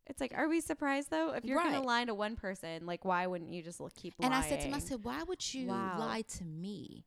it's 0.06 0.20
like, 0.20 0.32
are 0.36 0.48
we 0.48 0.60
surprised 0.60 1.10
though? 1.10 1.30
If 1.32 1.44
you're 1.44 1.62
gonna 1.62 1.82
lie 1.82 2.04
to 2.04 2.14
one 2.14 2.36
person, 2.36 2.84
like, 2.84 3.04
why 3.04 3.26
wouldn't 3.26 3.52
you 3.52 3.62
just 3.62 3.80
keep 3.96 4.14
lying? 4.18 4.32
And 4.32 4.34
I 4.34 4.46
said 4.46 4.60
to 4.60 4.66
him, 4.66 4.74
I 4.74 4.78
said, 4.80 5.04
why 5.04 5.22
would 5.22 5.54
you 5.54 5.68
Wow. 5.68 5.96
lie 5.98 6.22
to 6.36 6.44
me? 6.44 7.04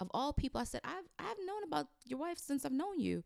Of 0.00 0.10
all 0.12 0.32
people, 0.32 0.60
I 0.60 0.64
said, 0.64 0.80
I've 0.84 1.08
I've 1.18 1.36
known 1.46 1.62
about 1.64 1.86
your 2.04 2.18
wife 2.18 2.38
since 2.38 2.64
I've 2.64 2.72
known 2.72 2.98
you. 3.00 3.22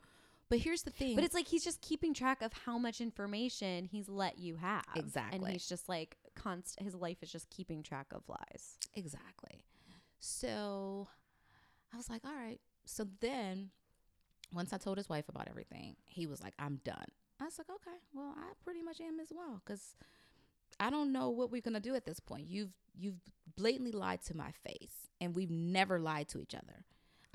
But 0.48 0.58
here's 0.60 0.82
the 0.82 0.90
thing. 0.90 1.16
but 1.16 1.24
it's 1.24 1.34
like 1.34 1.48
he's 1.48 1.64
just 1.64 1.80
keeping 1.80 2.14
track 2.14 2.40
of 2.40 2.52
how 2.52 2.78
much 2.78 3.00
information 3.00 3.84
he's 3.84 4.08
let 4.08 4.38
you 4.38 4.56
have. 4.56 4.84
Exactly. 4.94 5.38
And 5.38 5.48
he's 5.48 5.68
just 5.68 5.88
like 5.88 6.16
constant. 6.36 6.84
His 6.84 6.94
life 6.94 7.16
is 7.22 7.32
just 7.32 7.50
keeping 7.50 7.82
track 7.82 8.06
of 8.12 8.22
lies. 8.28 8.78
Exactly. 8.94 9.62
So 10.18 11.08
I 11.92 11.96
was 11.96 12.08
like, 12.08 12.24
all 12.24 12.34
right. 12.34 12.60
So 12.84 13.06
then 13.20 13.70
once 14.54 14.72
I 14.72 14.78
told 14.78 14.96
his 14.96 15.08
wife 15.08 15.28
about 15.28 15.48
everything, 15.48 15.96
he 16.04 16.26
was 16.26 16.40
like, 16.42 16.54
I'm 16.58 16.80
done. 16.84 17.06
I 17.40 17.44
was 17.44 17.58
like, 17.58 17.68
okay, 17.68 17.96
well, 18.14 18.34
I 18.36 18.52
pretty 18.64 18.82
much 18.82 19.00
am 19.00 19.20
as 19.20 19.28
well 19.34 19.60
because 19.64 19.94
I 20.80 20.90
don't 20.90 21.12
know 21.12 21.30
what 21.30 21.50
we're 21.50 21.60
gonna 21.60 21.80
do 21.80 21.94
at 21.94 22.04
this 22.06 22.20
point. 22.20 22.46
You've 22.48 22.72
you've 22.98 23.20
blatantly 23.56 23.92
lied 23.92 24.22
to 24.26 24.36
my 24.36 24.52
face, 24.66 25.08
and 25.20 25.34
we've 25.34 25.50
never 25.50 25.98
lied 25.98 26.28
to 26.28 26.40
each 26.40 26.54
other. 26.54 26.84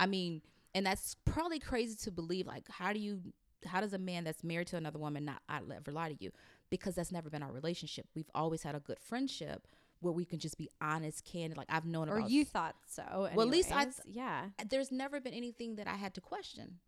I 0.00 0.06
mean, 0.06 0.42
and 0.74 0.86
that's 0.86 1.16
probably 1.24 1.58
crazy 1.58 1.96
to 2.04 2.10
believe. 2.10 2.46
Like, 2.46 2.68
how 2.70 2.92
do 2.92 2.98
you? 2.98 3.20
How 3.64 3.80
does 3.80 3.92
a 3.92 3.98
man 3.98 4.24
that's 4.24 4.42
married 4.42 4.66
to 4.68 4.76
another 4.76 4.98
woman 4.98 5.24
not 5.24 5.40
I'd 5.48 5.62
ever 5.70 5.92
lie 5.92 6.08
to 6.12 6.16
you? 6.18 6.32
Because 6.68 6.96
that's 6.96 7.12
never 7.12 7.30
been 7.30 7.42
our 7.44 7.52
relationship. 7.52 8.06
We've 8.14 8.30
always 8.34 8.62
had 8.64 8.74
a 8.74 8.80
good 8.80 8.98
friendship 8.98 9.68
where 10.00 10.12
we 10.12 10.24
can 10.24 10.40
just 10.40 10.58
be 10.58 10.68
honest, 10.80 11.24
candid. 11.24 11.56
Like 11.56 11.68
I've 11.70 11.84
known 11.86 12.08
Or 12.08 12.18
about 12.18 12.30
you 12.30 12.44
thought 12.44 12.74
so? 12.88 13.04
Well, 13.34 13.42
at 13.46 13.52
least 13.52 13.70
I 13.70 13.82
anyways. 13.82 14.00
yeah. 14.08 14.46
there's 14.68 14.90
never 14.90 15.20
been 15.20 15.32
anything 15.32 15.76
that 15.76 15.86
I 15.86 15.94
had 15.94 16.12
to 16.14 16.20
question. 16.20 16.80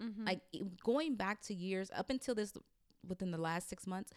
Mhm. 0.00 0.24
Like 0.26 0.40
going 0.82 1.16
back 1.16 1.42
to 1.42 1.54
years 1.54 1.90
up 1.94 2.08
until 2.08 2.34
this, 2.34 2.54
within 3.06 3.30
the 3.30 3.36
last 3.38 3.68
six 3.68 3.86
months, 3.86 4.10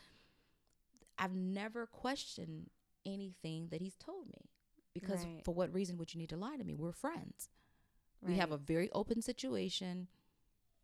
I've 1.18 1.36
never 1.36 1.86
questioned 1.86 2.70
anything 3.06 3.68
that 3.72 3.82
he's 3.82 3.96
told 3.96 4.28
me. 4.28 4.50
Because 4.94 5.26
Right. 5.26 5.44
for 5.44 5.54
what 5.54 5.74
reason 5.74 5.98
would 5.98 6.14
you 6.14 6.20
need 6.20 6.30
to 6.30 6.38
lie 6.38 6.56
to 6.56 6.64
me? 6.64 6.76
We're 6.76 6.94
friends. 6.94 7.50
We 8.28 8.36
have 8.38 8.52
a 8.52 8.58
very 8.58 8.90
open 8.92 9.22
situation. 9.22 10.08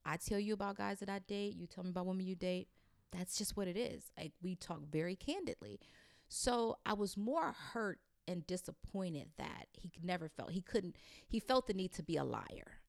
I 0.05 0.17
tell 0.17 0.39
you 0.39 0.53
about 0.53 0.77
guys 0.77 0.99
that 0.99 1.09
I 1.09 1.19
date. 1.19 1.55
You 1.55 1.67
tell 1.67 1.83
me 1.83 1.89
about 1.91 2.05
women 2.05 2.25
you 2.25 2.35
date. 2.35 2.67
That's 3.11 3.37
just 3.37 3.57
what 3.57 3.67
it 3.67 3.77
is. 3.77 4.11
Like 4.17 4.31
we 4.41 4.55
talk 4.55 4.81
very 4.91 5.15
candidly. 5.15 5.79
So 6.27 6.77
I 6.85 6.93
was 6.93 7.17
more 7.17 7.51
hurt 7.73 7.99
and 8.27 8.45
disappointed 8.47 9.29
that 9.37 9.65
he 9.73 9.91
never 10.03 10.29
felt 10.29 10.51
he 10.51 10.61
couldn't. 10.61 10.95
He 11.27 11.39
felt 11.39 11.67
the 11.67 11.73
need 11.73 11.91
to 11.93 12.03
be 12.03 12.15
a 12.17 12.23
liar. 12.23 12.79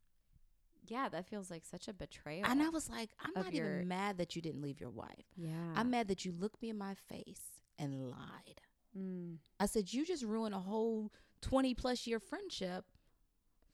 yeah. 0.86 1.08
That 1.08 1.26
feels 1.26 1.50
like 1.50 1.64
such 1.64 1.88
a 1.88 1.92
betrayal. 1.92 2.44
And 2.46 2.62
I 2.62 2.68
was 2.68 2.88
like, 2.90 3.10
I'm 3.20 3.32
not 3.34 3.52
your- 3.54 3.74
even 3.76 3.88
mad 3.88 4.18
that 4.18 4.36
you 4.36 4.42
didn't 4.42 4.62
leave 4.62 4.80
your 4.80 4.90
wife. 4.90 5.26
yeah. 5.36 5.72
I'm 5.74 5.90
mad 5.90 6.08
that 6.08 6.24
you 6.24 6.32
looked 6.32 6.60
me 6.62 6.70
in 6.70 6.78
my 6.78 6.94
face 6.94 7.62
and 7.78 8.10
lied. 8.10 8.60
Mm. 8.98 9.38
I 9.58 9.66
said, 9.66 9.92
you 9.92 10.04
just 10.04 10.22
ruined 10.22 10.54
a 10.54 10.58
whole 10.60 11.10
20 11.40 11.74
plus 11.74 12.06
year 12.06 12.20
friendship 12.20 12.84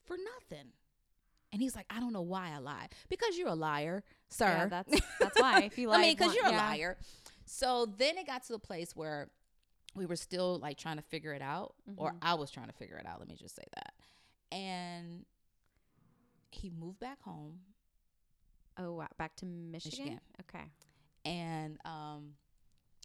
for 0.09 0.17
nothing. 0.17 0.69
And 1.53 1.63
he's 1.63 1.77
like, 1.77 1.87
I 1.89 2.01
don't 2.01 2.13
know 2.13 2.23
why 2.23 2.51
I 2.55 2.59
lied. 2.59 2.89
Because 3.09 3.39
you're 3.39 3.49
a 3.49 3.55
liar, 3.55 4.03
sir. 4.29 4.47
Yeah, 4.47 4.67
that's 4.67 5.01
that's 5.21 5.41
why. 5.41 5.63
If 5.63 5.79
you 5.79 5.89
I 5.91 5.93
like, 5.93 6.01
mean, 6.03 6.17
because 6.17 6.35
you're 6.35 6.47
a 6.47 6.51
yeah. 6.51 6.69
liar. 6.69 6.97
So 7.47 7.87
then 7.97 8.19
it 8.19 8.27
got 8.27 8.43
to 8.45 8.53
the 8.53 8.59
place 8.59 8.95
where 8.97 9.31
we 9.95 10.05
were 10.05 10.17
still 10.17 10.59
like 10.59 10.77
trying 10.77 10.97
to 10.97 11.03
figure 11.03 11.33
it 11.33 11.41
out, 11.43 11.75
or 11.97 12.11
Mhm. 12.13 12.19
I 12.23 12.35
was 12.35 12.51
trying 12.51 12.67
to 12.67 12.75
figure 12.75 12.97
it 12.99 13.07
out. 13.07 13.19
Let 13.21 13.29
me 13.29 13.37
just 13.37 13.57
say 13.57 13.65
that. 13.75 13.95
And 14.53 15.25
he 16.51 16.69
moved 16.71 17.01
back 17.01 17.23
home, 17.23 17.61
Oh, 18.79 18.95
wow. 18.95 19.09
back 19.19 19.35
to 19.37 19.47
Michigan. 19.47 20.05
Michigan. 20.05 20.21
Okay. 20.43 20.65
and 21.25 21.79
um, 21.85 22.35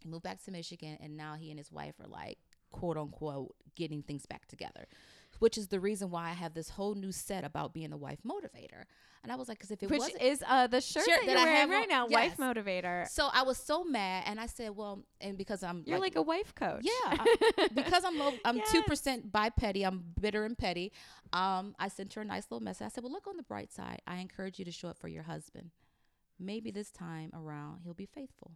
he 0.02 0.10
moved 0.10 0.24
back 0.24 0.44
to 0.44 0.52
Michigan, 0.52 0.98
and 1.02 1.16
now 1.18 1.36
he 1.36 1.50
and 1.50 1.58
his 1.60 1.72
wife 1.72 1.96
are 2.02 2.08
like 2.08 2.38
quote 2.72 2.98
unquote 2.98 3.56
getting 3.76 4.02
things 4.04 4.26
back 4.26 4.48
together. 4.48 4.86
Which 5.44 5.58
is 5.58 5.68
the 5.68 5.80
reason 5.82 6.10
why 6.10 6.30
I 6.30 6.34
have 6.34 6.54
this 6.54 6.70
whole 6.70 6.96
new 6.96 7.12
set 7.12 7.44
about 7.44 7.74
being 7.74 7.92
a 7.92 7.98
wife 7.98 8.20
motivator. 8.26 8.86
And 9.24 9.32
I 9.32 9.36
was 9.36 9.50
like, 9.50 9.58
because 9.58 9.72
if 9.72 9.84
it 9.84 9.90
Which 9.90 10.00
wasn't 10.00 10.22
is 10.22 10.42
uh 10.48 10.68
the 10.68 10.80
shirt, 10.80 11.04
Shirt 11.04 11.20
that, 11.26 11.26
that 11.26 11.32
you're 11.34 11.40
I 11.40 11.44
wearing 11.44 11.58
have 11.60 11.70
right 11.70 11.90
now, 11.90 12.08
wife 12.08 12.38
motivator. 12.38 13.08
So 13.10 13.28
I 13.32 13.44
was 13.44 13.58
so 13.58 13.84
mad, 13.84 14.24
and 14.26 14.40
I 14.40 14.46
said, 14.46 14.74
"Well," 14.76 15.04
and 15.20 15.38
because 15.38 15.62
I'm 15.62 15.84
You're 15.86 16.00
like, 16.00 16.16
a 16.16 16.22
wife 16.22 16.56
coach. 16.56 16.84
yeah, 16.84 16.92
I- 17.20 17.68
because 17.76 18.06
I'm 18.06 18.18
low, 18.18 18.32
I'm 18.46 18.56
two 18.72 18.80
Yes. 18.80 18.88
percent 18.88 19.32
by 19.34 19.50
petty. 19.50 19.84
I'm 19.86 20.04
bitter 20.20 20.46
and 20.46 20.58
petty. 20.58 20.94
Um, 21.34 21.76
I 21.78 21.90
sent 21.90 22.14
her 22.14 22.22
a 22.22 22.26
nice 22.26 22.48
little 22.50 22.64
message. 22.64 22.86
I 22.86 22.90
said, 22.90 23.04
"Well, 23.04 23.12
look 23.12 23.28
on 23.28 23.36
the 23.36 23.44
bright 23.44 23.72
side. 23.74 24.02
I 24.08 24.18
encourage 24.20 24.60
you 24.60 24.66
to 24.66 24.72
show 24.72 24.88
up 24.88 24.98
for 24.98 25.10
your 25.10 25.24
husband. 25.24 25.72
Maybe 26.40 26.72
this 26.72 26.90
time 26.90 27.32
around 27.34 27.82
he'll 27.84 27.94
be 27.94 28.06
faithful. 28.06 28.52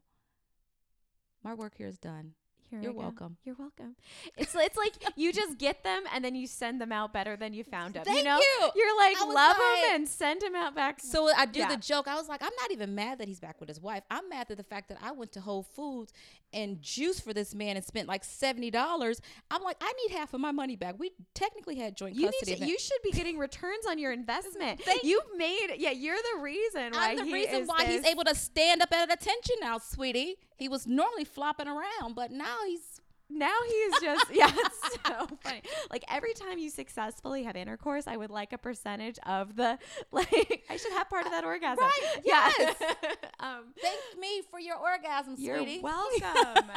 My 1.43 1.53
work 1.53 1.75
here 1.77 1.87
is 1.87 1.97
done. 1.97 2.33
Here 2.69 2.81
You're 2.81 2.93
welcome. 2.93 3.37
You're 3.45 3.55
welcome. 3.57 3.95
It's 4.37 4.53
it's 4.53 4.75
like 4.75 4.93
you 5.15 5.31
just 5.31 5.57
get 5.57 5.83
them 5.83 6.03
and 6.13 6.23
then 6.23 6.35
you 6.35 6.47
send 6.47 6.81
them 6.81 6.91
out 6.91 7.13
better 7.13 7.37
than 7.37 7.53
you 7.53 7.63
found 7.63 7.93
them. 7.93 8.03
Thank 8.03 8.17
you 8.17 8.23
know, 8.25 8.37
you. 8.39 8.69
you're 8.75 8.97
like 8.97 9.19
love 9.21 9.35
like- 9.57 9.57
them 9.57 9.95
and 9.95 10.07
send 10.07 10.41
them 10.41 10.53
out 10.55 10.75
back. 10.75 10.99
So 10.99 11.29
I 11.33 11.45
do 11.45 11.59
Yeah. 11.59 11.69
the 11.69 11.77
joke. 11.77 12.07
I 12.09 12.15
was 12.15 12.27
like, 12.27 12.41
I'm 12.41 12.51
not 12.61 12.71
even 12.71 12.93
mad 12.93 13.19
that 13.19 13.27
he's 13.27 13.39
back 13.39 13.59
with 13.61 13.69
his 13.69 13.79
wife. 13.79 14.03
I'm 14.11 14.27
mad 14.27 14.47
at 14.49 14.57
the 14.57 14.63
fact 14.63 14.89
that 14.89 14.97
I 15.01 15.11
went 15.13 15.31
to 15.33 15.41
Whole 15.41 15.63
Foods 15.63 16.11
and 16.51 16.81
juice 16.81 17.19
for 17.19 17.33
this 17.33 17.55
man 17.55 17.77
and 17.77 17.85
spent 17.85 18.07
like 18.07 18.23
seventy 18.23 18.69
dollars. 18.69 19.21
I'm 19.49 19.63
like, 19.63 19.77
I 19.79 19.93
need 19.93 20.15
half 20.17 20.33
of 20.33 20.41
my 20.41 20.51
money 20.51 20.75
back. 20.75 20.95
We 20.97 21.11
technically 21.33 21.75
had 21.75 21.95
joint 21.95 22.15
you 22.15 22.27
custody. 22.27 22.53
need 22.53 22.59
to, 22.59 22.67
you 22.67 22.79
should 22.79 23.01
be 23.03 23.11
getting 23.11 23.37
returns 23.37 23.85
on 23.87 23.97
your 23.97 24.11
investment. 24.11 24.81
You've 25.03 25.23
made 25.37 25.75
yeah. 25.77 25.91
You're 25.91 26.15
the 26.35 26.41
reason 26.41 26.91
why 26.93 27.11
I'm 27.11 27.17
the 27.17 27.23
he 27.23 27.33
reason 27.33 27.65
why 27.65 27.85
he's 27.85 28.05
able 28.05 28.23
to 28.25 28.35
stand 28.35 28.81
up 28.81 28.91
at 28.91 29.11
attention 29.11 29.55
now, 29.61 29.77
sweetie. 29.77 30.35
He 30.57 30.67
was 30.67 30.85
normally 30.87 31.23
flopping 31.23 31.67
around, 31.67 32.15
but 32.15 32.31
now 32.31 32.57
he's 32.65 32.99
Now 33.29 33.53
he's 33.67 34.01
just 34.01 34.25
yeah, 34.33 34.51
it's 34.53 34.97
so 35.05 35.27
funny. 35.43 35.61
Like 35.91 36.03
every 36.09 36.33
time 36.33 36.57
you 36.57 36.69
successfully 36.69 37.43
have 37.43 37.55
intercourse, 37.55 38.07
I 38.07 38.15
would 38.17 38.31
like 38.31 38.53
a 38.53 38.57
percentage 38.57 39.19
of 39.25 39.55
the 39.55 39.77
like 40.11 40.63
I 40.69 40.77
should 40.77 40.93
have 40.93 41.09
part 41.09 41.25
of 41.25 41.31
that 41.31 41.43
orgasm. 41.43 41.83
Right, 41.83 42.21
Yeah. 42.23 42.49
yes. 42.57 42.75
um 43.39 43.73
thank 43.81 43.99
me 44.19 44.41
for 44.49 44.59
your 44.59 44.77
orgasm, 44.77 45.35
you're 45.37 45.57
sweetie. 45.57 45.81
welcome. 45.81 46.71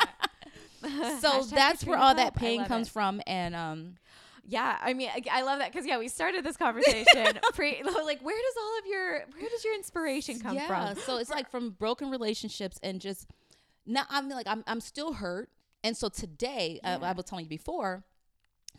so 1.21 1.43
that's 1.45 1.85
where 1.85 1.99
all 1.99 2.15
that 2.15 2.35
pain 2.35 2.65
comes 2.65 2.89
it. 2.89 2.91
from, 2.91 3.21
and 3.27 3.55
um, 3.55 3.95
Yeah, 4.47 4.79
I 4.81 4.95
mean, 4.95 5.09
I, 5.15 5.23
I 5.31 5.43
love 5.43 5.59
that 5.61 5.71
because 5.73 5.87
yeah, 5.87 5.99
we 5.99 6.09
started 6.09 6.45
this 6.45 6.57
conversation 6.57 7.39
pre 7.55 7.83
like 7.85 8.21
where 8.23 8.37
does 8.37 8.57
all 8.63 8.79
of 8.79 8.87
your 8.87 9.11
where 9.39 9.49
does 9.49 9.65
your 9.65 9.75
inspiration 9.75 10.41
come 10.41 10.57
yeah. 10.57 10.67
from? 10.67 10.97
So 11.05 11.19
it's 11.19 11.31
like 11.31 11.51
from 11.51 11.71
broken 11.71 12.11
relationships 12.11 12.79
and 12.83 13.01
just 13.01 13.27
now 13.87 14.05
I'm 14.09 14.29
like 14.29 14.47
I'm 14.47 14.65
I'm 14.67 14.81
still 14.81 15.13
hurt, 15.13 15.51
and 15.83 15.97
so 15.97 16.09
today 16.09 16.81
uh, 16.85 16.99
I 17.03 17.13
was 17.13 17.25
telling 17.25 17.45
you 17.45 17.49
before, 17.49 18.05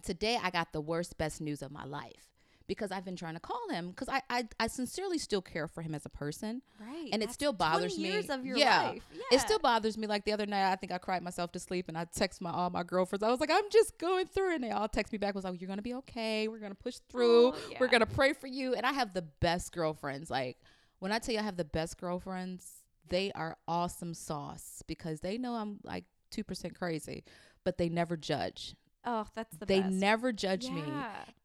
today 0.04 0.38
I 0.41 0.49
got 0.49 0.74
the 0.74 0.82
worst 0.82 1.18
best 1.18 1.41
news 1.41 1.62
of 1.62 1.72
my 1.72 1.86
life 1.86 2.32
because 2.68 2.89
I've 2.89 3.04
been 3.04 3.18
trying 3.18 3.34
to 3.34 3.39
call 3.41 3.68
him 3.70 3.89
because 3.89 4.08
I, 4.08 4.22
I 4.30 4.47
I 4.58 4.68
sincerely 4.68 5.18
still 5.18 5.41
care 5.41 5.68
for 5.68 5.82
him 5.82 5.93
as 5.93 6.06
a 6.06 6.10
person. 6.10 6.62
Right, 6.80 7.10
and 7.12 7.22
it 7.22 7.32
still 7.32 7.52
bothers 7.52 7.97
me. 7.97 8.06
years 8.06 8.30
of 8.30 8.45
your 8.45 8.56
yeah, 8.58 8.84
life. 8.84 9.04
it 9.30 9.41
still 9.41 9.60
bothers 9.60 9.97
me. 9.97 10.08
Like 10.08 10.24
the 10.24 10.32
other 10.32 10.45
night, 10.45 10.72
I 10.72 10.78
think 10.78 10.93
I 10.93 10.97
cried 10.97 11.22
myself 11.22 11.52
to 11.52 11.60
sleep, 11.60 11.89
and 11.89 11.97
I 11.97 12.06
text 12.06 12.41
my 12.41 12.52
all 12.52 12.70
my 12.70 12.84
girlfriends. 12.84 13.24
I 13.24 13.30
was 13.30 13.41
like, 13.41 13.52
I'm 13.52 13.70
just 13.72 13.97
going 13.97 14.26
through, 14.28 14.56
and 14.56 14.64
they 14.64 14.72
all 14.72 14.88
text 14.88 15.12
me 15.12 15.18
back. 15.18 15.36
Was 15.36 15.43
like, 15.43 15.60
you're 15.60 15.68
gonna 15.68 15.82
be 15.82 15.95
okay. 15.95 16.47
We're 16.47 16.60
gonna 16.60 16.74
push 16.76 16.99
through. 17.10 17.47
Oh, 17.47 17.56
We're 17.78 17.89
gonna 17.89 18.06
pray 18.06 18.32
for 18.32 18.47
you. 18.47 18.74
And 18.74 18.86
I 18.86 18.93
have 18.93 19.14
the 19.14 19.24
best 19.24 19.74
girlfriends. 19.74 20.30
Like 20.30 20.58
when 20.99 21.12
I 21.12 21.20
tell 21.20 21.34
you 21.34 21.41
I 21.41 21.43
have 21.43 21.58
the 21.58 21.66
best 21.66 21.99
girlfriends, 21.99 22.81
they 23.10 23.32
are 23.34 23.58
awesome 23.68 24.14
sauce 24.14 24.84
because 24.88 25.22
they 25.22 25.38
know 25.38 25.54
I'm 25.56 25.80
like 25.84 26.06
two 26.30 26.43
percent 26.43 26.78
crazy, 26.78 27.24
but 27.64 27.78
they 27.78 27.89
never 27.89 28.18
judge. 28.18 28.76
Oh, 29.04 29.26
that's 29.36 29.58
the 29.58 29.66
they 29.66 29.82
best. 29.82 29.93
never 29.93 30.32
judge 30.32 30.70
me 30.70 30.84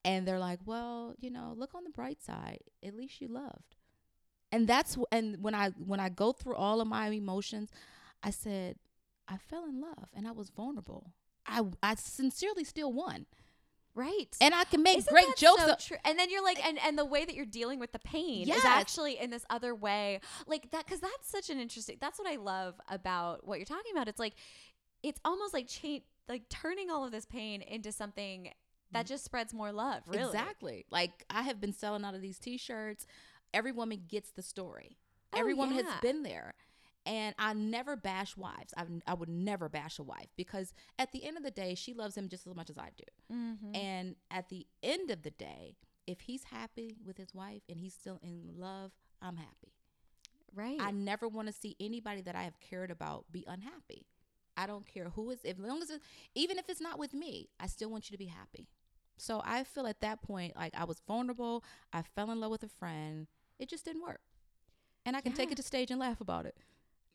and 0.04 0.26
they're 0.26 0.38
like, 0.38 0.60
"Well, 0.66 1.14
you 1.18 1.30
know, 1.30 1.54
look 1.56 1.74
on 1.74 1.84
the 1.84 1.90
bright 1.90 2.22
side. 2.22 2.60
At 2.84 2.94
least 2.94 3.20
you 3.20 3.28
loved." 3.28 3.76
And 4.52 4.68
that's 4.68 4.96
and 5.10 5.42
when 5.42 5.54
I 5.54 5.70
when 5.70 6.00
I 6.00 6.08
go 6.08 6.32
through 6.32 6.54
all 6.54 6.80
of 6.80 6.88
my 6.88 7.08
emotions, 7.08 7.70
I 8.22 8.30
said, 8.30 8.76
"I 9.26 9.38
fell 9.38 9.64
in 9.64 9.80
love 9.80 10.08
and 10.14 10.28
I 10.28 10.32
was 10.32 10.50
vulnerable. 10.50 11.12
I 11.46 11.62
I 11.82 11.94
sincerely 11.94 12.64
still 12.64 12.92
won." 12.92 13.26
Right. 13.96 14.36
And 14.42 14.54
I 14.54 14.64
can 14.64 14.82
make 14.82 14.98
Isn't 14.98 15.10
great 15.10 15.36
jokes. 15.38 15.62
So 15.64 15.74
true. 15.80 15.96
And 16.04 16.18
then 16.18 16.30
you're 16.30 16.44
like, 16.44 16.64
and 16.64 16.78
and 16.84 16.98
the 16.98 17.04
way 17.04 17.24
that 17.24 17.34
you're 17.34 17.46
dealing 17.46 17.80
with 17.80 17.92
the 17.92 17.98
pain 17.98 18.48
is 18.48 18.64
actually 18.64 19.18
in 19.18 19.30
this 19.30 19.44
other 19.48 19.74
way, 19.74 20.20
like 20.46 20.70
that, 20.70 20.84
because 20.84 21.00
that's 21.00 21.30
such 21.30 21.48
an 21.48 21.58
interesting. 21.58 21.96
That's 21.98 22.18
what 22.18 22.28
I 22.28 22.36
love 22.36 22.74
about 22.88 23.46
what 23.46 23.58
you're 23.58 23.64
talking 23.64 23.92
about. 23.92 24.06
It's 24.06 24.18
like, 24.18 24.34
it's 25.02 25.18
almost 25.24 25.54
like 25.54 25.66
cha- 25.66 26.04
like 26.28 26.48
turning 26.50 26.90
all 26.90 27.06
of 27.06 27.10
this 27.10 27.24
pain 27.24 27.62
into 27.62 27.90
something 27.90 28.50
that 28.92 29.06
mm. 29.06 29.08
just 29.08 29.24
spreads 29.24 29.54
more 29.54 29.72
love. 29.72 30.02
Really, 30.06 30.24
Exactly. 30.24 30.84
Like 30.90 31.24
I 31.30 31.42
have 31.42 31.58
been 31.58 31.72
selling 31.72 32.04
out 32.04 32.14
of 32.14 32.20
these 32.20 32.38
t-shirts. 32.38 33.06
Every 33.54 33.72
woman 33.72 34.02
gets 34.06 34.30
the 34.30 34.42
story. 34.42 34.98
Oh, 35.32 35.40
Every 35.40 35.54
woman 35.54 35.78
yeah. 35.78 35.90
has 35.90 36.00
been 36.00 36.22
there. 36.22 36.54
And 37.06 37.36
I 37.38 37.52
never 37.54 37.94
bash 37.94 38.36
wives. 38.36 38.74
I, 38.76 38.82
I 39.06 39.14
would 39.14 39.28
never 39.28 39.68
bash 39.68 40.00
a 40.00 40.02
wife 40.02 40.26
because 40.36 40.74
at 40.98 41.12
the 41.12 41.24
end 41.24 41.36
of 41.36 41.44
the 41.44 41.52
day, 41.52 41.76
she 41.76 41.94
loves 41.94 42.16
him 42.16 42.28
just 42.28 42.48
as 42.48 42.54
much 42.54 42.68
as 42.68 42.76
I 42.76 42.90
do. 42.96 43.34
Mm-hmm. 43.34 43.76
And 43.76 44.16
at 44.30 44.48
the 44.48 44.66
end 44.82 45.12
of 45.12 45.22
the 45.22 45.30
day, 45.30 45.76
if 46.08 46.22
he's 46.22 46.44
happy 46.44 46.96
with 47.04 47.16
his 47.16 47.32
wife 47.32 47.62
and 47.68 47.78
he's 47.78 47.94
still 47.94 48.18
in 48.24 48.50
love, 48.58 48.90
I'm 49.22 49.36
happy. 49.36 49.72
Right. 50.52 50.78
I 50.80 50.90
never 50.90 51.28
want 51.28 51.46
to 51.46 51.54
see 51.54 51.76
anybody 51.78 52.22
that 52.22 52.34
I 52.34 52.42
have 52.42 52.58
cared 52.58 52.90
about 52.90 53.26
be 53.30 53.44
unhappy. 53.46 54.06
I 54.56 54.66
don't 54.66 54.86
care 54.86 55.10
who 55.14 55.30
is, 55.30 55.44
as 55.44 55.58
long 55.58 55.82
as 55.82 55.90
it, 55.90 56.00
even 56.34 56.58
if 56.58 56.68
it's 56.68 56.80
not 56.80 56.98
with 56.98 57.12
me, 57.14 57.50
I 57.60 57.66
still 57.66 57.90
want 57.90 58.10
you 58.10 58.14
to 58.14 58.18
be 58.18 58.26
happy. 58.26 58.68
So 59.18 59.42
I 59.44 59.64
feel 59.64 59.86
at 59.86 60.00
that 60.00 60.22
point 60.22 60.56
like 60.56 60.74
I 60.76 60.84
was 60.84 61.00
vulnerable. 61.06 61.62
I 61.92 62.02
fell 62.02 62.30
in 62.30 62.40
love 62.40 62.50
with 62.50 62.62
a 62.62 62.68
friend. 62.68 63.26
It 63.58 63.68
just 63.68 63.84
didn't 63.84 64.02
work, 64.02 64.20
and 65.04 65.16
I 65.16 65.20
can 65.20 65.32
take 65.32 65.50
it 65.50 65.56
to 65.56 65.62
stage 65.62 65.90
and 65.90 66.00
laugh 66.00 66.20
about 66.20 66.46
it. 66.46 66.56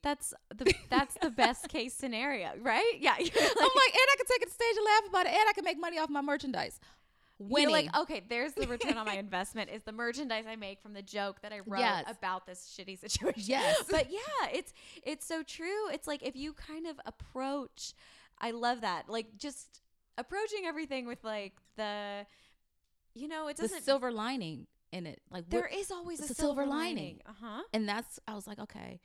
That's 0.04 0.34
the 0.56 0.74
that's 0.90 1.16
the 1.22 1.30
best 1.30 1.70
case 1.70 1.94
scenario, 1.94 2.50
right? 2.62 2.94
Yeah. 3.00 3.16
You're 3.18 3.28
I'm 3.42 3.44
like, 3.46 3.94
and 3.94 4.08
I 4.12 4.16
can 4.18 4.26
take 4.28 4.42
it 4.42 4.48
to 4.48 4.54
stage 4.54 4.76
and 4.78 4.86
laugh 4.86 5.10
about 5.10 5.26
it, 5.28 5.34
and 5.34 5.50
I 5.50 5.54
can 5.54 5.64
make 5.64 5.80
money 5.80 6.00
off 6.00 6.10
my 6.10 6.22
merchandise. 6.22 6.80
Winning. 7.40 7.70
You're 7.70 7.72
like, 7.72 7.98
okay, 8.02 8.22
there's 8.30 8.54
the 8.54 8.68
return 8.68 8.98
on 8.98 9.06
my 9.08 9.16
investment 9.18 9.72
is 9.72 9.82
the 9.82 9.92
merchandise 9.92 10.46
I 10.48 10.56
make 10.56 10.80
from 10.80 10.94
the 10.94 11.02
joke 11.02 11.42
that 11.42 11.52
I 11.52 11.62
wrote 11.66 11.80
Yes. 11.80 12.06
about 12.08 12.46
this 12.46 12.78
shitty 12.78 13.00
situation. 13.00 13.42
Yes. 13.48 13.84
But 13.90 14.12
yeah, 14.12 14.50
it's 14.54 14.74
it's 15.04 15.26
so 15.26 15.42
true. 15.42 15.90
It's 15.92 16.06
like 16.08 16.22
if 16.22 16.36
you 16.36 16.54
kind 16.54 16.86
of 16.86 17.00
approach 17.06 17.94
I 18.40 18.52
love 18.52 18.82
that. 18.82 19.08
Like 19.10 19.38
just 19.38 19.82
approaching 20.18 20.66
everything 20.66 21.06
with 21.08 21.24
like 21.24 21.54
the 21.78 22.26
you 23.14 23.28
know, 23.28 23.48
it 23.48 23.58
doesn't 23.58 23.84
silver 23.84 24.12
lining 24.12 24.68
in 24.92 25.06
it, 25.08 25.22
like 25.32 25.50
there 25.50 25.68
is 25.68 25.90
always 25.92 26.20
a 26.20 26.24
a 26.24 26.28
silver 26.28 26.42
silver 26.42 26.66
lining. 26.66 26.96
lining. 26.96 27.22
Uh-huh. 27.28 27.62
and 27.74 27.88
that's 27.88 28.20
I 28.28 28.34
was 28.36 28.46
like, 28.46 28.60
okay, 28.60 29.00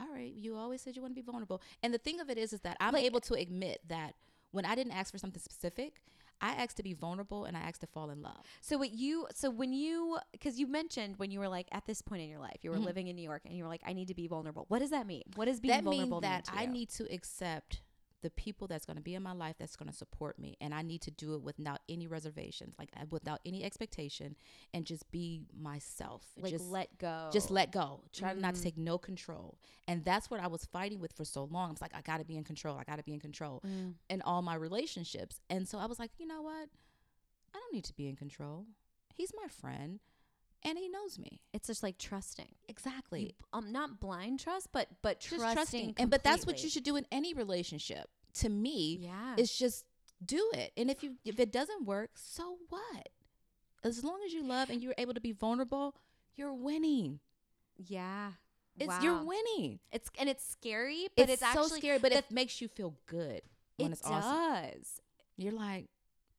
all 0.00 0.08
right. 0.12 0.32
You 0.32 0.56
always 0.56 0.80
said 0.82 0.96
you 0.96 1.02
want 1.02 1.12
to 1.14 1.20
be 1.20 1.24
vulnerable, 1.24 1.60
and 1.82 1.92
the 1.94 1.98
thing 1.98 2.20
of 2.20 2.28
it 2.30 2.38
is, 2.38 2.52
is 2.52 2.60
that 2.60 2.76
I'm 2.80 2.94
Like- 2.94 3.04
able 3.04 3.20
to 3.22 3.34
admit 3.34 3.80
that 3.88 4.14
when 4.50 4.64
I 4.64 4.74
didn't 4.74 4.92
ask 4.92 5.10
for 5.12 5.18
something 5.18 5.40
specific, 5.42 6.02
I 6.40 6.50
asked 6.54 6.76
to 6.78 6.82
be 6.82 6.92
vulnerable 6.94 7.44
and 7.44 7.56
I 7.56 7.60
asked 7.60 7.80
to 7.82 7.86
fall 7.86 8.10
in 8.10 8.20
love. 8.20 8.42
So 8.60 8.76
what 8.76 8.92
you 8.92 9.28
so 9.34 9.50
when 9.50 9.72
you 9.72 10.18
because 10.32 10.58
you 10.58 10.66
mentioned 10.66 11.16
when 11.18 11.30
you 11.30 11.38
were 11.38 11.48
like 11.48 11.68
at 11.72 11.86
this 11.86 12.02
point 12.02 12.22
in 12.22 12.28
your 12.28 12.40
life 12.40 12.58
you 12.62 12.70
were 12.70 12.76
Mhm. 12.76 12.84
living 12.84 13.06
in 13.06 13.14
New 13.16 13.22
York 13.22 13.42
and 13.46 13.56
you 13.56 13.62
were 13.62 13.68
like 13.70 13.82
I 13.86 13.92
need 13.92 14.08
to 14.08 14.14
be 14.14 14.26
vulnerable. 14.26 14.64
What 14.68 14.80
does 14.80 14.90
that 14.90 15.06
mean? 15.06 15.22
What 15.36 15.44
does 15.46 15.60
being 15.60 15.74
that 15.76 15.84
vulnerable 15.84 16.20
that 16.22 16.48
mean 16.52 16.58
I 16.58 16.66
need 16.66 16.88
to 16.90 17.04
accept 17.12 17.82
the 18.24 18.30
people 18.30 18.66
that's 18.66 18.86
going 18.86 18.96
to 18.96 19.02
be 19.02 19.14
in 19.14 19.22
my 19.22 19.32
life 19.32 19.54
that's 19.58 19.76
going 19.76 19.90
to 19.90 19.94
support 19.96 20.38
me, 20.38 20.56
and 20.60 20.74
I 20.74 20.82
need 20.82 21.02
to 21.02 21.10
do 21.10 21.34
it 21.34 21.42
without 21.42 21.80
any 21.88 22.06
reservations, 22.06 22.74
like 22.78 22.88
uh, 22.96 23.04
without 23.10 23.40
any 23.44 23.62
expectation, 23.62 24.34
and 24.72 24.84
just 24.86 25.08
be 25.12 25.42
myself. 25.56 26.22
like 26.38 26.50
just 26.52 26.64
let 26.70 26.96
go. 26.98 27.28
just 27.32 27.50
let 27.50 27.70
go. 27.70 28.00
Try 28.12 28.32
not 28.32 28.54
to 28.54 28.60
Mm. 28.60 28.64
take 28.64 28.78
no 28.78 28.96
control. 28.98 29.58
And 29.86 30.02
that's 30.04 30.30
what 30.30 30.40
I 30.40 30.46
was 30.46 30.64
fighting 30.64 30.98
with 31.00 31.12
for 31.12 31.24
so 31.26 31.44
long. 31.44 31.68
I 31.68 31.72
was 31.72 31.82
like, 31.82 31.94
I 31.94 32.00
got 32.00 32.18
to 32.18 32.24
be 32.24 32.36
in 32.36 32.44
control. 32.44 32.76
I 32.78 32.84
got 32.84 32.96
to 32.96 33.02
be 33.04 33.12
in 33.12 33.20
control 33.20 33.60
Mm. 33.66 33.94
in 34.08 34.22
all 34.22 34.40
my 34.42 34.54
relationships. 34.54 35.40
And 35.50 35.68
so 35.68 35.78
I 35.78 35.86
was 35.86 35.98
like, 35.98 36.12
you 36.18 36.26
know 36.26 36.40
what? 36.42 36.68
I 37.54 37.58
don't 37.60 37.72
need 37.74 37.84
to 37.84 37.94
be 37.94 38.08
in 38.08 38.16
control. 38.16 38.66
He's 39.14 39.32
my 39.40 39.48
friend 39.48 40.00
and 40.64 40.78
he 40.78 40.88
knows 40.88 41.18
me. 41.18 41.40
It's 41.52 41.66
just 41.66 41.82
like 41.82 41.98
trusting. 41.98 42.48
Exactly. 42.68 43.22
You, 43.22 43.30
um, 43.52 43.72
not 43.72 44.00
blind 44.00 44.40
trust, 44.40 44.68
but 44.72 44.88
but 45.02 45.20
just 45.20 45.36
trusting. 45.36 45.54
trusting. 45.54 45.94
And 45.98 46.10
but 46.10 46.22
that's 46.24 46.46
what 46.46 46.62
you 46.62 46.68
should 46.70 46.84
do 46.84 46.96
in 46.96 47.06
any 47.12 47.34
relationship. 47.34 48.08
To 48.34 48.48
me, 48.48 48.98
Yeah. 49.02 49.34
it's 49.36 49.56
just 49.56 49.84
do 50.24 50.50
it. 50.54 50.72
And 50.76 50.90
if 50.90 51.02
you 51.02 51.16
if 51.24 51.38
it 51.38 51.52
doesn't 51.52 51.84
work, 51.84 52.10
so 52.14 52.58
what? 52.68 53.08
As 53.82 54.02
long 54.02 54.20
as 54.24 54.32
you 54.32 54.42
love 54.42 54.70
and 54.70 54.82
you're 54.82 54.94
able 54.96 55.14
to 55.14 55.20
be 55.20 55.32
vulnerable, 55.32 55.94
you're 56.36 56.54
winning. 56.54 57.20
yeah. 57.76 58.32
It's 58.76 58.88
wow. 58.88 59.00
you're 59.02 59.22
winning. 59.22 59.78
It's 59.92 60.10
and 60.18 60.28
it's 60.28 60.44
scary, 60.44 61.06
but 61.16 61.30
it's, 61.30 61.42
so 61.42 61.46
actually 61.46 61.78
scary, 61.78 61.98
but 62.00 62.10
it 62.10 62.28
makes 62.32 62.60
you 62.60 62.66
feel 62.66 62.96
good 63.06 63.42
when 63.76 63.92
it 63.92 63.98
it's 63.98 64.02
awesome. 64.04 64.72
does. 64.80 65.00
You're 65.36 65.52
like 65.52 65.86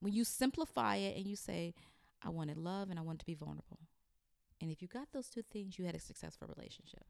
when 0.02 0.12
you 0.12 0.26
simplify 0.26 0.98
it 0.98 1.16
and 1.16 1.26
you 1.26 1.38
say, 1.38 1.74
I 2.22 2.30
wanted 2.30 2.58
love 2.58 2.90
and 2.90 3.00
I 3.00 3.04
want 3.04 3.20
to 3.20 3.26
be 3.26 3.36
vulnerable. 3.36 3.80
And 4.62 4.72
if 4.72 4.82
you 4.82 4.88
got 4.88 5.08
those 5.14 5.30
two 5.30 5.44
things, 5.44 5.78
you 5.78 5.86
had 5.86 5.96
a 5.96 6.00
successful 6.00 6.48
relationship. 6.56 7.06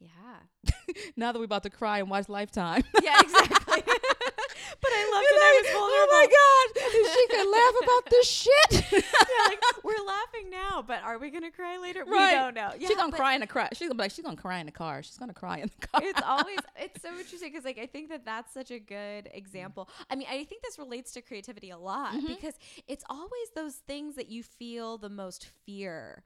Yeah. 0.00 0.72
now 1.16 1.32
that 1.32 1.38
we're 1.38 1.44
about 1.44 1.62
to 1.64 1.70
cry 1.70 1.98
and 1.98 2.08
watch 2.08 2.28
Lifetime. 2.28 2.82
Yeah, 3.02 3.20
exactly. 3.20 3.82
but 3.84 4.90
I 4.90 5.10
loved 5.12 5.26
You're 5.28 5.36
that 5.36 5.44
I 5.44 5.52
like, 5.54 5.62
was 5.62 5.72
vulnerable. 5.72 6.09
Oh 6.09 6.09
my 6.20 6.26
God, 6.26 6.90
she 7.14 7.26
can 7.28 7.50
laugh 7.52 7.74
about 7.82 8.10
this 8.10 8.26
shit. 8.28 8.72
yeah, 8.92 9.44
like 9.48 9.60
we're 9.84 10.04
laughing 10.06 10.50
now, 10.50 10.82
but 10.86 11.02
are 11.02 11.18
we 11.18 11.30
gonna 11.30 11.50
cry 11.50 11.78
later? 11.78 12.04
Right. 12.06 12.32
We 12.32 12.38
don't 12.38 12.54
know. 12.54 12.70
Yeah, 12.78 12.88
she's 12.88 12.96
gonna 12.96 13.12
cry 13.16 13.34
in 13.34 13.40
the 13.40 13.46
car. 13.46 13.68
She's 13.72 13.88
gonna 13.88 13.94
be 13.94 14.02
like, 14.04 14.12
she's 14.12 14.24
gonna 14.24 14.36
cry 14.36 14.58
in 14.58 14.66
the 14.66 14.72
car. 14.72 15.02
She's 15.02 15.16
gonna 15.18 15.34
cry 15.34 15.58
in 15.58 15.70
the 15.80 15.86
car. 15.86 16.00
It's 16.04 16.22
always 16.22 16.58
it's 16.80 17.02
so 17.02 17.08
interesting 17.10 17.50
because 17.50 17.64
like 17.64 17.78
I 17.78 17.86
think 17.86 18.08
that 18.10 18.24
that's 18.24 18.52
such 18.52 18.70
a 18.70 18.78
good 18.78 19.28
example. 19.32 19.88
I 20.10 20.16
mean, 20.16 20.26
I 20.30 20.44
think 20.44 20.62
this 20.62 20.78
relates 20.78 21.12
to 21.12 21.22
creativity 21.22 21.70
a 21.70 21.78
lot 21.78 22.14
Mhm. 22.14 22.26
because 22.28 22.54
it's 22.88 23.04
always 23.08 23.50
those 23.54 23.74
things 23.74 24.16
that 24.16 24.28
you 24.28 24.42
feel 24.42 24.98
the 24.98 25.08
most 25.10 25.46
fear 25.66 26.22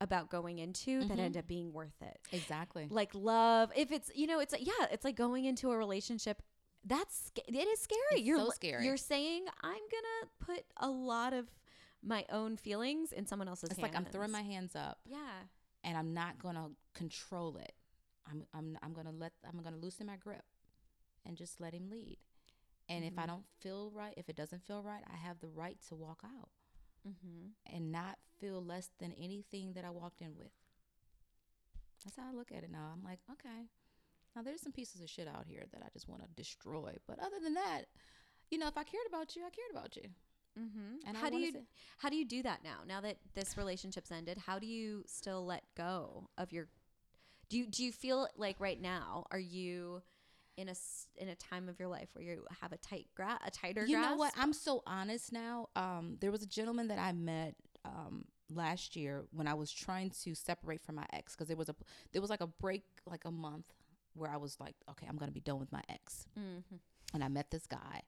about 0.00 0.28
going 0.28 0.58
into 0.58 1.04
that 1.04 1.16
Mhm. 1.18 1.20
end 1.20 1.36
up 1.36 1.46
being 1.46 1.72
worth 1.72 2.00
it. 2.02 2.18
exactly. 2.32 2.88
Like 2.90 3.10
love, 3.14 3.72
if 3.76 3.90
it's 3.92 4.10
you 4.14 4.26
know, 4.26 4.40
it's 4.40 4.52
like 4.52 4.66
yeah, 4.66 4.86
it's 4.90 5.04
like 5.04 5.16
going 5.16 5.44
into 5.44 5.70
a 5.70 5.76
relationship. 5.78 6.42
That's 6.84 7.30
it 7.48 7.54
is 7.68 7.80
scary. 7.80 8.00
It's 8.12 8.22
you're 8.22 8.38
so 8.38 8.50
scary. 8.50 8.84
You're 8.84 8.96
saying 8.96 9.46
I'm 9.62 9.72
gonna 9.72 10.30
put 10.40 10.64
a 10.76 10.88
lot 10.90 11.32
of 11.32 11.46
my 12.02 12.24
own 12.30 12.56
feelings 12.58 13.12
in 13.12 13.26
someone 13.26 13.48
else's 13.48 13.70
It's 13.70 13.80
hands. 13.80 13.92
like 13.94 13.96
I'm 13.98 14.04
throwing 14.12 14.30
my 14.30 14.42
hands 14.42 14.76
up 14.76 14.98
yeah. 15.06 15.16
and 15.82 15.96
I'm 15.96 16.12
not 16.12 16.38
gonna 16.38 16.68
control 16.94 17.56
it. 17.56 17.72
I'm 18.30 18.44
I'm 18.52 18.78
I'm 18.82 18.92
gonna 18.92 19.12
let 19.12 19.32
I'm 19.50 19.62
gonna 19.62 19.76
loosen 19.78 20.06
my 20.06 20.16
grip 20.16 20.44
and 21.24 21.36
just 21.36 21.60
let 21.60 21.72
him 21.72 21.88
lead. 21.90 22.18
And 22.88 23.02
if 23.02 23.18
I 23.18 23.22
Mhm. 23.22 23.28
don't 23.28 23.46
feel 23.60 23.90
right, 23.90 24.12
if 24.18 24.28
it 24.28 24.36
doesn't 24.36 24.62
feel 24.66 24.82
right, 24.82 25.02
I 25.10 25.16
have 25.16 25.40
the 25.40 25.48
right 25.48 25.80
to 25.88 25.94
walk 25.94 26.20
out 26.22 26.50
Mm-hmm. 27.08 27.48
and 27.66 27.92
not 27.92 28.18
feel 28.40 28.62
less 28.64 28.90
than 28.98 29.12
anything 29.12 29.72
that 29.74 29.84
I 29.84 29.90
walked 29.90 30.20
in 30.22 30.36
with. 30.36 30.52
That's 32.04 32.16
how 32.16 32.28
I 32.28 32.32
look 32.32 32.52
at 32.52 32.62
it 32.64 32.70
now. 32.70 32.90
I'm 32.92 33.02
like, 33.02 33.20
okay, 33.32 33.68
now 34.34 34.42
there's 34.42 34.60
some 34.60 34.72
pieces 34.72 35.00
of 35.00 35.08
shit 35.08 35.28
out 35.28 35.44
here 35.46 35.64
that 35.72 35.82
I 35.84 35.88
just 35.92 36.08
want 36.08 36.22
to 36.22 36.28
destroy. 36.34 36.96
But 37.06 37.18
other 37.20 37.36
than 37.42 37.54
that, 37.54 37.82
you 38.50 38.58
know, 38.58 38.66
if 38.68 38.76
I 38.76 38.84
cared 38.84 39.06
about 39.08 39.34
you, 39.36 39.42
I 39.42 39.50
cared 39.50 39.70
about 39.72 39.96
you. 39.96 40.02
Mm-hmm. 40.58 41.08
And 41.08 41.16
how 41.16 41.30
do 41.30 41.36
you 41.38 41.52
say- 41.52 41.64
how 41.98 42.08
do 42.10 42.16
you 42.16 42.24
do 42.24 42.42
that 42.42 42.62
now? 42.62 42.78
Now 42.86 43.00
that 43.00 43.16
this 43.34 43.56
relationship's 43.56 44.10
ended, 44.12 44.38
how 44.38 44.58
do 44.58 44.66
you 44.66 45.02
still 45.06 45.44
let 45.44 45.64
go 45.76 46.28
of 46.38 46.52
your? 46.52 46.68
Do 47.48 47.58
you 47.58 47.66
do 47.66 47.84
you 47.84 47.92
feel 47.92 48.28
like 48.36 48.56
right 48.60 48.80
now 48.80 49.26
are 49.30 49.38
you 49.38 50.02
in 50.56 50.68
a 50.68 50.72
s- 50.72 51.08
in 51.16 51.28
a 51.28 51.34
time 51.34 51.68
of 51.68 51.78
your 51.80 51.88
life 51.88 52.08
where 52.14 52.24
you 52.24 52.44
have 52.60 52.72
a 52.72 52.76
tight 52.76 53.06
gra- 53.16 53.40
a 53.44 53.50
tighter 53.50 53.84
You 53.84 53.96
grasp? 53.96 54.10
know 54.10 54.16
what? 54.16 54.32
I'm 54.36 54.52
so 54.52 54.82
honest 54.86 55.32
now. 55.32 55.68
Um, 55.74 56.16
there 56.20 56.30
was 56.30 56.42
a 56.42 56.46
gentleman 56.46 56.86
that 56.88 56.98
I 57.00 57.10
met 57.12 57.56
um, 57.84 58.24
last 58.48 58.94
year 58.94 59.24
when 59.32 59.48
I 59.48 59.54
was 59.54 59.72
trying 59.72 60.10
to 60.22 60.34
separate 60.36 60.80
from 60.80 60.94
my 60.94 61.06
ex 61.12 61.34
because 61.34 61.48
there 61.48 61.56
was 61.56 61.68
a 61.68 61.74
there 62.12 62.20
was 62.22 62.30
like 62.30 62.40
a 62.40 62.46
break, 62.46 62.84
like 63.06 63.24
a 63.24 63.30
month 63.32 63.66
where 64.14 64.30
I 64.30 64.36
was 64.36 64.56
like, 64.60 64.74
okay, 64.90 65.06
I'm 65.08 65.16
gonna 65.16 65.32
be 65.32 65.40
done 65.40 65.58
with 65.58 65.72
my 65.72 65.82
ex, 65.88 66.26
Mm-hmm. 66.38 66.76
and 67.14 67.24
I 67.24 67.28
met 67.28 67.50
this 67.50 67.66
guy. 67.66 68.02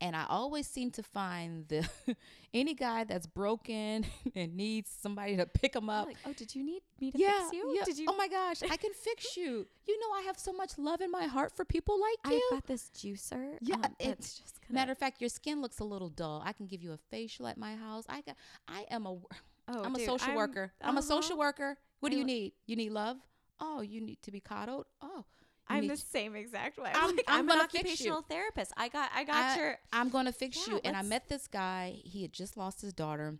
And 0.00 0.14
I 0.16 0.26
always 0.28 0.66
seem 0.66 0.90
to 0.92 1.02
find 1.02 1.66
the 1.68 1.88
any 2.52 2.74
guy 2.74 3.04
that's 3.04 3.26
broken 3.26 4.04
and 4.34 4.54
needs 4.56 4.90
somebody 5.00 5.36
to 5.36 5.46
pick 5.46 5.74
him 5.74 5.88
up. 5.88 6.06
Like, 6.08 6.16
oh, 6.26 6.32
did 6.34 6.54
you 6.54 6.62
need 6.64 6.82
me 7.00 7.12
to 7.12 7.18
yeah, 7.18 7.42
fix 7.42 7.52
you? 7.54 7.74
yeah. 7.76 7.84
Did 7.84 7.98
you? 7.98 8.06
Oh 8.10 8.16
my 8.16 8.28
gosh, 8.28 8.62
I 8.64 8.76
can 8.76 8.92
fix 9.04 9.36
you. 9.36 9.66
You 9.86 10.00
know, 10.00 10.12
I 10.18 10.22
have 10.26 10.36
so 10.38 10.52
much 10.52 10.76
love 10.78 11.00
in 11.00 11.10
my 11.10 11.24
heart 11.26 11.52
for 11.56 11.64
people 11.64 11.98
like 11.98 12.34
you. 12.34 12.42
I've 12.52 12.56
got 12.58 12.66
this 12.66 12.90
juicer. 12.94 13.56
Yeah, 13.62 13.76
um, 13.76 13.94
it's- 14.00 14.40
just 14.42 14.60
gonna, 14.60 14.74
Matter 14.80 14.92
of 14.92 14.98
fact, 14.98 15.20
your 15.22 15.30
skin 15.30 15.62
looks 15.62 15.78
a 15.78 15.84
little 15.84 16.10
dull. 16.10 16.42
I 16.44 16.52
can 16.52 16.66
give 16.66 16.82
you 16.82 16.92
a 16.92 16.98
facial 17.10 17.46
at 17.46 17.56
my 17.56 17.74
house. 17.76 18.04
I 18.08 18.20
got, 18.22 18.36
I 18.68 18.84
am 18.90 19.06
a, 19.06 19.10
oh, 19.12 19.26
I'm 19.68 19.94
a 19.94 20.00
social 20.04 20.28
I'm- 20.30 20.36
worker. 20.36 20.72
I'm 20.82 20.96
a 20.96 20.98
uh-huh. 20.98 21.06
social 21.08 21.38
worker. 21.38 21.78
What 22.00 22.10
do 22.10 22.16
you 22.16 22.22
lo- 22.24 22.26
need? 22.26 22.52
You 22.66 22.76
need 22.76 22.90
love. 22.90 23.16
Oh, 23.60 23.80
you 23.80 24.00
need 24.02 24.20
to 24.22 24.32
be 24.32 24.40
coddled. 24.40 24.86
Oh, 25.00 25.24
I'm 25.68 25.86
the 25.88 25.96
same 25.96 26.36
exact 26.36 26.78
way. 26.78 26.90
I'm- 26.94 26.96
I'm, 27.10 27.16
like, 27.16 27.24
I'm 27.28 27.34
I'm, 27.40 27.40
an 27.50 27.56
gonna 27.56 27.68
fix 27.68 27.74
you. 27.84 28.12
occupational 28.12 28.22
therapist. 28.22 28.72
I 28.76 28.88
got 28.88 29.10
I 29.14 29.24
got 29.24 29.36
I- 29.36 29.56
your. 29.56 29.78
I'm 29.92 30.08
gonna 30.10 30.32
fix 30.32 30.66
Yeah, 30.66 30.74
you. 30.74 30.80
And 30.84 30.96
I 30.96 31.02
met 31.02 31.28
this 31.28 31.46
guy. 31.46 31.96
He 32.04 32.22
had 32.22 32.32
just 32.32 32.56
lost 32.56 32.80
his 32.82 32.92
daughter, 32.92 33.38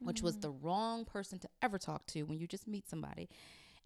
which 0.00 0.20
was 0.22 0.36
Mm. 0.36 0.40
the 0.42 0.50
wrong 0.50 1.04
person 1.04 1.38
to 1.40 1.48
ever 1.62 1.78
talk 1.78 2.06
to 2.08 2.22
when 2.24 2.38
you 2.38 2.46
just 2.46 2.66
meet 2.68 2.88
somebody. 2.88 3.28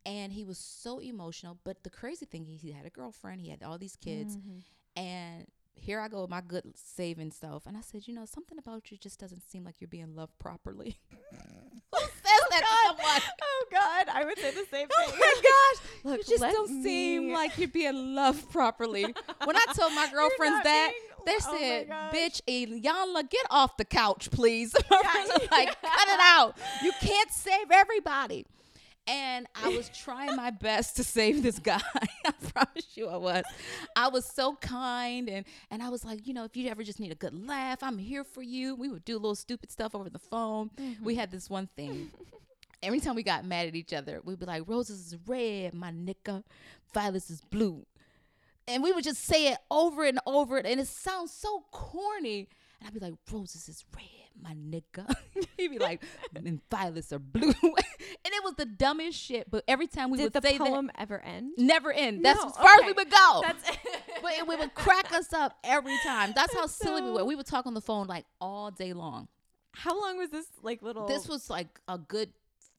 And 0.06 0.32
he 0.32 0.44
was 0.44 0.58
so 0.58 0.98
emotional. 1.00 1.58
But 1.64 1.84
the 1.84 1.90
crazy 1.90 2.24
thing, 2.26 2.44
he, 2.46 2.56
he 2.56 2.72
had 2.72 2.86
a 2.86 2.90
girlfriend. 2.90 3.40
He 3.42 3.50
had 3.50 3.62
all 3.62 3.78
these 3.78 3.96
kids. 3.96 4.36
Mhm. 4.36 4.62
And 4.96 5.46
here 5.80 6.00
I 6.00 6.08
go 6.08 6.22
with 6.22 6.30
my 6.30 6.40
good 6.40 6.64
saving 6.74 7.30
stuff. 7.30 7.66
And 7.66 7.76
I 7.76 7.80
said, 7.80 8.06
you 8.06 8.14
know, 8.14 8.24
something 8.24 8.58
about 8.58 8.90
you 8.90 8.98
just 8.98 9.18
doesn't 9.18 9.42
seem 9.48 9.64
like 9.64 9.76
you're 9.80 9.88
being 9.88 10.14
loved 10.14 10.38
properly. 10.38 10.98
Who 11.94 12.00
says 12.00 12.42
that 12.50 12.60
to 12.60 12.66
oh, 12.68 12.94
someone? 12.96 13.22
Oh 13.42 13.64
God, 13.70 14.06
I 14.12 14.24
would 14.24 14.38
say 14.38 14.50
the 14.50 14.66
same 14.70 14.88
oh, 14.92 15.10
thing. 15.10 15.14
Oh 15.14 15.18
my 15.18 15.42
gosh. 15.42 15.90
Look, 16.04 16.28
you 16.28 16.36
just 16.36 16.54
don't 16.54 16.82
seem 16.82 17.32
like 17.32 17.58
you're 17.58 17.68
being 17.68 18.14
loved 18.14 18.50
properly. 18.50 19.04
when 19.44 19.56
I 19.56 19.64
told 19.74 19.94
my 19.94 20.08
girlfriends 20.12 20.62
that, 20.64 20.92
being- 20.92 21.08
they 21.26 21.36
oh 21.46 21.56
said, 21.58 21.88
bitch, 22.12 22.40
Iyanla, 22.46 23.28
get 23.28 23.46
off 23.50 23.76
the 23.76 23.84
couch, 23.84 24.30
please. 24.30 24.74
My 24.90 25.02
friends 25.02 25.30
are 25.30 25.56
like, 25.56 25.80
cut 25.82 26.08
it 26.08 26.20
out. 26.20 26.56
You 26.82 26.92
can't 27.00 27.30
save 27.30 27.70
everybody. 27.70 28.46
And 29.08 29.46
I 29.54 29.70
was 29.70 29.88
trying 30.04 30.36
my 30.36 30.50
best 30.50 30.96
to 30.96 31.04
save 31.04 31.42
this 31.42 31.58
guy. 31.58 31.80
I 32.24 32.32
promise 32.52 32.86
you 32.94 33.08
I 33.08 33.16
was. 33.16 33.44
I 33.96 34.08
was 34.08 34.26
so 34.26 34.56
kind 34.56 35.28
and 35.28 35.46
and 35.70 35.82
I 35.82 35.88
was 35.88 36.04
like, 36.04 36.26
you 36.26 36.34
know, 36.34 36.44
if 36.44 36.56
you 36.56 36.68
ever 36.68 36.84
just 36.84 37.00
need 37.00 37.10
a 37.10 37.16
good 37.16 37.48
laugh, 37.48 37.82
I'm 37.82 37.98
here 37.98 38.22
for 38.22 38.42
you. 38.42 38.74
We 38.74 38.88
would 38.88 39.04
do 39.04 39.14
little 39.14 39.34
stupid 39.34 39.70
stuff 39.72 39.94
over 39.94 40.10
the 40.10 40.18
phone. 40.18 40.70
We 40.76 40.84
mm-hmm. 40.84 41.20
had 41.20 41.30
this 41.30 41.48
one 41.48 41.68
thing. 41.74 42.10
Every 42.82 43.00
time 43.00 43.16
we 43.16 43.24
got 43.24 43.44
mad 43.44 43.66
at 43.66 43.74
each 43.74 43.92
other, 43.92 44.20
we'd 44.22 44.38
be 44.38 44.46
like, 44.46 44.62
Roses 44.68 45.08
is 45.08 45.18
red, 45.26 45.74
my 45.74 45.90
nigga. 45.90 46.44
Violets 46.94 47.28
is 47.28 47.40
blue. 47.40 47.84
And 48.68 48.84
we 48.84 48.92
would 48.92 49.02
just 49.02 49.24
say 49.24 49.48
it 49.48 49.58
over 49.68 50.04
and 50.04 50.20
over, 50.26 50.58
and 50.58 50.78
it 50.78 50.86
sounds 50.86 51.32
so 51.32 51.64
corny. 51.72 52.48
And 52.78 52.86
I'd 52.86 52.94
be 52.94 53.00
like, 53.00 53.14
Roses 53.32 53.68
is 53.68 53.84
red, 53.96 54.27
my 54.42 54.54
nigga. 54.54 55.12
He'd 55.56 55.68
be 55.68 55.78
like, 55.78 56.02
and 56.34 56.60
violets 56.70 57.12
are 57.12 57.18
blue. 57.18 57.42
and 57.62 57.74
it 58.24 58.44
was 58.44 58.54
the 58.56 58.66
dumbest 58.66 59.18
shit. 59.18 59.50
But 59.50 59.64
every 59.68 59.86
time 59.86 60.10
we 60.10 60.18
Did 60.18 60.24
would 60.24 60.32
the 60.34 60.42
say 60.48 60.58
poem 60.58 60.90
ever 60.96 61.20
end? 61.20 61.52
never 61.56 61.92
end. 61.92 62.24
That's 62.24 62.40
No, 62.42 62.48
as 62.50 62.56
far 62.56 62.74
as 62.80 62.86
we 62.86 62.92
would 62.92 63.10
go. 63.10 63.42
That's 63.44 63.64
but 64.22 64.32
it, 64.32 64.48
it 64.48 64.58
would 64.58 64.74
crack 64.74 65.12
us 65.12 65.32
up 65.32 65.56
every 65.64 65.98
time. 66.04 66.32
That's 66.34 66.54
how 66.54 66.62
That's 66.62 66.74
silly 66.74 67.02
we 67.02 67.10
were. 67.10 67.24
We 67.24 67.34
would 67.36 67.46
talk 67.46 67.66
on 67.66 67.74
the 67.74 67.80
phone 67.80 68.06
like 68.06 68.24
all 68.40 68.70
day 68.70 68.92
long. 68.92 69.28
How 69.72 70.00
long 70.00 70.18
was 70.18 70.30
this 70.30 70.46
like 70.62 70.82
little? 70.82 71.06
This 71.06 71.28
was 71.28 71.48
like 71.50 71.80
a 71.88 71.98
good 71.98 72.30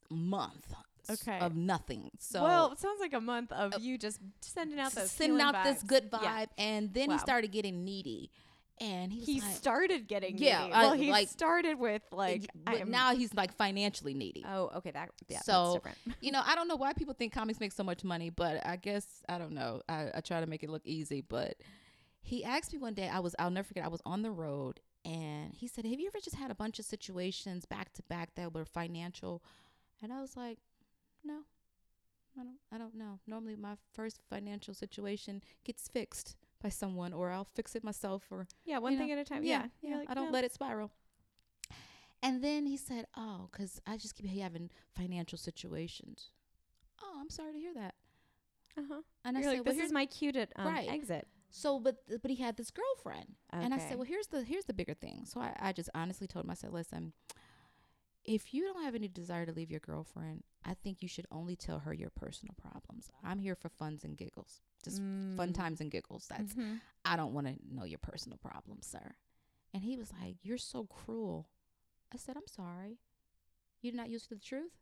month 0.09 0.73
Okay. 1.09 1.39
of 1.39 1.55
nothing. 1.55 2.11
So 2.19 2.43
well, 2.43 2.71
it 2.71 2.79
sounds 2.79 2.99
like 2.99 3.13
a 3.13 3.21
month 3.21 3.51
of 3.51 3.73
oh, 3.75 3.79
you 3.79 3.97
just 3.97 4.19
sending 4.41 4.79
out 4.79 4.91
those 4.91 5.09
sending 5.09 5.41
out 5.41 5.63
this 5.63 5.81
good 5.81 6.11
vibe, 6.11 6.21
Yeah. 6.23 6.45
and 6.57 6.93
then 6.93 7.07
Wow. 7.09 7.15
he 7.15 7.19
started 7.19 7.51
getting 7.51 7.83
needy, 7.83 8.29
and 8.81 9.11
he 9.11 9.19
He 9.33 9.41
like, 9.41 9.55
started 9.55 10.07
getting 10.07 10.37
Yeah, 10.37 10.61
needy. 10.61 10.73
I- 10.73 10.81
well, 10.83 10.93
he 10.93 11.11
like- 11.11 11.27
started 11.27 11.77
with 11.79 12.01
like, 12.11 12.47
I'm, 12.65 12.89
now 12.89 13.13
he's 13.15 13.33
like 13.33 13.53
financially 13.55 14.13
needy. 14.13 14.45
Oh, 14.47 14.71
okay, 14.77 14.91
that 14.91 15.09
yeah, 15.27 15.37
that's 15.37 15.45
So, 15.45 15.73
different. 15.75 15.97
you 16.21 16.31
know, 16.31 16.41
I 16.45 16.55
don't 16.55 16.67
know 16.67 16.75
why 16.77 16.93
people 16.93 17.13
think 17.13 17.33
comics 17.33 17.59
make 17.59 17.71
so 17.71 17.83
much 17.83 18.03
money, 18.03 18.29
but 18.29 18.65
I 18.65 18.75
guess 18.77 19.05
I 19.27 19.37
don't 19.37 19.51
know. 19.51 19.81
I, 19.89 20.09
I 20.15 20.21
try 20.21 20.39
to 20.39 20.47
make 20.47 20.63
it 20.63 20.69
look 20.69 20.85
easy, 20.85 21.21
but 21.21 21.55
he 22.21 22.43
asked 22.43 22.71
me 22.73 22.79
one 22.79 22.93
day. 22.93 23.09
I 23.09 23.19
was 23.19 23.35
I'll 23.39 23.51
never 23.51 23.65
forget. 23.67 23.83
I 23.85 23.89
was 23.89 24.01
on 24.05 24.21
the 24.21 24.31
road, 24.31 24.79
and 25.05 25.53
he 25.53 25.67
said, 25.67 25.85
"Have 25.85 25.99
you 25.99 26.07
ever 26.07 26.19
just 26.23 26.35
had 26.35 26.51
a 26.51 26.55
bunch 26.55 26.79
of 26.79 26.85
situations 26.85 27.65
back 27.65 27.91
to 27.93 28.03
back 28.03 28.35
that 28.35 28.53
were 28.53 28.65
financial?" 28.65 29.41
And 30.01 30.13
I 30.13 30.21
was 30.21 30.37
like, 30.37 30.59
"No, 31.23 31.39
I 32.39 32.43
don't. 32.43 32.57
I 32.71 32.77
don't 32.77 32.95
know. 32.95 33.19
Normally, 33.27 33.55
my 33.55 33.75
first 33.93 34.21
financial 34.29 34.73
situation 34.73 35.41
gets 35.63 35.87
fixed 35.87 36.35
by 36.61 36.69
someone, 36.69 37.13
or 37.13 37.31
I'll 37.31 37.45
fix 37.55 37.75
it 37.75 37.83
myself, 37.83 38.23
or 38.31 38.47
Yeah, 38.65 38.79
one 38.79 38.97
thing 38.97 39.07
know, 39.07 39.13
at 39.13 39.19
a 39.19 39.25
time. 39.25 39.43
yeah, 39.43 39.67
Yeah, 39.81 39.89
yeah. 39.91 39.97
Like, 39.97 40.09
I 40.09 40.13
don't 40.13 40.27
no. 40.27 40.31
let 40.31 40.43
it 40.43 40.51
spiral. 40.53 40.91
And 42.21 42.43
then 42.43 42.65
he 42.65 42.75
said, 42.77 43.05
"Oh, 43.15 43.47
because 43.51 43.79
I 43.87 43.95
just 43.97 44.15
keep 44.15 44.25
having 44.27 44.69
financial 44.93 45.37
situations." 45.37 46.31
Oh, 47.01 47.17
I'm 47.19 47.29
sorry 47.29 47.53
to 47.53 47.59
hear 47.59 47.73
that. 47.75 47.95
Uh-huh. 48.77 49.01
And 49.23 49.37
I 49.37 49.41
You're 49.41 49.51
said, 49.51 49.57
like, 49.59 49.65
"Well, 49.65 49.73
this 49.73 49.79
here's 49.79 49.87
is 49.89 49.93
my 49.93 50.05
cue 50.05 50.31
to 50.33 50.47
um, 50.57 50.67
Right. 50.67 50.89
exit. 50.89 51.27
so, 51.49 51.79
but 51.79 51.95
but 52.21 52.29
he 52.29 52.35
had 52.37 52.57
this 52.57 52.71
girlfriend." 52.71 53.35
And 53.51 53.73
I 53.73 53.77
said, 53.77 53.95
"Well, 53.95 54.05
here's 54.05 54.27
the 54.27 54.43
here's 54.43 54.65
the 54.65 54.73
bigger 54.73 54.93
thing." 54.93 55.25
So 55.25 55.39
I, 55.39 55.55
I 55.59 55.71
just 55.71 55.89
honestly 55.95 56.27
told 56.27 56.43
him, 56.45 56.51
I 56.51 56.55
said, 56.55 56.71
"Listen, 56.73 57.13
if 58.25 58.53
you 58.53 58.63
don't 58.63 58.83
have 58.83 58.95
any 58.95 59.07
desire 59.07 59.45
to 59.45 59.51
leave 59.51 59.71
your 59.71 59.79
girlfriend, 59.79 60.43
I 60.65 60.73
think 60.73 61.01
you 61.01 61.07
should 61.07 61.25
only 61.31 61.55
tell 61.55 61.79
her 61.79 61.93
your 61.93 62.09
personal 62.09 62.53
problems. 62.61 63.09
I'm 63.23 63.39
here 63.39 63.55
for 63.55 63.69
funs 63.69 64.03
and 64.03 64.17
giggles, 64.17 64.61
just 64.83 64.97
fun 64.97 65.49
Mm. 65.49 65.53
times 65.53 65.81
and 65.81 65.89
giggles. 65.89 66.27
That's 66.27 66.53
Mhm. 66.53 66.81
I 67.05 67.15
don't 67.15 67.33
want 67.33 67.47
to 67.47 67.57
know 67.73 67.85
your 67.85 67.99
personal 67.99 68.37
problems, 68.37 68.85
sir. 68.85 69.15
And 69.73 69.83
he 69.83 69.97
was 69.97 70.11
like, 70.13 70.37
You're 70.43 70.57
so 70.57 70.85
cruel. 70.85 71.49
I 72.11 72.17
said, 72.17 72.35
I'm 72.37 72.47
sorry. 72.47 72.99
You're 73.81 73.93
not 73.93 74.09
used 74.09 74.27
to 74.29 74.35
the 74.35 74.41
truth? 74.41 74.73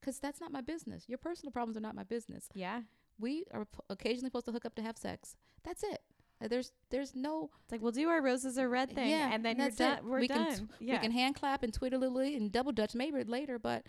Because 0.00 0.18
that's 0.20 0.40
not 0.40 0.52
my 0.52 0.60
business. 0.60 1.08
Your 1.08 1.18
personal 1.18 1.50
problems 1.52 1.76
are 1.76 1.80
not 1.80 1.94
my 1.94 2.04
business. 2.04 2.48
Yeah. 2.54 2.84
We 3.18 3.44
are 3.50 3.64
p- 3.66 3.80
occasionally 3.90 4.28
supposed 4.28 4.46
to 4.46 4.52
hook 4.52 4.64
up 4.64 4.76
to 4.76 4.82
have 4.82 4.96
sex. 4.96 5.36
That's 5.64 5.82
it. 5.82 6.02
Uh, 6.42 6.48
There's 6.48 6.72
there's 6.90 7.14
no 7.16 7.50
It's 7.64 7.72
like 7.72 7.82
we'll 7.82 7.92
do 7.92 8.08
our 8.08 8.22
roses 8.22 8.58
are 8.58 8.68
red 8.68 8.94
thing, 8.94 9.10
Yeah, 9.10 9.30
and 9.32 9.44
then 9.44 9.56
that's 9.58 9.78
you're 9.78 9.88
it. 9.88 9.96
done. 9.96 10.06
We're 10.08 10.20
We 10.20 10.28
can 10.28 10.44
done. 10.52 10.68
yeah. 10.80 10.94
we 10.94 10.98
can 11.00 11.10
hand 11.10 11.34
clap 11.34 11.62
and 11.62 11.72
twiddly 11.72 12.36
and 12.36 12.52
double 12.52 12.72
dutch 12.72 12.94
maybe 12.94 13.22
later, 13.24 13.58
but 13.58 13.84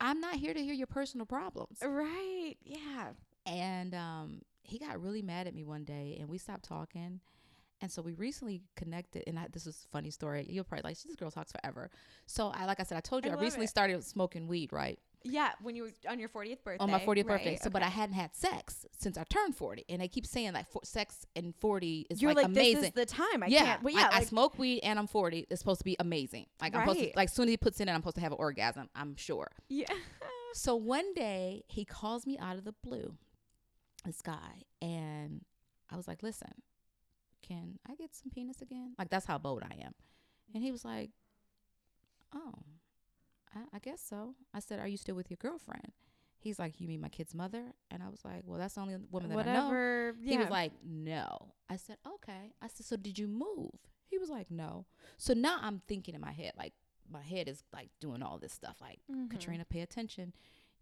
I'm 0.00 0.20
not 0.20 0.34
here 0.36 0.54
to 0.54 0.62
hear 0.62 0.72
your 0.74 0.86
personal 0.86 1.26
problems. 1.26 1.78
right. 1.84 2.54
Yeah. 2.64 3.08
And 3.46 3.94
um, 3.94 4.42
he 4.62 4.78
got 4.78 5.00
really 5.02 5.20
mad 5.22 5.46
at 5.46 5.54
me 5.54 5.64
one 5.64 5.84
day, 5.84 6.16
and 6.20 6.28
we 6.28 6.38
stopped 6.38 6.64
talking. 6.64 7.20
And 7.82 7.90
so 7.90 8.02
we 8.02 8.12
recently 8.12 8.60
connected, 8.76 9.24
and 9.26 9.38
I, 9.38 9.46
this 9.50 9.66
is 9.66 9.86
a 9.86 9.88
funny 9.90 10.10
story. 10.10 10.46
You'll 10.48 10.64
probably 10.64 10.90
like 10.90 10.98
this 11.02 11.16
girl 11.16 11.30
talks 11.30 11.52
forever. 11.52 11.90
So 12.26 12.48
I, 12.48 12.66
like 12.66 12.78
I 12.78 12.82
said, 12.82 12.98
I 12.98 13.00
told 13.00 13.24
you 13.24 13.30
I 13.30 13.34
I, 13.34 13.40
recently 13.40 13.64
it. 13.64 13.70
started 13.70 14.04
smoking 14.04 14.46
weed, 14.48 14.70
right, 14.72 14.98
Yeah. 15.22 15.50
When 15.60 15.76
you 15.76 15.82
were 15.84 15.90
on 16.08 16.18
your 16.18 16.28
40th 16.28 16.62
birthday. 16.64 16.82
on 16.82 16.90
my 16.90 16.98
40th 17.00 17.26
birthday. 17.26 17.50
right, 17.50 17.62
So, 17.62 17.68
but 17.70 17.82
I 17.82 17.88
hadn't 17.88 18.14
had 18.14 18.34
sex 18.34 18.86
since 18.98 19.18
I 19.18 19.24
turned 19.24 19.54
40, 19.56 19.84
and 19.88 20.00
they 20.00 20.08
keep 20.08 20.24
saying 20.26 20.52
like 20.52 20.66
for, 20.70 20.80
sex 20.84 21.26
in 21.34 21.52
40 21.58 22.06
is 22.10 22.22
you're 22.22 22.30
like, 22.30 22.44
like, 22.44 22.46
amazing. 22.46 22.80
this 22.80 22.88
is 22.88 22.94
the 22.94 23.06
time. 23.06 23.42
I 23.42 23.46
yeah, 23.48 23.58
can't. 23.76 23.86
I- 23.86 23.90
yeah, 23.90 24.08
I, 24.12 24.18
like, 24.20 24.28
smoke 24.28 24.58
weed 24.58 24.80
and 24.82 24.98
I'm 24.98 25.06
40. 25.06 25.46
It's 25.50 25.60
supposed 25.60 25.80
to 25.80 25.84
be 25.84 25.96
amazing. 26.00 26.46
Like 26.60 26.74
I'm 26.74 26.82
supposed 26.82 27.00
to, 27.00 27.04
Right. 27.06 27.16
like 27.16 27.28
soon 27.28 27.44
as 27.44 27.50
he 27.50 27.56
puts 27.56 27.80
in 27.80 27.88
it, 27.88 27.92
I'm 27.92 28.00
supposed 28.00 28.16
to 28.16 28.22
have 28.22 28.32
an 28.32 28.38
orgasm. 28.40 28.88
I'm 28.94 29.16
sure. 29.16 29.50
yeah. 29.68 29.86
So 30.52 30.74
one 30.74 31.14
day 31.14 31.62
he 31.68 31.84
calls 31.84 32.26
me 32.26 32.36
out 32.36 32.56
of 32.56 32.64
the 32.64 32.74
blue, 32.82 33.14
this 34.04 34.20
guy, 34.20 34.64
and 34.82 35.42
I 35.88 35.96
was 35.96 36.08
like, 36.08 36.24
listen, 36.24 36.50
can 37.40 37.78
I 37.88 37.94
get 37.94 38.16
some 38.16 38.30
penis 38.32 38.60
again? 38.60 38.94
Like, 38.98 39.10
that's 39.10 39.26
how 39.26 39.38
bold 39.38 39.62
I 39.62 39.76
am. 39.84 39.94
And 40.52 40.64
he 40.64 40.72
was 40.72 40.84
like, 40.84 41.10
oh, 42.34 42.54
I, 43.54 43.76
I 43.76 43.78
guess 43.80 44.00
so. 44.00 44.34
I 44.54 44.60
said, 44.60 44.78
are 44.78 44.88
you 44.88 44.96
still 44.96 45.14
with 45.14 45.30
your 45.30 45.38
girlfriend? 45.38 45.92
He's 46.38 46.58
like, 46.58 46.80
you 46.80 46.88
mean 46.88 47.00
my 47.00 47.08
kid's 47.08 47.34
mother? 47.34 47.62
And 47.90 48.02
I 48.02 48.08
was 48.08 48.24
like, 48.24 48.42
well, 48.46 48.58
that's 48.58 48.74
the 48.74 48.80
only 48.80 48.96
woman 49.10 49.30
that 49.30 49.38
I 49.46 49.52
know. 49.52 49.64
Whatever. 49.64 50.14
Yeah. 50.22 50.30
He 50.32 50.38
was 50.38 50.48
like, 50.50 50.72
no. 50.84 51.52
I 51.68 51.76
said, 51.76 51.96
okay. 52.06 52.52
I 52.62 52.68
said, 52.68 52.86
so 52.86 52.96
did 52.96 53.18
you 53.18 53.28
move? 53.28 53.72
He 54.06 54.16
was 54.18 54.30
like, 54.30 54.50
no. 54.50 54.86
So 55.18 55.34
now 55.34 55.58
I'm 55.60 55.82
thinking 55.86 56.14
in 56.14 56.20
my 56.20 56.32
head, 56.32 56.52
like, 56.56 56.72
my 57.12 57.22
head 57.22 57.48
is 57.48 57.62
like 57.72 57.90
doing 58.00 58.22
all 58.22 58.38
this 58.38 58.52
stuff, 58.52 58.76
like, 58.80 59.00
Mhm. 59.12 59.28
Katrina, 59.30 59.64
pay 59.64 59.80
attention. 59.80 60.32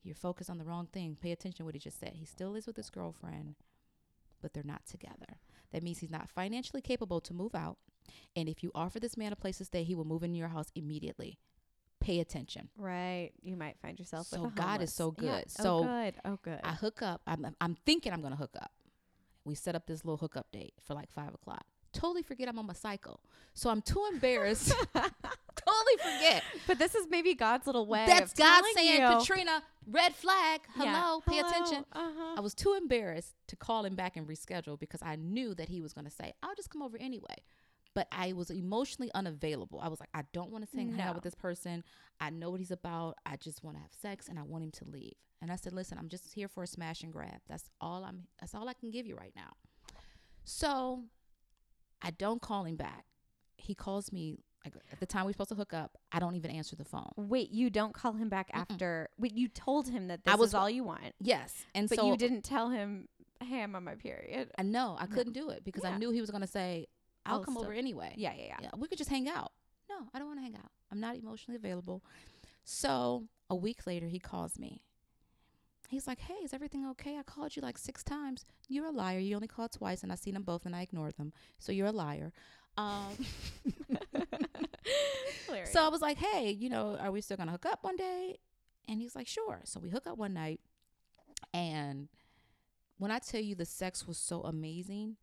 You're 0.03 0.15
focused 0.15 0.49
on 0.51 0.59
the 0.59 0.65
wrong 0.65 0.87
thing. 0.87 1.17
Pay 1.21 1.33
attention 1.33 1.59
to 1.59 1.65
what 1.65 1.75
he 1.75 1.81
just 1.81 1.99
said. 1.99 2.13
He 2.15 2.25
still 2.25 2.55
is 2.55 2.67
with 2.67 2.77
his 2.77 2.91
girlfriend, 2.91 3.57
but 4.41 4.53
they're 4.55 4.63
not 4.63 4.87
together. 4.87 5.41
That 5.73 5.83
means 5.83 5.99
he's 5.99 6.11
not 6.11 6.29
financially 6.29 6.81
capable 6.83 7.21
to 7.23 7.35
move 7.35 7.55
out. 7.55 7.79
And 8.37 8.49
if 8.49 8.63
you 8.63 8.71
offer 8.75 9.01
this 9.01 9.17
man 9.17 9.33
a 9.33 9.37
place 9.37 9.59
to 9.59 9.65
stay, 9.65 9.83
he 9.85 9.95
will 9.95 10.05
move 10.05 10.23
into 10.23 10.39
your 10.39 10.49
house 10.49 10.71
immediately. 10.75 11.39
Pay 12.09 12.21
attention. 12.21 12.71
Right. 12.79 13.33
You 13.43 13.55
might 13.55 13.77
find 13.83 13.99
yourself 13.99 14.33
with 14.33 14.41
So 14.41 14.49
God 14.49 14.81
is 14.81 14.95
so 14.95 15.15
Yeah. 15.19 15.41
good. 15.41 15.51
So 15.51 15.77
oh, 15.77 15.83
good. 15.83 16.15
Oh, 16.25 16.39
good. 16.41 16.61
I 16.65 16.73
hook 16.73 17.03
up. 17.03 17.21
I'm, 17.27 17.55
I'm 17.61 17.77
thinking 17.85 18.15
I'm 18.15 18.23
going 18.23 18.33
to 18.33 18.39
hook 18.39 18.57
up. 18.59 18.73
We 19.45 19.55
set 19.55 19.75
up 19.75 19.87
this 19.87 20.07
little 20.07 20.17
hookup 20.17 20.51
date 20.51 20.73
for 20.83 20.95
like 20.95 21.11
five 21.11 21.35
o'clock. 21.35 21.67
Totally 21.93 22.23
forget 22.23 22.49
I'm 22.49 22.59
on 22.59 22.67
my 22.67 22.73
cycle. 22.73 23.21
So 23.53 23.69
I'm 23.69 23.83
too 23.83 24.03
embarrassed. 24.11 24.69
totally 24.95 25.97
forget. 25.99 26.45
but 26.67 26.79
this 26.79 26.95
is 26.95 27.07
maybe 27.11 27.35
God's 27.35 27.67
little 27.67 27.85
way. 27.85 28.07
That's 28.07 28.33
God 28.33 28.65
saying, 28.75 29.03
you. 29.03 29.19
Katrina, 29.19 29.63
red 29.87 30.15
flag. 30.15 30.63
Hello, 30.77 30.87
Yeah. 30.87 31.19
pay 31.27 31.37
Hello, 31.37 31.49
attention. 31.51 31.85
Uh-huh. 31.93 32.35
I 32.39 32.41
was 32.41 32.55
too 32.55 32.73
embarrassed 32.73 33.35
to 33.49 33.57
call 33.57 33.85
him 33.85 33.97
back 33.97 34.17
and 34.17 34.27
reschedule 34.27 34.81
because 34.81 35.03
I 35.03 35.17
knew 35.17 35.55
that 35.57 35.69
he 35.69 35.83
was 35.83 35.93
going 35.93 36.07
to 36.07 36.11
say, 36.11 36.33
I'll 36.43 36.55
just 36.55 36.71
come 36.71 36.81
over 36.81 36.97
anyway. 36.97 37.37
But 37.99 38.07
I 38.13 38.33
was 38.33 38.49
emotionally 38.51 39.11
unavailable. 39.13 39.81
I 39.83 39.89
was 39.89 39.99
like, 39.99 40.11
I 40.15 40.23
don't 40.33 40.53
want 40.53 40.71
to 40.71 40.77
hang 40.77 41.01
out 41.01 41.17
with 41.17 41.25
this 41.25 41.35
person. 41.35 41.83
I 42.21 42.31
know 42.31 42.49
what 42.49 42.61
he's 42.61 42.71
about. 42.71 43.17
I 43.27 43.35
just 43.35 43.65
want 43.65 43.77
to 43.77 43.83
have 43.83 43.91
sex 43.93 44.29
and 44.29 44.39
I 44.39 44.43
want 44.43 44.63
him 44.63 44.71
to 44.71 44.85
leave. 44.85 45.15
And 45.43 45.51
I 45.51 45.57
said, 45.57 45.73
listen, 45.73 45.99
I'm 45.99 46.09
just 46.09 46.33
here 46.33 46.47
for 46.47 46.63
a 46.63 46.67
smash 46.69 47.03
and 47.03 47.13
grab. 47.13 47.41
That's 47.49 47.69
all 47.81 48.05
I'm 48.05 48.29
that's 48.39 48.55
all 48.55 48.69
I 48.69 48.75
can 48.75 48.93
give 48.93 49.05
you 49.05 49.17
right 49.17 49.33
now. 49.35 49.51
So 50.45 51.03
I 52.01 52.13
don't 52.13 52.41
call 52.41 52.63
him 52.67 52.77
back. 52.77 53.05
He 53.57 53.75
calls 53.75 54.13
me 54.13 54.39
like 54.65 54.75
at 54.93 55.01
the 55.01 55.07
time 55.07 55.27
we 55.27 55.31
are 55.31 55.33
supposed 55.33 55.51
to 55.51 55.57
hook 55.57 55.75
up. 55.75 55.99
I 56.13 56.21
don't 56.21 56.37
even 56.37 56.53
answer 56.53 56.77
the 56.77 56.85
phone. 56.85 57.11
Wait, 57.17 57.51
you 57.51 57.69
don't 57.69 57.95
call 57.95 58.13
him 58.13 58.29
back 58.29 58.53
Mm-mm. 58.53 58.61
after. 58.71 59.09
Wait, 59.19 59.33
you 59.35 59.49
told 59.49 59.89
him 59.89 60.07
that 60.07 60.21
I 60.25 60.37
was- 60.37 60.51
is 60.51 60.55
all 60.55 60.71
you 60.71 60.85
want, 60.85 61.15
Yes. 61.21 61.53
And 61.75 61.89
but 61.89 61.99
so 61.99 62.07
you 62.07 62.17
didn't 62.17 62.43
tell 62.43 62.71
him, 62.71 63.09
"Hey, 63.43 63.61
I'm 63.63 63.75
on 63.75 63.83
my 63.83 63.97
period." 63.97 64.53
I 64.57 64.63
know 64.63 64.97
I 65.01 65.07
No. 65.07 65.15
couldn't 65.17 65.33
do 65.33 65.51
it 65.51 65.65
because 65.65 65.83
Yeah. 65.83 65.91
I 65.91 65.99
knew 65.99 66.11
he 66.11 66.21
was 66.21 66.31
going 66.31 66.43
to 66.43 66.47
say, 66.47 66.87
I'll, 67.29 67.37
I'll 67.37 67.45
come 67.45 67.55
still- 67.55 67.65
over 67.65 67.73
anyway. 67.73 68.13
Yeah, 68.17 68.33
yeah, 68.37 68.45
yeah. 68.47 68.57
yeah, 68.63 68.71
we 68.77 68.89
could 68.89 68.99
just 68.99 69.11
hang 69.11 69.29
out. 69.29 69.53
No, 69.89 69.97
I 70.13 70.19
don't 70.19 70.29
want 70.29 70.39
to 70.39 70.43
hang 70.43 70.57
out. 70.57 70.71
I'm 70.91 71.01
not 71.01 71.17
emotionally 71.17 71.57
available. 71.57 72.05
So 72.65 73.25
a 73.49 73.57
week 73.57 73.87
later, 73.87 74.07
he 74.07 74.19
calls 74.19 74.59
me. 74.59 74.83
He's 75.89 76.07
like, 76.07 76.21
"Hey, 76.21 76.35
is 76.45 76.53
everything 76.53 76.87
okay? 76.91 77.17
I 77.17 77.23
called 77.23 77.57
you 77.57 77.63
like 77.63 77.79
six 77.79 78.05
times. 78.05 78.45
You're 78.69 78.87
a 78.87 78.91
liar. 78.91 79.19
You 79.19 79.37
only 79.37 79.49
called 79.49 79.73
twice, 79.73 80.03
and 80.03 80.13
I 80.13 80.17
seen 80.17 80.35
them 80.35 80.43
both, 80.43 80.67
and 80.67 80.77
I 80.77 80.83
ignored 80.83 81.17
them. 81.17 81.33
So 81.59 81.73
you're 81.73 81.87
a 81.87 81.93
liar." 81.93 82.33
Um, 82.77 83.17
so 85.65 85.85
I 85.85 85.89
was 85.89 86.03
like, 86.03 86.19
"Hey, 86.19 86.51
you 86.51 86.69
know, 86.69 86.99
are 87.01 87.11
we 87.11 87.23
still 87.23 87.39
gonna 87.39 87.53
hook 87.53 87.65
up 87.65 87.83
one 87.83 87.97
day?" 87.97 88.37
And 88.89 89.01
he's 89.01 89.15
like, 89.15 89.29
sure. 89.29 89.61
So 89.65 89.79
we 89.79 89.91
hook 89.91 90.07
up 90.07 90.17
one 90.17 90.33
night. 90.33 90.61
And 91.53 92.09
when 92.97 93.11
I 93.11 93.19
tell 93.19 93.41
you 93.41 93.55
the 93.55 93.67
sex 93.67 94.09
was 94.09 94.17
so 94.17 94.43
amazing 94.43 95.17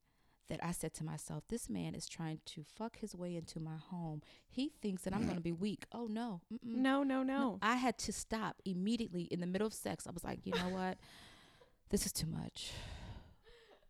that 0.49 0.59
I 0.63 0.71
said 0.71 0.93
to 0.95 1.03
myself, 1.03 1.43
this 1.49 1.69
man 1.69 1.95
is 1.95 2.07
trying 2.07 2.39
to 2.45 2.63
fuck 2.63 2.97
his 2.99 3.15
way 3.15 3.35
into 3.35 3.59
my 3.59 3.77
home. 3.89 4.21
He 4.47 4.71
thinks 4.81 5.03
that 5.03 5.13
I'm 5.13 5.23
going 5.23 5.35
to 5.37 5.41
be 5.41 5.51
weak. 5.51 5.85
Oh, 5.91 6.07
no. 6.07 6.41
Mm-mm. 6.53 6.59
No, 6.77 7.03
no, 7.03 7.23
no. 7.23 7.57
I 7.61 7.75
had 7.75 7.97
to 7.99 8.13
stop 8.13 8.57
immediately 8.65 9.23
in 9.23 9.39
the 9.39 9.47
middle 9.47 9.65
of 9.67 9.73
sex. 9.73 10.05
I 10.07 10.11
was 10.11 10.23
like, 10.23 10.39
you 10.45 10.53
know 10.53 10.69
what? 10.69 10.97
This 11.91 12.07
is 12.07 12.11
too 12.11 12.25
much. 12.27 12.71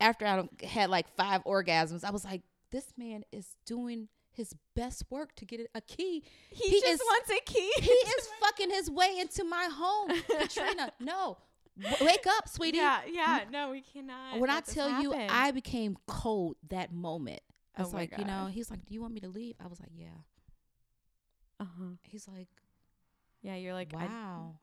After 0.01 0.25
I 0.25 0.43
had 0.65 0.89
like 0.89 1.07
five 1.15 1.43
orgasms, 1.45 2.03
I 2.03 2.11
was 2.11 2.25
like, 2.25 2.41
this 2.71 2.85
man 2.97 3.23
is 3.31 3.55
doing 3.65 4.09
his 4.33 4.53
best 4.75 5.05
work 5.09 5.33
to 5.37 5.45
get 5.45 5.61
a 5.73 5.79
key. 5.79 6.21
He, 6.51 6.69
He 6.69 6.81
just 6.81 6.93
is- 6.95 6.99
wants 6.99 7.29
a 7.31 7.39
key. 7.45 7.71
He 7.79 7.89
is 8.17 8.29
fucking 8.41 8.69
his 8.69 8.91
way 8.91 9.15
into 9.19 9.45
my 9.45 9.69
home. 9.71 10.11
Katrina, 10.39 10.91
no. 10.99 11.37
Wake 12.01 12.25
up, 12.27 12.47
sweetie. 12.47 12.77
Yeah, 12.77 13.01
yeah. 13.11 13.41
No, 13.51 13.71
we 13.71 13.81
cannot. 13.81 14.39
When 14.39 14.49
I 14.49 14.61
tell 14.61 15.01
you. 15.01 15.13
I 15.13 15.51
became 15.51 15.97
cold 16.07 16.55
that 16.69 16.93
moment. 16.93 17.41
I 17.75 17.81
Oh 17.81 17.85
was 17.85 17.93
my 17.93 17.99
like, 17.99 18.17
you 18.17 18.25
know, 18.25 18.47
he's 18.47 18.71
like, 18.71 18.85
do 18.85 18.93
you 18.93 19.01
want 19.01 19.13
me 19.13 19.19
to 19.21 19.27
leave? 19.27 19.55
I 19.63 19.67
was 19.67 19.79
like, 19.79 19.91
yeah. 19.93 20.07
Uh-huh. 21.59 21.95
He's 22.03 22.27
like, 22.27 22.47
Yeah, 23.41 23.55
you're 23.55 23.73
like, 23.73 23.91
wow. 23.93 24.55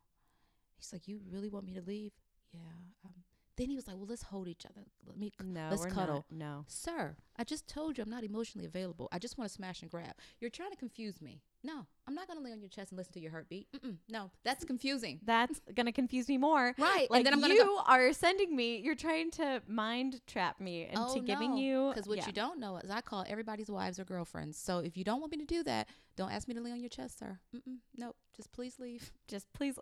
He's 0.77 0.93
like, 0.93 1.07
you 1.07 1.21
really 1.31 1.49
want 1.49 1.67
me 1.67 1.75
to 1.75 1.83
leave? 1.83 2.13
Yeah. 2.53 2.61
Um, 3.05 3.13
then 3.57 3.69
he 3.69 3.77
was 3.77 3.87
like, 3.87 3.97
well, 3.97 4.07
let's 4.09 4.23
hold 4.23 4.49
each 4.49 4.65
other. 4.65 4.87
Let 5.07 5.19
me, 5.19 5.33
no, 5.43 5.69
let's 5.71 5.87
cuddle. 5.87 6.25
Not. 6.31 6.39
No. 6.39 6.65
sir. 6.69 7.17
I 7.37 7.45
just 7.45 7.67
told 7.67 7.97
you 7.97 8.03
I'm 8.05 8.11
not 8.11 8.25
emotionally 8.25 8.67
available. 8.67 9.09
I 9.11 9.19
just 9.19 9.39
want 9.39 9.49
to 9.49 9.55
smash 9.55 9.81
and 9.83 9.91
grab. 9.91 10.13
You're 10.41 10.51
trying 10.51 10.71
to 10.71 10.77
confuse 10.77 11.21
me. 11.23 11.41
No, 11.65 11.87
I'm 12.09 12.15
not 12.15 12.27
gonna 12.27 12.41
lay 12.41 12.51
on 12.53 12.61
your 12.61 12.69
chest 12.69 12.91
and 12.91 12.99
listen 12.99 13.13
to 13.15 13.21
your 13.21 13.31
heartbeat. 13.31 13.69
Mm-mm, 13.73 13.97
no, 14.09 14.31
that's 14.45 14.65
confusing. 14.65 15.21
That's 15.25 15.61
gonna 15.75 15.93
confuse 15.93 16.29
me 16.29 16.37
more. 16.37 16.75
Right, 16.77 17.09
Like 17.09 17.19
and 17.19 17.27
then 17.27 17.33
I'm 17.35 17.41
gonna 17.41 17.55
you 17.55 17.65
go. 17.65 17.83
are 17.87 18.13
sending 18.13 18.55
me. 18.57 18.79
You're 18.79 18.97
trying 18.97 19.31
to 19.33 19.63
mind 19.69 20.21
trap 20.27 20.61
me 20.61 20.83
into 20.87 21.01
Oh, 21.01 21.21
giving 21.21 21.53
no. 21.53 21.57
you. 21.59 21.93
Because 21.95 22.09
what 22.09 22.19
yeah. 22.19 22.27
you 22.27 22.33
don't 22.33 22.59
know 22.59 22.79
is 22.79 22.91
I 22.91 23.01
call 23.01 23.25
everybody's 23.29 23.71
wives 23.71 24.01
or 24.01 24.05
girlfriends. 24.05 24.59
So 24.59 24.79
if 24.81 24.97
you 24.97 25.05
don't 25.05 25.21
want 25.21 25.31
me 25.33 25.39
to 25.39 25.45
do 25.45 25.63
that, 25.63 25.89
don't 26.17 26.31
ask 26.31 26.47
me 26.49 26.55
to 26.55 26.61
lay 26.61 26.71
on 26.73 26.81
your 26.81 26.89
chest, 26.89 27.19
sir. 27.19 27.39
Mm-mm, 27.55 27.77
nope, 27.97 28.17
just 28.37 28.53
please 28.53 28.79
leave. 28.79 29.13
just 29.29 29.53
please 29.53 29.79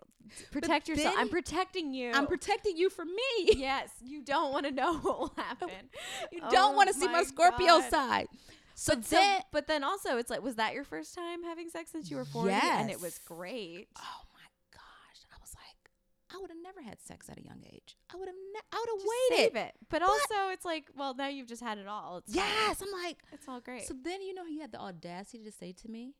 protect 0.51 0.87
yourself. 0.87 1.15
I'm 1.17 1.29
protecting 1.29 1.93
you. 1.93 2.11
I'm 2.13 2.27
protecting 2.27 2.77
you 2.77 2.89
from 2.89 3.07
me. 3.09 3.49
yes, 3.57 3.89
you 4.03 4.21
don't 4.23 4.51
want 4.53 4.65
to 4.65 4.71
know 4.71 4.97
what 4.97 5.19
will 5.19 5.33
happen. 5.37 5.69
You 6.31 6.39
Oh 6.43 6.49
don't 6.51 6.75
want 6.75 6.87
to 6.89 6.93
see 6.95 7.07
my 7.07 7.23
Scorpio 7.23 7.79
God. 7.79 7.89
side. 7.89 8.27
So 8.75 8.95
but, 8.95 9.05
so- 9.05 9.15
then, 9.17 9.41
but 9.51 9.67
then 9.67 9.83
also, 9.83 10.17
it's 10.17 10.29
like, 10.29 10.41
was 10.41 10.55
that 10.55 10.73
your 10.73 10.83
first 10.85 11.13
time 11.13 11.43
having 11.43 11.69
sex 11.69 11.91
since 11.91 12.09
you 12.09 12.17
were 12.17 12.25
40? 12.25 12.51
And 12.53 12.89
it 12.89 13.01
was 13.01 13.17
great. 13.19 13.87
oh 13.97 14.21
my 14.33 14.47
gosh, 14.73 15.25
I 15.31 15.37
was 15.41 15.53
like, 15.55 15.91
I 16.33 16.37
would 16.39 16.49
have 16.49 16.59
never 16.61 16.81
had 16.81 17.01
sex 17.01 17.29
at 17.29 17.37
a 17.37 17.43
young 17.43 17.63
age. 17.71 17.97
I 18.13 18.17
would 18.17 18.27
have, 18.27 18.35
ne- 18.35 18.59
I 18.71 18.79
would 18.79 18.99
have 18.99 19.07
waited. 19.39 19.53
save 19.53 19.67
it. 19.67 19.73
But, 19.89 20.01
also, 20.01 20.49
it's 20.51 20.63
like, 20.65 20.85
well, 20.95 21.13
now 21.13 21.27
you've 21.27 21.47
just 21.47 21.61
had 21.61 21.77
it 21.77 21.87
all. 21.87 22.17
It's 22.19 22.33
fine. 22.33 22.45
Yes, 22.45 22.81
I'm 22.81 23.03
like, 23.03 23.17
It's 23.33 23.47
all 23.47 23.59
great. 23.59 23.87
So 23.87 23.93
then, 24.01 24.21
you 24.21 24.33
know, 24.33 24.45
he 24.45 24.59
had 24.59 24.71
the 24.71 24.79
audacity 24.79 25.43
to 25.43 25.51
say 25.51 25.71
to 25.73 25.89
me, 25.89 26.15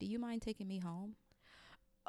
"Do 0.00 0.06
you 0.06 0.18
mind 0.18 0.42
taking 0.42 0.66
me 0.66 0.78
home, 0.80 1.14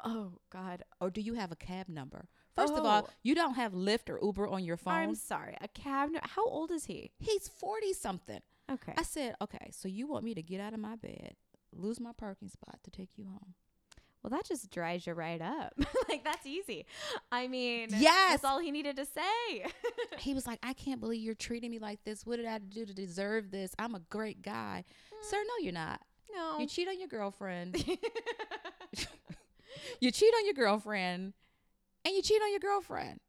oh, 0.04 0.40
God. 0.52 0.84
or 1.00 1.10
do 1.10 1.22
you 1.22 1.36
have 1.36 1.52
a 1.52 1.56
cab 1.56 1.88
number?" 1.90 2.28
First 2.56 2.74
of 2.74 2.86
all, 2.86 3.06
Oh. 3.08 3.14
you 3.22 3.36
don't 3.36 3.56
have 3.56 3.74
Lyft 3.74 4.10
or 4.10 4.18
Uber 4.24 4.48
on 4.48 4.64
your 4.64 4.78
phone. 4.78 4.94
I'm 4.94 5.16
sorry. 5.16 5.58
A 5.60 5.68
cab. 5.68 6.12
no- 6.12 6.20
How 6.24 6.46
old 6.46 6.72
is 6.72 6.86
he? 6.86 7.12
He's 7.20 7.48
forty 7.50 7.92
something. 7.94 8.40
Okay. 8.72 8.94
I 8.98 9.04
said, 9.04 9.36
"Okay, 9.42 9.70
so 9.72 9.88
you 9.90 10.08
want 10.08 10.24
me 10.24 10.34
to 10.34 10.42
get 10.42 10.62
out 10.62 10.74
of 10.74 10.80
my 10.80 10.96
bed, 10.96 11.36
lose 11.74 12.00
my 12.00 12.14
parking 12.14 12.48
spot 12.48 12.80
to 12.84 12.90
take 12.92 13.10
you 13.18 13.26
home?" 13.26 13.56
Well, 14.26 14.40
that 14.40 14.48
just 14.48 14.72
dries 14.72 15.06
you 15.06 15.14
right 15.14 15.40
up. 15.40 15.74
like 16.10 16.24
that's 16.24 16.48
easy. 16.48 16.88
I 17.32 17.48
mean, 17.48 17.90
Yes. 17.92 18.32
that's 18.32 18.44
all 18.44 18.58
he 18.58 18.72
needed 18.72 18.96
to 18.96 19.06
say. 19.06 19.68
he 20.18 20.34
was 20.34 20.48
like, 20.48 20.58
"I 20.64 20.74
can't 20.74 21.00
believe 21.00 21.22
you're 21.22 21.36
treating 21.36 21.70
me 21.70 21.78
like 21.78 22.04
this. 22.06 22.26
What 22.26 22.38
did 22.38 22.48
I 22.48 22.58
do 22.58 22.88
to 22.88 22.94
deserve 22.94 23.52
this? 23.52 23.76
I'm 23.78 23.94
a 23.94 24.00
great 24.10 24.42
guy, 24.42 24.84
mm. 25.14 25.30
sir. 25.30 25.38
No, 25.38 25.64
you're 25.64 25.74
not. 25.74 26.02
no. 26.34 26.58
You 26.58 26.66
cheat 26.66 26.88
on 26.88 26.98
your 26.98 27.08
girlfriend. 27.08 27.76
you 30.00 30.12
cheat 30.12 30.34
on 30.34 30.46
your 30.46 30.56
girlfriend, 30.56 31.34
and 32.04 32.16
you 32.16 32.24
cheat 32.24 32.42
on 32.42 32.50
your 32.50 32.62
girlfriend. 32.62 33.20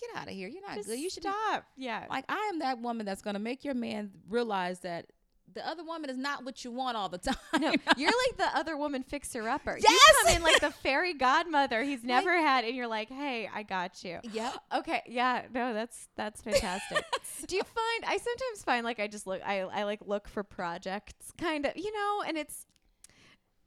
Get 0.00 0.10
out 0.14 0.28
of 0.28 0.34
here. 0.34 0.46
You're 0.46 0.62
not 0.62 0.76
Just 0.76 0.88
good. 0.88 1.00
You 1.00 1.10
should 1.10 1.24
be 1.24 1.30
stop. 1.30 1.64
Yeah. 1.76 2.04
Like 2.08 2.26
I 2.28 2.48
am 2.52 2.60
that 2.60 2.78
woman 2.78 3.06
that's 3.06 3.22
gonna 3.22 3.40
make 3.40 3.64
your 3.64 3.74
man 3.74 4.12
realize 4.28 4.78
that 4.80 5.06
the 5.54 5.66
other 5.66 5.82
woman 5.84 6.10
is 6.10 6.16
not 6.16 6.44
what 6.44 6.64
you 6.64 6.70
want 6.70 6.96
all 6.96 7.08
the 7.08 7.18
time. 7.18 7.36
no, 7.60 7.72
you're 7.96 8.10
like 8.10 8.36
the 8.36 8.56
other 8.56 8.76
woman 8.76 9.02
fixer 9.02 9.48
upper. 9.48 9.76
You 9.78 9.98
come 10.24 10.36
in 10.36 10.42
like 10.42 10.60
the 10.60 10.70
fairy 10.70 11.14
godmother 11.14 11.82
he's 11.82 12.04
never 12.04 12.36
had, 12.38 12.64
and 12.64 12.74
you're 12.76 12.86
like, 12.86 13.08
"Hey, 13.08 13.48
I 13.52 13.62
got 13.62 14.04
you." 14.04 14.18
yep. 14.32 14.54
Okay, 14.74 15.02
yeah, 15.06 15.42
no, 15.52 15.72
that's 15.74 16.08
that's 16.16 16.42
fantastic. 16.42 17.04
Do 17.46 17.56
you 17.56 17.62
find 17.62 18.04
I 18.06 18.16
sometimes 18.18 18.64
find 18.64 18.84
like 18.84 19.00
I 19.00 19.06
just 19.06 19.26
look 19.26 19.40
I 19.44 19.60
I 19.60 19.84
like 19.84 20.00
look 20.04 20.28
for 20.28 20.42
projects 20.42 21.32
kind 21.38 21.66
of, 21.66 21.72
you 21.76 21.92
know, 21.92 22.22
and 22.26 22.36
it's 22.36 22.66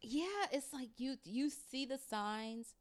Yeah, 0.01 0.25
it's 0.51 0.73
like 0.73 0.89
you 0.97 1.15
you 1.23 1.49
see 1.49 1.85
the 1.85 1.97
signs. 2.09 2.73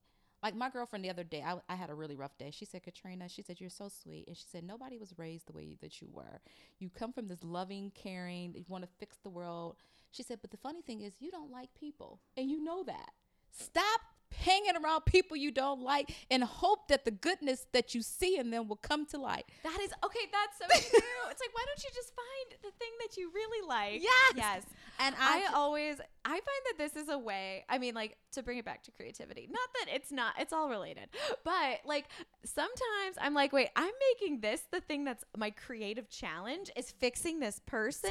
Like 0.42 0.54
my 0.54 0.70
girlfriend 0.70 1.04
the 1.04 1.10
other 1.10 1.24
day, 1.24 1.42
I, 1.46 1.56
I 1.68 1.74
had 1.74 1.90
a 1.90 1.94
really 1.94 2.16
rough 2.16 2.36
day. 2.38 2.50
She 2.50 2.64
said, 2.64 2.82
Katrina, 2.82 3.28
she 3.28 3.42
said, 3.42 3.60
you're 3.60 3.70
so 3.70 3.88
sweet. 3.88 4.24
And 4.26 4.36
she 4.36 4.44
said, 4.50 4.64
nobody 4.64 4.96
was 4.98 5.12
raised 5.18 5.46
the 5.46 5.52
way 5.52 5.76
that 5.82 6.00
you 6.00 6.08
were. 6.12 6.40
You 6.78 6.88
come 6.88 7.12
from 7.12 7.28
this 7.28 7.44
loving, 7.44 7.92
caring, 7.94 8.54
you 8.54 8.64
want 8.68 8.84
to 8.84 8.90
fix 8.98 9.18
the 9.22 9.30
world. 9.30 9.76
She 10.12 10.22
said, 10.22 10.38
but 10.40 10.50
the 10.50 10.56
funny 10.56 10.82
thing 10.82 11.02
is, 11.02 11.12
you 11.20 11.30
don't 11.30 11.50
like 11.52 11.68
people. 11.78 12.20
And 12.36 12.50
you 12.50 12.62
know 12.62 12.82
that. 12.84 13.10
Stop 13.52 14.00
hanging 14.32 14.76
around 14.82 15.04
people 15.06 15.36
you 15.36 15.50
don't 15.50 15.82
like 15.82 16.14
and 16.30 16.44
hope 16.44 16.88
that 16.88 17.04
the 17.04 17.10
goodness 17.10 17.66
that 17.72 17.94
you 17.94 18.02
see 18.02 18.38
in 18.38 18.50
them 18.50 18.68
will 18.68 18.76
come 18.76 19.04
to 19.06 19.18
light. 19.18 19.44
that 19.64 19.78
is 19.82 19.92
okay, 20.04 20.20
that's 20.32 20.56
so 20.58 20.66
true. 20.90 21.00
it's 21.30 21.40
like 21.40 21.52
why 21.52 21.64
don't 21.66 21.82
you 21.82 21.90
just 21.94 22.12
find 22.14 22.62
the 22.62 22.70
thing 22.78 22.90
that 23.00 23.16
you 23.16 23.30
really 23.34 23.66
like? 23.66 24.00
Yes. 24.02 24.32
Yes. 24.36 24.62
And 25.00 25.14
I 25.18 25.46
I, 25.48 25.54
always 25.54 25.96
I 26.24 26.28
find 26.30 26.42
that 26.42 26.74
this 26.78 26.94
is 26.94 27.08
a 27.08 27.18
way. 27.18 27.64
I 27.68 27.78
mean, 27.78 27.94
like 27.94 28.18
to 28.32 28.42
bring 28.42 28.58
it 28.58 28.64
back 28.64 28.82
to 28.84 28.90
creativity. 28.90 29.48
Not 29.50 29.68
that 29.74 29.94
it's 29.94 30.12
not. 30.12 30.34
It's 30.38 30.52
all 30.52 30.68
related. 30.68 31.08
But 31.44 31.80
like 31.84 32.06
sometimes 32.44 33.16
I'm 33.20 33.34
like, 33.34 33.52
wait, 33.52 33.70
I'm 33.76 33.92
making 34.12 34.40
this 34.40 34.62
the 34.70 34.80
thing 34.80 35.04
that's 35.04 35.24
my 35.36 35.50
creative 35.50 36.08
challenge 36.10 36.70
is 36.76 36.90
fixing 36.90 37.40
this 37.40 37.60
person 37.66 38.10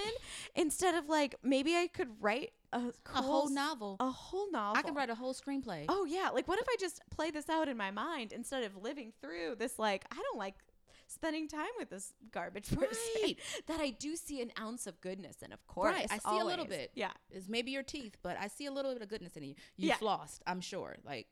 instead 0.56 0.96
of 0.96 1.08
like 1.08 1.36
maybe 1.44 1.76
I 1.76 1.88
could 1.88 2.10
write 2.20 2.52
a, 2.74 2.82
a 3.14 3.22
whole 3.22 3.50
novel. 3.50 3.98
A 4.00 4.10
whole 4.10 4.52
novel. 4.52 4.78
I 4.78 4.82
can 4.82 4.94
write 4.94 5.10
a 5.10 5.16
whole 5.16 5.34
screenplay. 5.34 5.86
Oh 5.90 6.06
yeah, 6.06 6.30
like 6.34 6.48
what 6.48 6.60
if 6.60 6.68
I 6.68 6.76
just 6.80 7.02
play 7.12 7.32
this 7.32 7.50
out 7.50 7.68
in 7.68 7.78
my 7.78 7.92
mind 7.92 8.34
instead 8.34 8.64
of 8.64 8.76
living 8.76 9.14
through 9.22 9.56
this? 9.58 9.78
Like 9.78 10.06
I 10.12 10.16
don't 10.16 10.38
like 10.38 10.56
spending 11.10 11.48
time 11.48 11.68
with 11.78 11.90
this 11.90 12.14
garbage 12.32 12.70
person. 12.76 12.98
Right. 13.24 13.36
that 13.68 13.80
I 13.82 13.90
do 13.90 14.16
see 14.16 14.42
an 14.42 14.52
ounce 14.60 14.88
of 14.88 15.02
goodness 15.02 15.42
in, 15.42 15.52
of 15.52 15.66
course. 15.68 15.94
Right, 15.94 16.08
I 16.10 16.18
see 16.20 16.40
a 16.40 16.46
little 16.46 16.66
bit. 16.66 16.92
Yeah. 16.96 17.12
It's 17.32 17.50
maybe 17.50 17.72
your 17.72 17.84
teeth, 17.84 18.16
but 18.24 18.38
I 18.40 18.48
see 18.48 18.66
a 18.68 18.72
little 18.72 18.94
bit 18.94 19.02
of 19.02 19.10
goodness 19.10 19.36
in 19.36 19.44
you. 19.44 19.56
You 19.76 19.90
Yeah. 19.90 19.98
flossed, 19.98 20.40
I'm 20.48 20.62
sure. 20.62 20.96
Like 21.04 21.28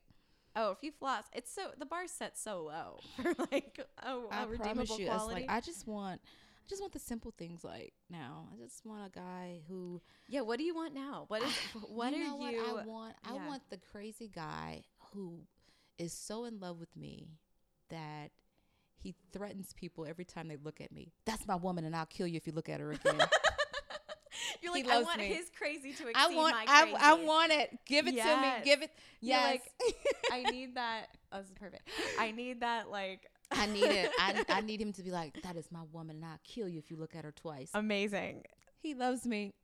Oh, 0.56 0.72
if 0.72 0.78
you 0.82 0.90
floss, 0.90 1.24
it's 1.32 1.52
so 1.52 1.70
the 1.78 1.86
bar's 1.86 2.10
set 2.10 2.36
so 2.36 2.64
low 2.64 2.98
for 3.22 3.32
like 3.52 3.78
oh 4.04 4.26
I 4.30 4.42
a 4.42 4.46
promise 4.46 4.58
redeemable 4.58 4.98
you, 4.98 5.06
it's 5.06 5.14
quality. 5.14 5.42
like 5.42 5.50
I 5.50 5.60
just 5.60 5.86
want, 5.86 6.20
I 6.24 6.68
just 6.68 6.80
want 6.82 6.92
the 6.92 6.98
simple 6.98 7.32
things. 7.38 7.62
Like 7.62 7.92
now, 8.10 8.48
I 8.52 8.56
just 8.64 8.84
want 8.84 9.06
a 9.06 9.10
guy 9.10 9.60
who. 9.68 10.02
yeah, 10.28 10.40
what 10.40 10.58
do 10.58 10.64
you 10.64 10.74
want 10.74 10.94
now? 10.94 11.26
What 11.28 11.42
is 11.42 11.52
what 11.88 12.12
you 12.12 12.24
are 12.24 12.26
know 12.26 12.48
you? 12.48 12.58
What 12.60 12.80
I 12.82 12.86
want? 12.86 13.14
I 13.24 13.32
want 13.46 13.62
the 13.70 13.76
crazy 13.92 14.28
guy 14.34 14.82
who 15.12 15.40
is 15.96 16.12
so 16.12 16.44
in 16.44 16.58
love 16.58 16.80
with 16.80 16.96
me 16.96 17.28
that 17.90 18.30
he 19.02 19.14
threatens 19.32 19.72
people 19.74 20.06
every 20.06 20.24
time 20.24 20.48
they 20.48 20.56
look 20.56 20.80
at 20.80 20.92
me. 20.92 21.12
That's 21.24 21.46
my 21.46 21.56
woman, 21.56 21.84
and 21.84 21.94
I'll 21.94 22.06
kill 22.06 22.26
you 22.26 22.36
if 22.36 22.46
you 22.46 22.52
look 22.52 22.68
at 22.68 22.80
her 22.80 22.92
again. 22.92 23.18
You're 24.62 24.72
like 24.72 24.88
I 24.88 25.02
want 25.02 25.18
me. 25.18 25.26
his 25.26 25.50
crazy 25.56 25.92
to 25.92 26.08
exceed 26.08 26.14
I 26.16 26.28
want, 26.34 26.54
my 26.54 26.64
crazy. 26.64 26.96
I 27.00 27.14
want 27.14 27.52
it. 27.52 27.78
Give 27.86 28.06
it 28.06 28.16
to 28.16 28.36
me. 28.40 28.48
Give 28.64 28.82
it. 28.82 28.90
You're 29.20 29.36
Yes. 29.36 29.60
like, 29.80 29.94
I 30.32 30.42
need 30.50 30.74
that. 30.76 31.06
Oh, 31.32 31.38
this 31.38 31.46
is 31.46 31.52
perfect. 31.54 31.88
I 32.18 32.30
need 32.32 32.60
that 32.60 32.90
like 32.90 33.26
I 33.50 33.66
need 33.66 33.84
it. 33.84 34.10
I, 34.18 34.44
I 34.48 34.60
need 34.60 34.80
him 34.80 34.92
to 34.94 35.02
be 35.02 35.10
like, 35.10 35.40
that 35.42 35.56
is 35.56 35.66
my 35.70 35.82
woman, 35.92 36.16
and 36.16 36.24
I'll 36.24 36.38
kill 36.44 36.68
you 36.68 36.78
if 36.78 36.90
you 36.90 36.96
look 36.96 37.14
at 37.16 37.24
her 37.24 37.32
twice. 37.32 37.70
amazing. 37.74 38.44
he 38.80 38.94
loves 38.94 39.26
me, 39.26 39.54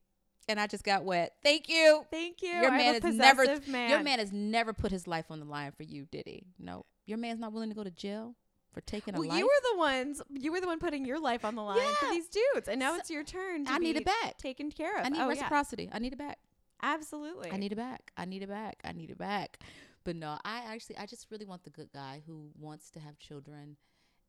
and 0.48 0.58
I 0.58 0.66
just 0.66 0.84
got 0.84 1.04
wet. 1.04 1.32
Thank 1.42 1.68
you. 1.68 2.04
Thank 2.10 2.42
you. 2.42 2.48
Your 2.50 2.70
man 2.70 3.00
has 3.00 3.14
never. 3.14 3.46
man. 3.68 3.90
Your 3.90 4.02
man 4.02 4.18
has 4.18 4.32
never 4.32 4.72
put 4.72 4.90
his 4.90 5.06
life 5.06 5.26
on 5.30 5.38
the 5.40 5.46
line 5.46 5.72
for 5.72 5.82
you, 5.82 6.06
did 6.10 6.24
he? 6.26 6.44
No. 6.58 6.84
Your 7.06 7.18
man's 7.18 7.38
not 7.40 7.52
willing 7.52 7.68
to 7.68 7.74
go 7.74 7.84
to 7.84 7.90
jail 7.90 8.34
for 8.74 8.80
taking 8.82 9.14
a 9.14 9.18
Well, 9.20 9.28
life. 9.28 9.38
you 9.38 9.46
were 9.46 9.72
the 9.72 9.78
ones. 9.78 10.20
You 10.30 10.52
were 10.52 10.60
the 10.60 10.66
one 10.66 10.78
putting 10.78 11.04
your 11.06 11.18
life 11.20 11.44
on 11.44 11.54
the 11.54 11.62
line 11.62 11.94
for 12.00 12.06
these 12.10 12.28
dudes, 12.28 12.68
and 12.68 12.78
now 12.78 12.92
So- 12.92 12.98
it's 12.98 13.10
your 13.10 13.24
turn. 13.24 13.64
To 13.64 13.72
I 13.72 13.78
need 13.78 13.94
be 13.94 14.00
it 14.00 14.04
back. 14.04 14.36
Taken 14.38 14.70
care 14.70 14.98
of. 14.98 15.06
I 15.06 15.08
need 15.08 15.18
oh, 15.20 15.24
yeah. 15.24 15.28
reciprocity. 15.28 15.88
I 15.92 15.98
need 16.00 16.12
it 16.12 16.18
back. 16.18 16.38
Absolutely. 16.82 17.50
I 17.50 17.56
need 17.56 17.72
it 17.72 17.76
back. 17.76 18.12
I 18.16 18.24
need 18.26 18.42
it 18.42 18.48
back. 18.48 18.80
I 18.84 18.92
need 18.92 19.08
it 19.10 19.16
back. 19.16 19.58
But 20.04 20.16
no, 20.16 20.36
I 20.44 20.58
actually, 20.66 20.98
I 20.98 21.06
just 21.06 21.30
really 21.30 21.46
want 21.46 21.64
the 21.64 21.70
good 21.70 21.90
guy 21.94 22.22
who 22.26 22.50
wants 22.58 22.90
to 22.90 23.00
have 23.00 23.18
children, 23.18 23.76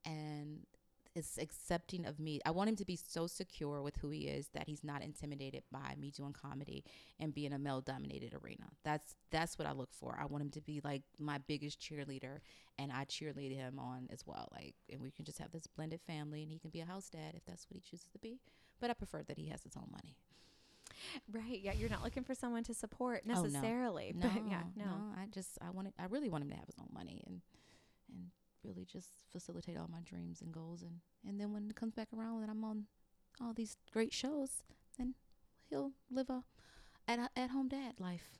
and 0.05 0.65
is 1.16 1.38
accepting 1.41 2.05
of 2.05 2.20
me. 2.20 2.41
I 2.45 2.51
want 2.51 2.70
him 2.70 2.76
to 2.78 2.86
be 2.86 2.95
so 2.97 3.26
secure 3.28 3.82
with 3.82 3.95
who 3.97 4.09
he 4.09 4.28
is 4.28 4.49
that 4.53 4.68
he's 4.68 4.84
not 4.84 5.01
intimidated 5.01 5.63
by 5.72 5.95
me 5.97 6.11
doing 6.11 6.34
comedy 6.34 6.84
and 7.20 7.34
being 7.34 7.53
a 7.53 7.59
male 7.59 7.82
dominated 7.82 8.34
arena. 8.34 8.66
That's 8.84 9.16
that's 9.32 9.57
what 9.57 9.68
I 9.68 9.72
look 9.72 9.93
for. 9.93 10.18
I 10.22 10.26
want 10.26 10.43
him 10.43 10.49
to 10.51 10.61
be 10.61 10.82
like 10.84 11.03
my 11.18 11.38
biggest 11.47 11.80
cheerleader 11.80 12.39
and 12.78 12.91
I 12.91 13.05
cheerlead 13.05 13.55
him 13.55 13.80
on 13.80 14.07
as 14.11 14.26
well. 14.26 14.49
Like 14.51 14.76
and 14.91 15.01
we 15.01 15.11
can 15.11 15.26
just 15.26 15.39
have 15.39 15.51
this 15.51 15.68
blended 15.68 16.01
family 16.05 16.43
and 16.43 16.51
he 16.51 16.59
can 16.59 16.70
be 16.70 16.82
a 16.82 16.86
house 16.86 17.09
dad 17.09 17.34
if 17.36 17.45
that's 17.45 17.66
what 17.70 17.76
he 17.76 17.82
chooses 17.82 18.07
to 18.11 18.20
be. 18.20 18.39
But 18.80 18.89
I 18.89 18.93
prefer 18.93 19.24
that 19.24 19.38
he 19.38 19.47
has 19.47 19.63
his 19.63 19.78
own 19.78 19.88
money. 19.91 20.18
Right. 21.32 21.59
Yeah. 21.61 21.74
You're 21.74 21.89
not 21.89 22.03
looking 22.03 22.24
for 22.24 22.36
someone 22.36 22.63
to 22.66 22.74
support 22.74 23.26
necessarily. 23.26 24.13
Oh, 24.16 24.28
no. 24.28 24.34
No, 24.36 24.41
yeah, 24.49 24.63
no. 24.76 24.91
I 25.18 25.28
just 25.32 25.57
I 25.61 25.70
wanted 25.72 25.93
I 25.97 26.05
really 26.05 26.30
want 26.30 26.43
him 26.43 26.49
to 26.51 26.55
have 26.57 26.68
his 26.68 26.76
own 26.80 26.89
money 26.93 27.24
and 27.26 27.41
and 28.11 28.28
really 28.66 28.86
just 28.86 29.09
facilitate 29.32 29.78
all 29.78 29.88
my 29.91 30.01
dreams 30.03 30.41
and 30.41 30.51
goals 30.53 30.82
and 30.82 30.99
and 31.28 31.39
then 31.39 31.53
when 31.53 31.70
it 31.70 31.76
comes 31.76 31.93
back 31.93 32.07
around 32.18 32.41
and 32.41 32.51
I'm 32.51 32.63
on 32.63 32.86
all 33.41 33.53
these 33.53 33.78
great 33.91 34.13
shows, 34.13 34.63
then 34.97 35.13
he'll 35.70 35.91
live 36.11 36.30
a 36.30 36.43
at 37.07 37.20
at 37.36 37.49
home 37.51 37.68
dad 37.70 37.99
life. 37.99 38.39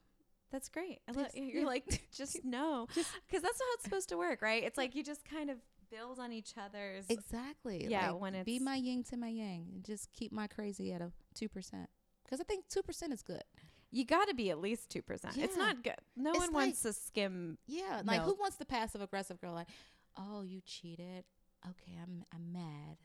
That's 0.52 0.70
great. 0.70 1.00
I 1.08 1.12
love, 1.12 1.28
you're 1.34 1.62
yeah. 1.62 1.66
like, 1.66 2.08
just 2.16 2.46
know. 2.46 2.88
Because 2.88 3.42
that's 3.42 3.60
how 3.60 3.74
it's 3.74 3.84
supposed 3.88 4.10
to 4.10 4.18
work, 4.18 4.42
right? 4.42 4.64
It's 4.64 4.78
like 4.78 4.96
you 4.96 5.04
just 5.04 5.26
kind 5.26 5.50
of 5.50 5.58
build 5.92 6.20
on 6.20 6.32
each 6.32 6.54
other's. 6.58 7.06
Exactly. 7.10 7.88
Yeah, 7.90 8.12
like, 8.12 8.22
when 8.22 8.44
be 8.44 8.60
my 8.60 8.76
yin 8.76 9.04
to 9.06 9.18
my 9.18 9.28
yang 9.28 9.68
and 9.74 9.84
just 9.84 10.12
keep 10.14 10.32
my 10.32 10.48
crazy 10.48 10.94
at 10.94 11.02
a 11.02 11.12
two 11.34 11.50
percent 11.50 11.90
because 12.24 12.40
I 12.40 12.44
think 12.44 12.66
two 12.70 12.82
percent 12.84 13.12
is 13.12 13.22
good. 13.22 13.44
you 13.92 14.06
got 14.06 14.28
to 14.30 14.34
be 14.36 14.50
at 14.50 14.60
least 14.60 14.90
2%. 14.90 15.38
It's 15.38 15.56
not 15.56 15.82
good. 15.84 15.96
No 16.18 16.32
It's 16.32 16.40
one 16.40 16.54
wants 16.54 16.82
to 16.82 16.92
skim. 16.92 17.58
Yeah, 17.66 18.02
like 18.04 18.20
No. 18.22 18.26
who 18.28 18.36
wants 18.40 18.58
the 18.58 18.66
passive 18.66 19.02
aggressive 19.02 19.40
girl? 19.40 19.54
Like, 19.54 19.68
oh, 20.18 20.42
you 20.44 20.62
cheated. 20.66 21.26
Okay, 21.68 21.98
I'm 22.02 22.24
I'm 22.34 22.52
mad. 22.52 22.98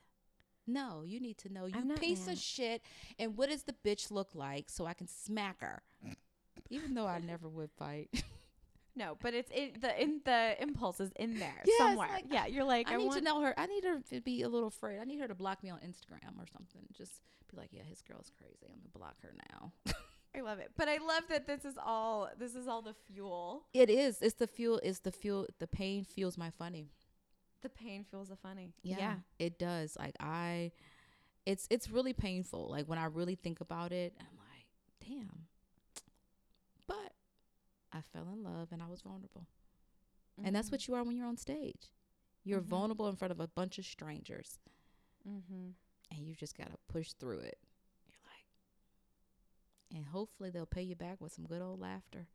No, 0.67 1.03
you 1.05 1.21
need 1.21 1.39
to 1.39 1.53
know 1.53 1.67
you 1.67 1.95
piece 1.99 2.27
mad. 2.27 2.35
of 2.35 2.39
shit. 2.39 2.83
And 3.19 3.37
what 3.37 3.49
does 3.49 3.65
the 3.65 3.75
bitch 3.85 4.11
look 4.11 4.35
like 4.35 4.69
so 4.69 4.87
I 4.87 4.95
can 4.95 5.09
smack 5.09 5.61
her? 5.63 5.83
Even 6.69 6.95
though 6.95 7.07
I 7.07 7.19
never 7.19 7.49
would 7.49 7.71
fight. 7.73 8.09
No, 8.97 9.17
but 9.23 9.35
it's 9.35 9.51
it, 9.55 9.81
the 9.81 10.03
in 10.03 10.21
the 10.25 10.61
impulse 10.61 11.01
is 11.01 11.13
in 11.17 11.39
there 11.39 11.63
Yeah, 11.65 11.79
somewhere. 11.79 12.09
like, 12.09 12.25
yeah, 12.29 12.47
you're 12.47 12.65
like, 12.65 12.91
I, 12.91 12.95
I 12.95 12.97
need 12.97 13.07
want 13.07 13.19
to 13.19 13.25
know 13.25 13.41
her. 13.41 13.55
I 13.59 13.67
need 13.67 13.85
her 13.85 14.01
to 14.11 14.21
be 14.21 14.43
a 14.43 14.49
little 14.49 14.69
afraid. 14.69 14.99
I 15.01 15.05
need 15.05 15.21
her 15.21 15.29
to 15.29 15.35
block 15.35 15.63
me 15.63 15.71
on 15.71 15.79
Instagram 15.79 16.37
or 16.39 16.47
something. 16.53 16.83
Just 16.93 17.23
be 17.51 17.57
like, 17.57 17.69
yeah, 17.73 17.85
his 17.89 18.03
girl's 18.03 18.31
crazy. 18.37 18.67
I'm 18.69 18.81
gonna 18.81 18.91
block 18.93 19.15
her 19.23 19.33
now. 19.53 19.73
I 20.37 20.41
love 20.43 20.59
it. 20.59 20.73
But 20.77 20.89
I 20.89 20.99
love 20.99 21.23
that 21.29 21.47
this 21.47 21.65
is 21.65 21.77
all 21.83 22.29
this 22.39 22.55
is 22.55 22.67
all 22.69 22.83
the 22.83 22.95
fuel. 23.07 23.63
it 23.73 23.91
is. 23.91 24.21
It's 24.21 24.35
the 24.35 24.47
fuel. 24.49 24.81
It's 24.83 24.99
the 24.99 25.13
fuel. 25.13 25.47
The 25.61 25.67
pain 25.69 26.05
fuels 26.05 26.37
my 26.37 26.51
funny. 26.51 26.89
The 27.63 27.69
pain 27.69 28.05
fuels 28.09 28.29
the 28.29 28.37
funny. 28.37 28.73
Yeah, 28.83 29.17
it 29.39 29.59
does. 29.59 29.97
Like 29.99 30.17
I, 30.21 30.73
it's 31.47 31.67
it's 31.71 31.91
really 31.91 32.13
painful. 32.15 32.69
Like 32.71 32.89
when 32.89 32.99
I 32.99 33.05
really 33.05 33.35
think 33.35 33.61
about 33.61 33.93
it, 33.93 34.15
I'm 34.19 34.27
like, 34.39 34.67
damn. 35.09 35.47
But 36.87 37.13
I 37.93 38.01
fell 38.13 38.29
in 38.33 38.43
love 38.43 38.69
and 38.73 38.83
I 38.83 38.87
was 38.87 39.03
vulnerable, 39.03 39.47
and 40.43 40.55
that's 40.57 40.71
what 40.71 40.89
you 40.89 40.95
are 40.95 41.03
when 41.05 41.17
you're 41.17 41.27
on 41.27 41.37
stage. 41.37 41.91
You're 42.45 42.61
Mhm. 42.63 42.65
vulnerable 42.67 43.09
in 43.09 43.17
front 43.17 43.33
of 43.33 43.41
a 43.41 43.47
bunch 43.49 43.79
of 43.79 43.85
strangers, 43.85 44.59
Mm-hmm. 45.29 45.71
and 46.11 46.27
you 46.27 46.35
just 46.35 46.57
gotta 46.57 46.79
push 46.89 47.13
through 47.13 47.41
it. 47.41 47.59
You're 48.07 48.17
like, 48.25 49.97
and 49.97 50.07
hopefully 50.07 50.49
they'll 50.51 50.65
pay 50.67 50.83
you 50.83 50.97
back 50.97 51.21
with 51.21 51.33
some 51.33 51.45
good 51.47 51.61
old 51.61 51.79
laughter. 51.81 52.27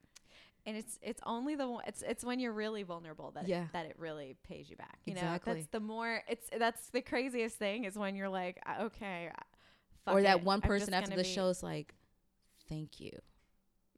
And 0.67 0.75
it's 0.75 0.97
it's 1.01 1.21
only 1.25 1.55
the 1.55 1.69
one- 1.69 1.83
it's 1.85 2.01
it's 2.01 2.23
when 2.23 2.39
you're 2.39 2.51
really 2.53 2.81
vulnerable 2.83 3.31
that 3.31 3.47
Yeah. 3.47 3.65
it, 3.65 3.73
that 3.73 3.85
it 3.85 3.95
really 3.99 4.35
pays 4.43 4.69
you 4.69 4.75
back. 4.75 4.99
You 5.05 5.13
Exactly. 5.13 5.53
know, 5.53 5.59
that's 5.59 5.69
the 5.71 5.79
more 5.79 6.23
it's 6.27 6.49
that's 6.57 6.89
the 6.89 7.01
craziest 7.01 7.57
thing 7.57 7.83
is 7.85 7.97
when 7.97 8.15
you're 8.15 8.29
like, 8.29 8.59
uh, 8.65 8.83
okay, 8.85 9.29
uh, 10.07 10.11
or 10.11 10.21
that 10.23 10.37
it. 10.39 10.43
one 10.43 10.61
person 10.61 10.93
after 10.93 11.11
the 11.15 11.23
be- 11.23 11.29
show 11.29 11.49
is 11.49 11.61
like, 11.61 11.93
thank 12.67 12.99
you. 12.99 13.11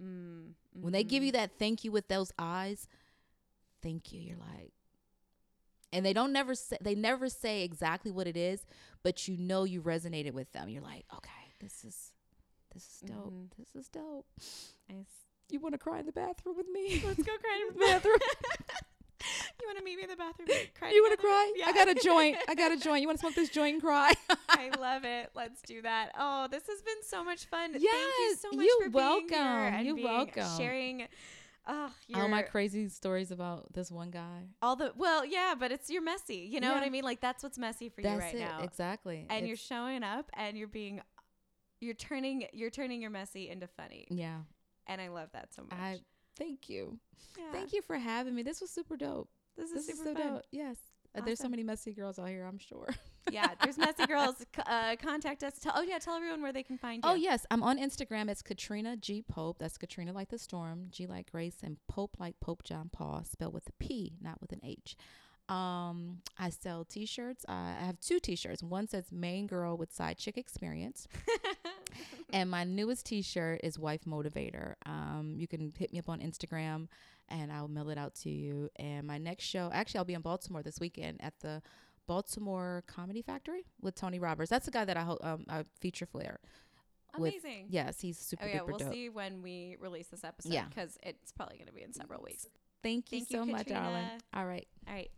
Mm, 0.03 0.53
When 0.73 0.93
they 0.93 1.03
give 1.03 1.23
you 1.23 1.31
that 1.31 1.57
thank 1.57 1.83
you 1.83 1.91
with 1.91 2.07
those 2.09 2.31
eyes, 2.37 2.87
thank 3.81 4.11
you. 4.11 4.19
You're 4.19 4.37
like, 4.37 4.73
and 5.93 6.05
they 6.05 6.13
don't 6.13 6.33
never 6.33 6.53
say 6.53 6.77
they 6.81 6.95
never 6.95 7.29
say 7.29 7.63
exactly 7.63 8.11
what 8.11 8.27
it 8.27 8.35
is, 8.37 8.65
but 9.03 9.27
you 9.27 9.37
know 9.37 9.63
you 9.63 9.81
resonated 9.81 10.33
with 10.33 10.51
them. 10.51 10.67
You're 10.69 10.83
like, 10.83 11.05
okay, 11.15 11.53
this 11.61 11.85
is 11.85 12.11
this 12.73 12.83
is 12.83 12.99
dope. 13.09 13.33
Mhm. 13.33 13.49
This 13.57 13.73
is 13.75 13.87
dope. 13.87 14.25
Nice. 14.89 15.26
You 15.49 15.59
want 15.59 15.73
to 15.73 15.77
cry 15.79 15.99
in 15.99 16.05
the 16.05 16.11
bathroom 16.11 16.57
with 16.57 16.67
me? 16.71 17.01
Let's 17.05 17.23
go 17.23 17.31
cry 17.37 17.67
in 17.69 17.73
the 17.73 17.79
Bathroom. 17.85 18.15
you 19.61 19.65
want 19.67 19.77
to 19.77 19.83
meet 19.83 19.97
me 19.97 20.03
in 20.03 20.09
the 20.09 20.15
bathroom? 20.15 20.47
Cry 20.77 20.91
you 20.91 21.01
want 21.01 21.13
to 21.19 21.25
cry? 21.25 21.53
Yeah. 21.55 21.65
I 21.67 21.73
got 21.73 21.89
a 21.89 21.95
joint. 21.95 22.37
I 22.47 22.55
got 22.55 22.71
a 22.71 22.77
joint. 22.77 23.01
You 23.01 23.07
want 23.07 23.17
to 23.19 23.21
smoke 23.21 23.35
this 23.35 23.49
joint 23.49 23.73
and 23.75 23.81
cry? 23.81 24.11
I 24.49 24.69
love 24.79 25.03
it. 25.05 25.31
Let's 25.35 25.61
do 25.63 25.81
that. 25.81 26.11
Oh, 26.17 26.47
this 26.51 26.63
has 26.67 26.81
been 26.81 27.01
so 27.03 27.23
much 27.23 27.45
fun. 27.45 27.71
Thank 27.71 27.83
you 27.83 28.35
so 28.39 28.51
much 28.51 28.65
you're 28.65 28.83
for 28.85 28.89
being 28.89 29.03
here 29.03 29.09
welcome. 29.09 29.37
and 29.37 29.85
You're 29.85 29.95
being- 29.95 30.07
welcome. 30.07 30.57
Sharing. 30.57 31.07
Oh, 31.69 31.91
All 32.13 32.27
my 32.29 32.43
crazy 32.43 32.87
stories 32.89 33.29
about 33.31 33.73
this 33.73 33.91
one 33.91 34.09
guy. 34.11 34.43
all 34.61 34.77
the 34.77 34.93
well, 34.95 35.25
yeah, 35.25 35.53
but 35.59 35.69
it's 35.71 35.89
you're 35.89 36.01
messy. 36.01 36.47
You 36.49 36.61
know 36.61 36.73
what 36.73 36.81
I 36.83 36.89
mean? 36.89 37.03
Like 37.03 37.19
that's 37.19 37.43
what's 37.43 37.57
messy 37.57 37.89
for 37.89 38.01
That's 38.01 38.15
you 38.15 38.21
right 38.21 38.35
it. 38.35 38.39
now. 38.39 38.59
Exactly. 38.63 39.25
And 39.29 39.45
you're 39.47 39.57
showing 39.57 40.01
up 40.03 40.29
and 40.33 40.57
you're 40.57 40.69
being 40.69 41.01
you're 41.81 41.93
turning 41.93 42.45
you're 42.53 42.69
turning 42.69 43.01
your 43.01 43.11
messy 43.11 43.49
into 43.49 43.67
funny. 43.67 44.07
yeah. 44.09 44.37
And 44.87 44.99
I 45.01 45.09
love 45.09 45.29
that 45.33 45.53
so 45.53 45.63
much. 45.63 45.73
I 45.79 45.99
thank 46.37 46.69
you. 46.69 46.97
yeah. 47.37 47.51
Thank 47.51 47.73
you 47.73 47.81
for 47.81 47.97
having 47.97 48.33
me. 48.35 48.43
This 48.43 48.61
was 48.61 48.69
super 48.69 48.97
dope. 48.97 49.29
This 49.57 49.71
is 49.71 49.85
This 49.87 49.97
super 49.97 50.09
is 50.09 50.15
so 50.15 50.21
fun. 50.23 50.33
dope. 50.35 50.43
Yes. 50.51 50.77
Uh, 51.15 51.21
There's 51.21 51.39
so 51.39 51.49
many 51.49 51.63
messy 51.63 51.93
girls 51.93 52.19
out 52.19 52.27
here, 52.27 52.45
I'm 52.45 52.59
sure. 52.59 52.89
yeah, 53.31 53.47
there's 53.63 53.77
messy 53.77 54.05
girls. 54.05 54.35
Uh, 54.67 54.95
contact 55.01 55.43
us. 55.43 55.57
Tell, 55.59 55.73
oh 55.75 55.81
yeah, 55.81 55.97
tell 55.97 56.13
everyone 56.15 56.41
where 56.43 56.53
they 56.53 56.61
can 56.63 56.77
find 56.77 57.03
you. 57.03 57.09
Oh, 57.09 57.15
yes. 57.15 57.43
I'm 57.49 57.63
on 57.63 57.79
Instagram. 57.79 58.29
It's 58.29 58.43
Katrina 58.43 58.95
G. 58.97 59.23
Pope. 59.23 59.57
That's 59.57 59.77
Katrina 59.79 60.13
like 60.13 60.29
the 60.29 60.37
storm, 60.37 60.87
G 60.91 61.07
like 61.07 61.31
Grace, 61.31 61.57
and 61.63 61.77
Pope 61.87 62.17
like 62.19 62.39
Pope 62.39 62.63
John 62.63 62.89
Paul, 62.91 63.23
spelled 63.23 63.53
with 63.53 63.67
a 63.67 63.71
P, 63.79 64.13
not 64.21 64.39
with 64.41 64.51
an 64.51 64.59
H. 64.63 64.95
Um, 65.49 66.17
I 66.37 66.49
sell 66.49 66.83
t 66.85 67.05
shirts. 67.05 67.45
I 67.47 67.75
have 67.79 67.99
two 67.99 68.19
t 68.19 68.35
shirts. 68.35 68.61
One 68.63 68.87
says 68.87 69.11
Main 69.11 69.47
Girl 69.47 69.77
with 69.77 69.93
Side 69.93 70.17
Chick 70.17 70.37
Experience. 70.37 71.07
and 72.33 72.49
my 72.49 72.63
newest 72.63 73.05
t 73.05 73.21
shirt 73.21 73.61
is 73.63 73.79
Wife 73.79 74.01
Motivator. 74.05 74.73
Um, 74.85 75.35
you 75.37 75.47
can 75.47 75.73
hit 75.77 75.91
me 75.93 75.99
up 75.99 76.09
on 76.09 76.19
Instagram 76.19 76.87
and 77.29 77.51
I'll 77.51 77.67
mail 77.67 77.89
it 77.89 77.97
out 77.97 78.15
to 78.23 78.29
you. 78.29 78.69
And 78.77 79.07
my 79.07 79.17
next 79.17 79.45
show, 79.45 79.69
actually, 79.73 79.99
I'll 79.99 80.05
be 80.05 80.13
in 80.13 80.21
Baltimore 80.21 80.63
this 80.63 80.79
weekend 80.79 81.17
at 81.21 81.33
the 81.39 81.61
Baltimore 82.07 82.83
Comedy 82.87 83.21
Factory 83.21 83.65
with 83.81 83.95
Tony 83.95 84.19
Roberts. 84.19 84.49
That's 84.49 84.65
the 84.65 84.71
guy 84.71 84.85
that 84.85 84.95
I, 84.97 85.01
ho- 85.01 85.17
um, 85.21 85.45
I 85.49 85.63
feature 85.79 86.05
Flair. 86.05 86.39
with- 87.17 87.33
Amazing. 87.33 87.67
Yes, 87.69 87.99
he's 88.01 88.17
super 88.17 88.45
Oh 88.45 88.47
yeah, 88.47 88.59
duper 88.59 88.67
we'll 88.67 88.77
dope. 88.79 88.93
see 88.93 89.09
when 89.09 89.41
we 89.41 89.75
release 89.79 90.07
this 90.07 90.23
episode 90.23 90.53
Yeah. 90.53 90.65
because 90.69 90.97
it's 91.03 91.31
probably 91.33 91.57
going 91.57 91.67
to 91.67 91.73
be 91.73 91.83
in 91.83 91.93
several 91.93 92.21
weeks. 92.23 92.47
Thank 92.83 93.11
you 93.11 93.19
Thank 93.19 93.31
you, 93.31 93.37
so 93.37 93.45
much, 93.45 93.67
darling. 93.67 94.05
All 94.33 94.45
right. 94.45 94.67
All 94.87 94.93
right, 94.93 95.09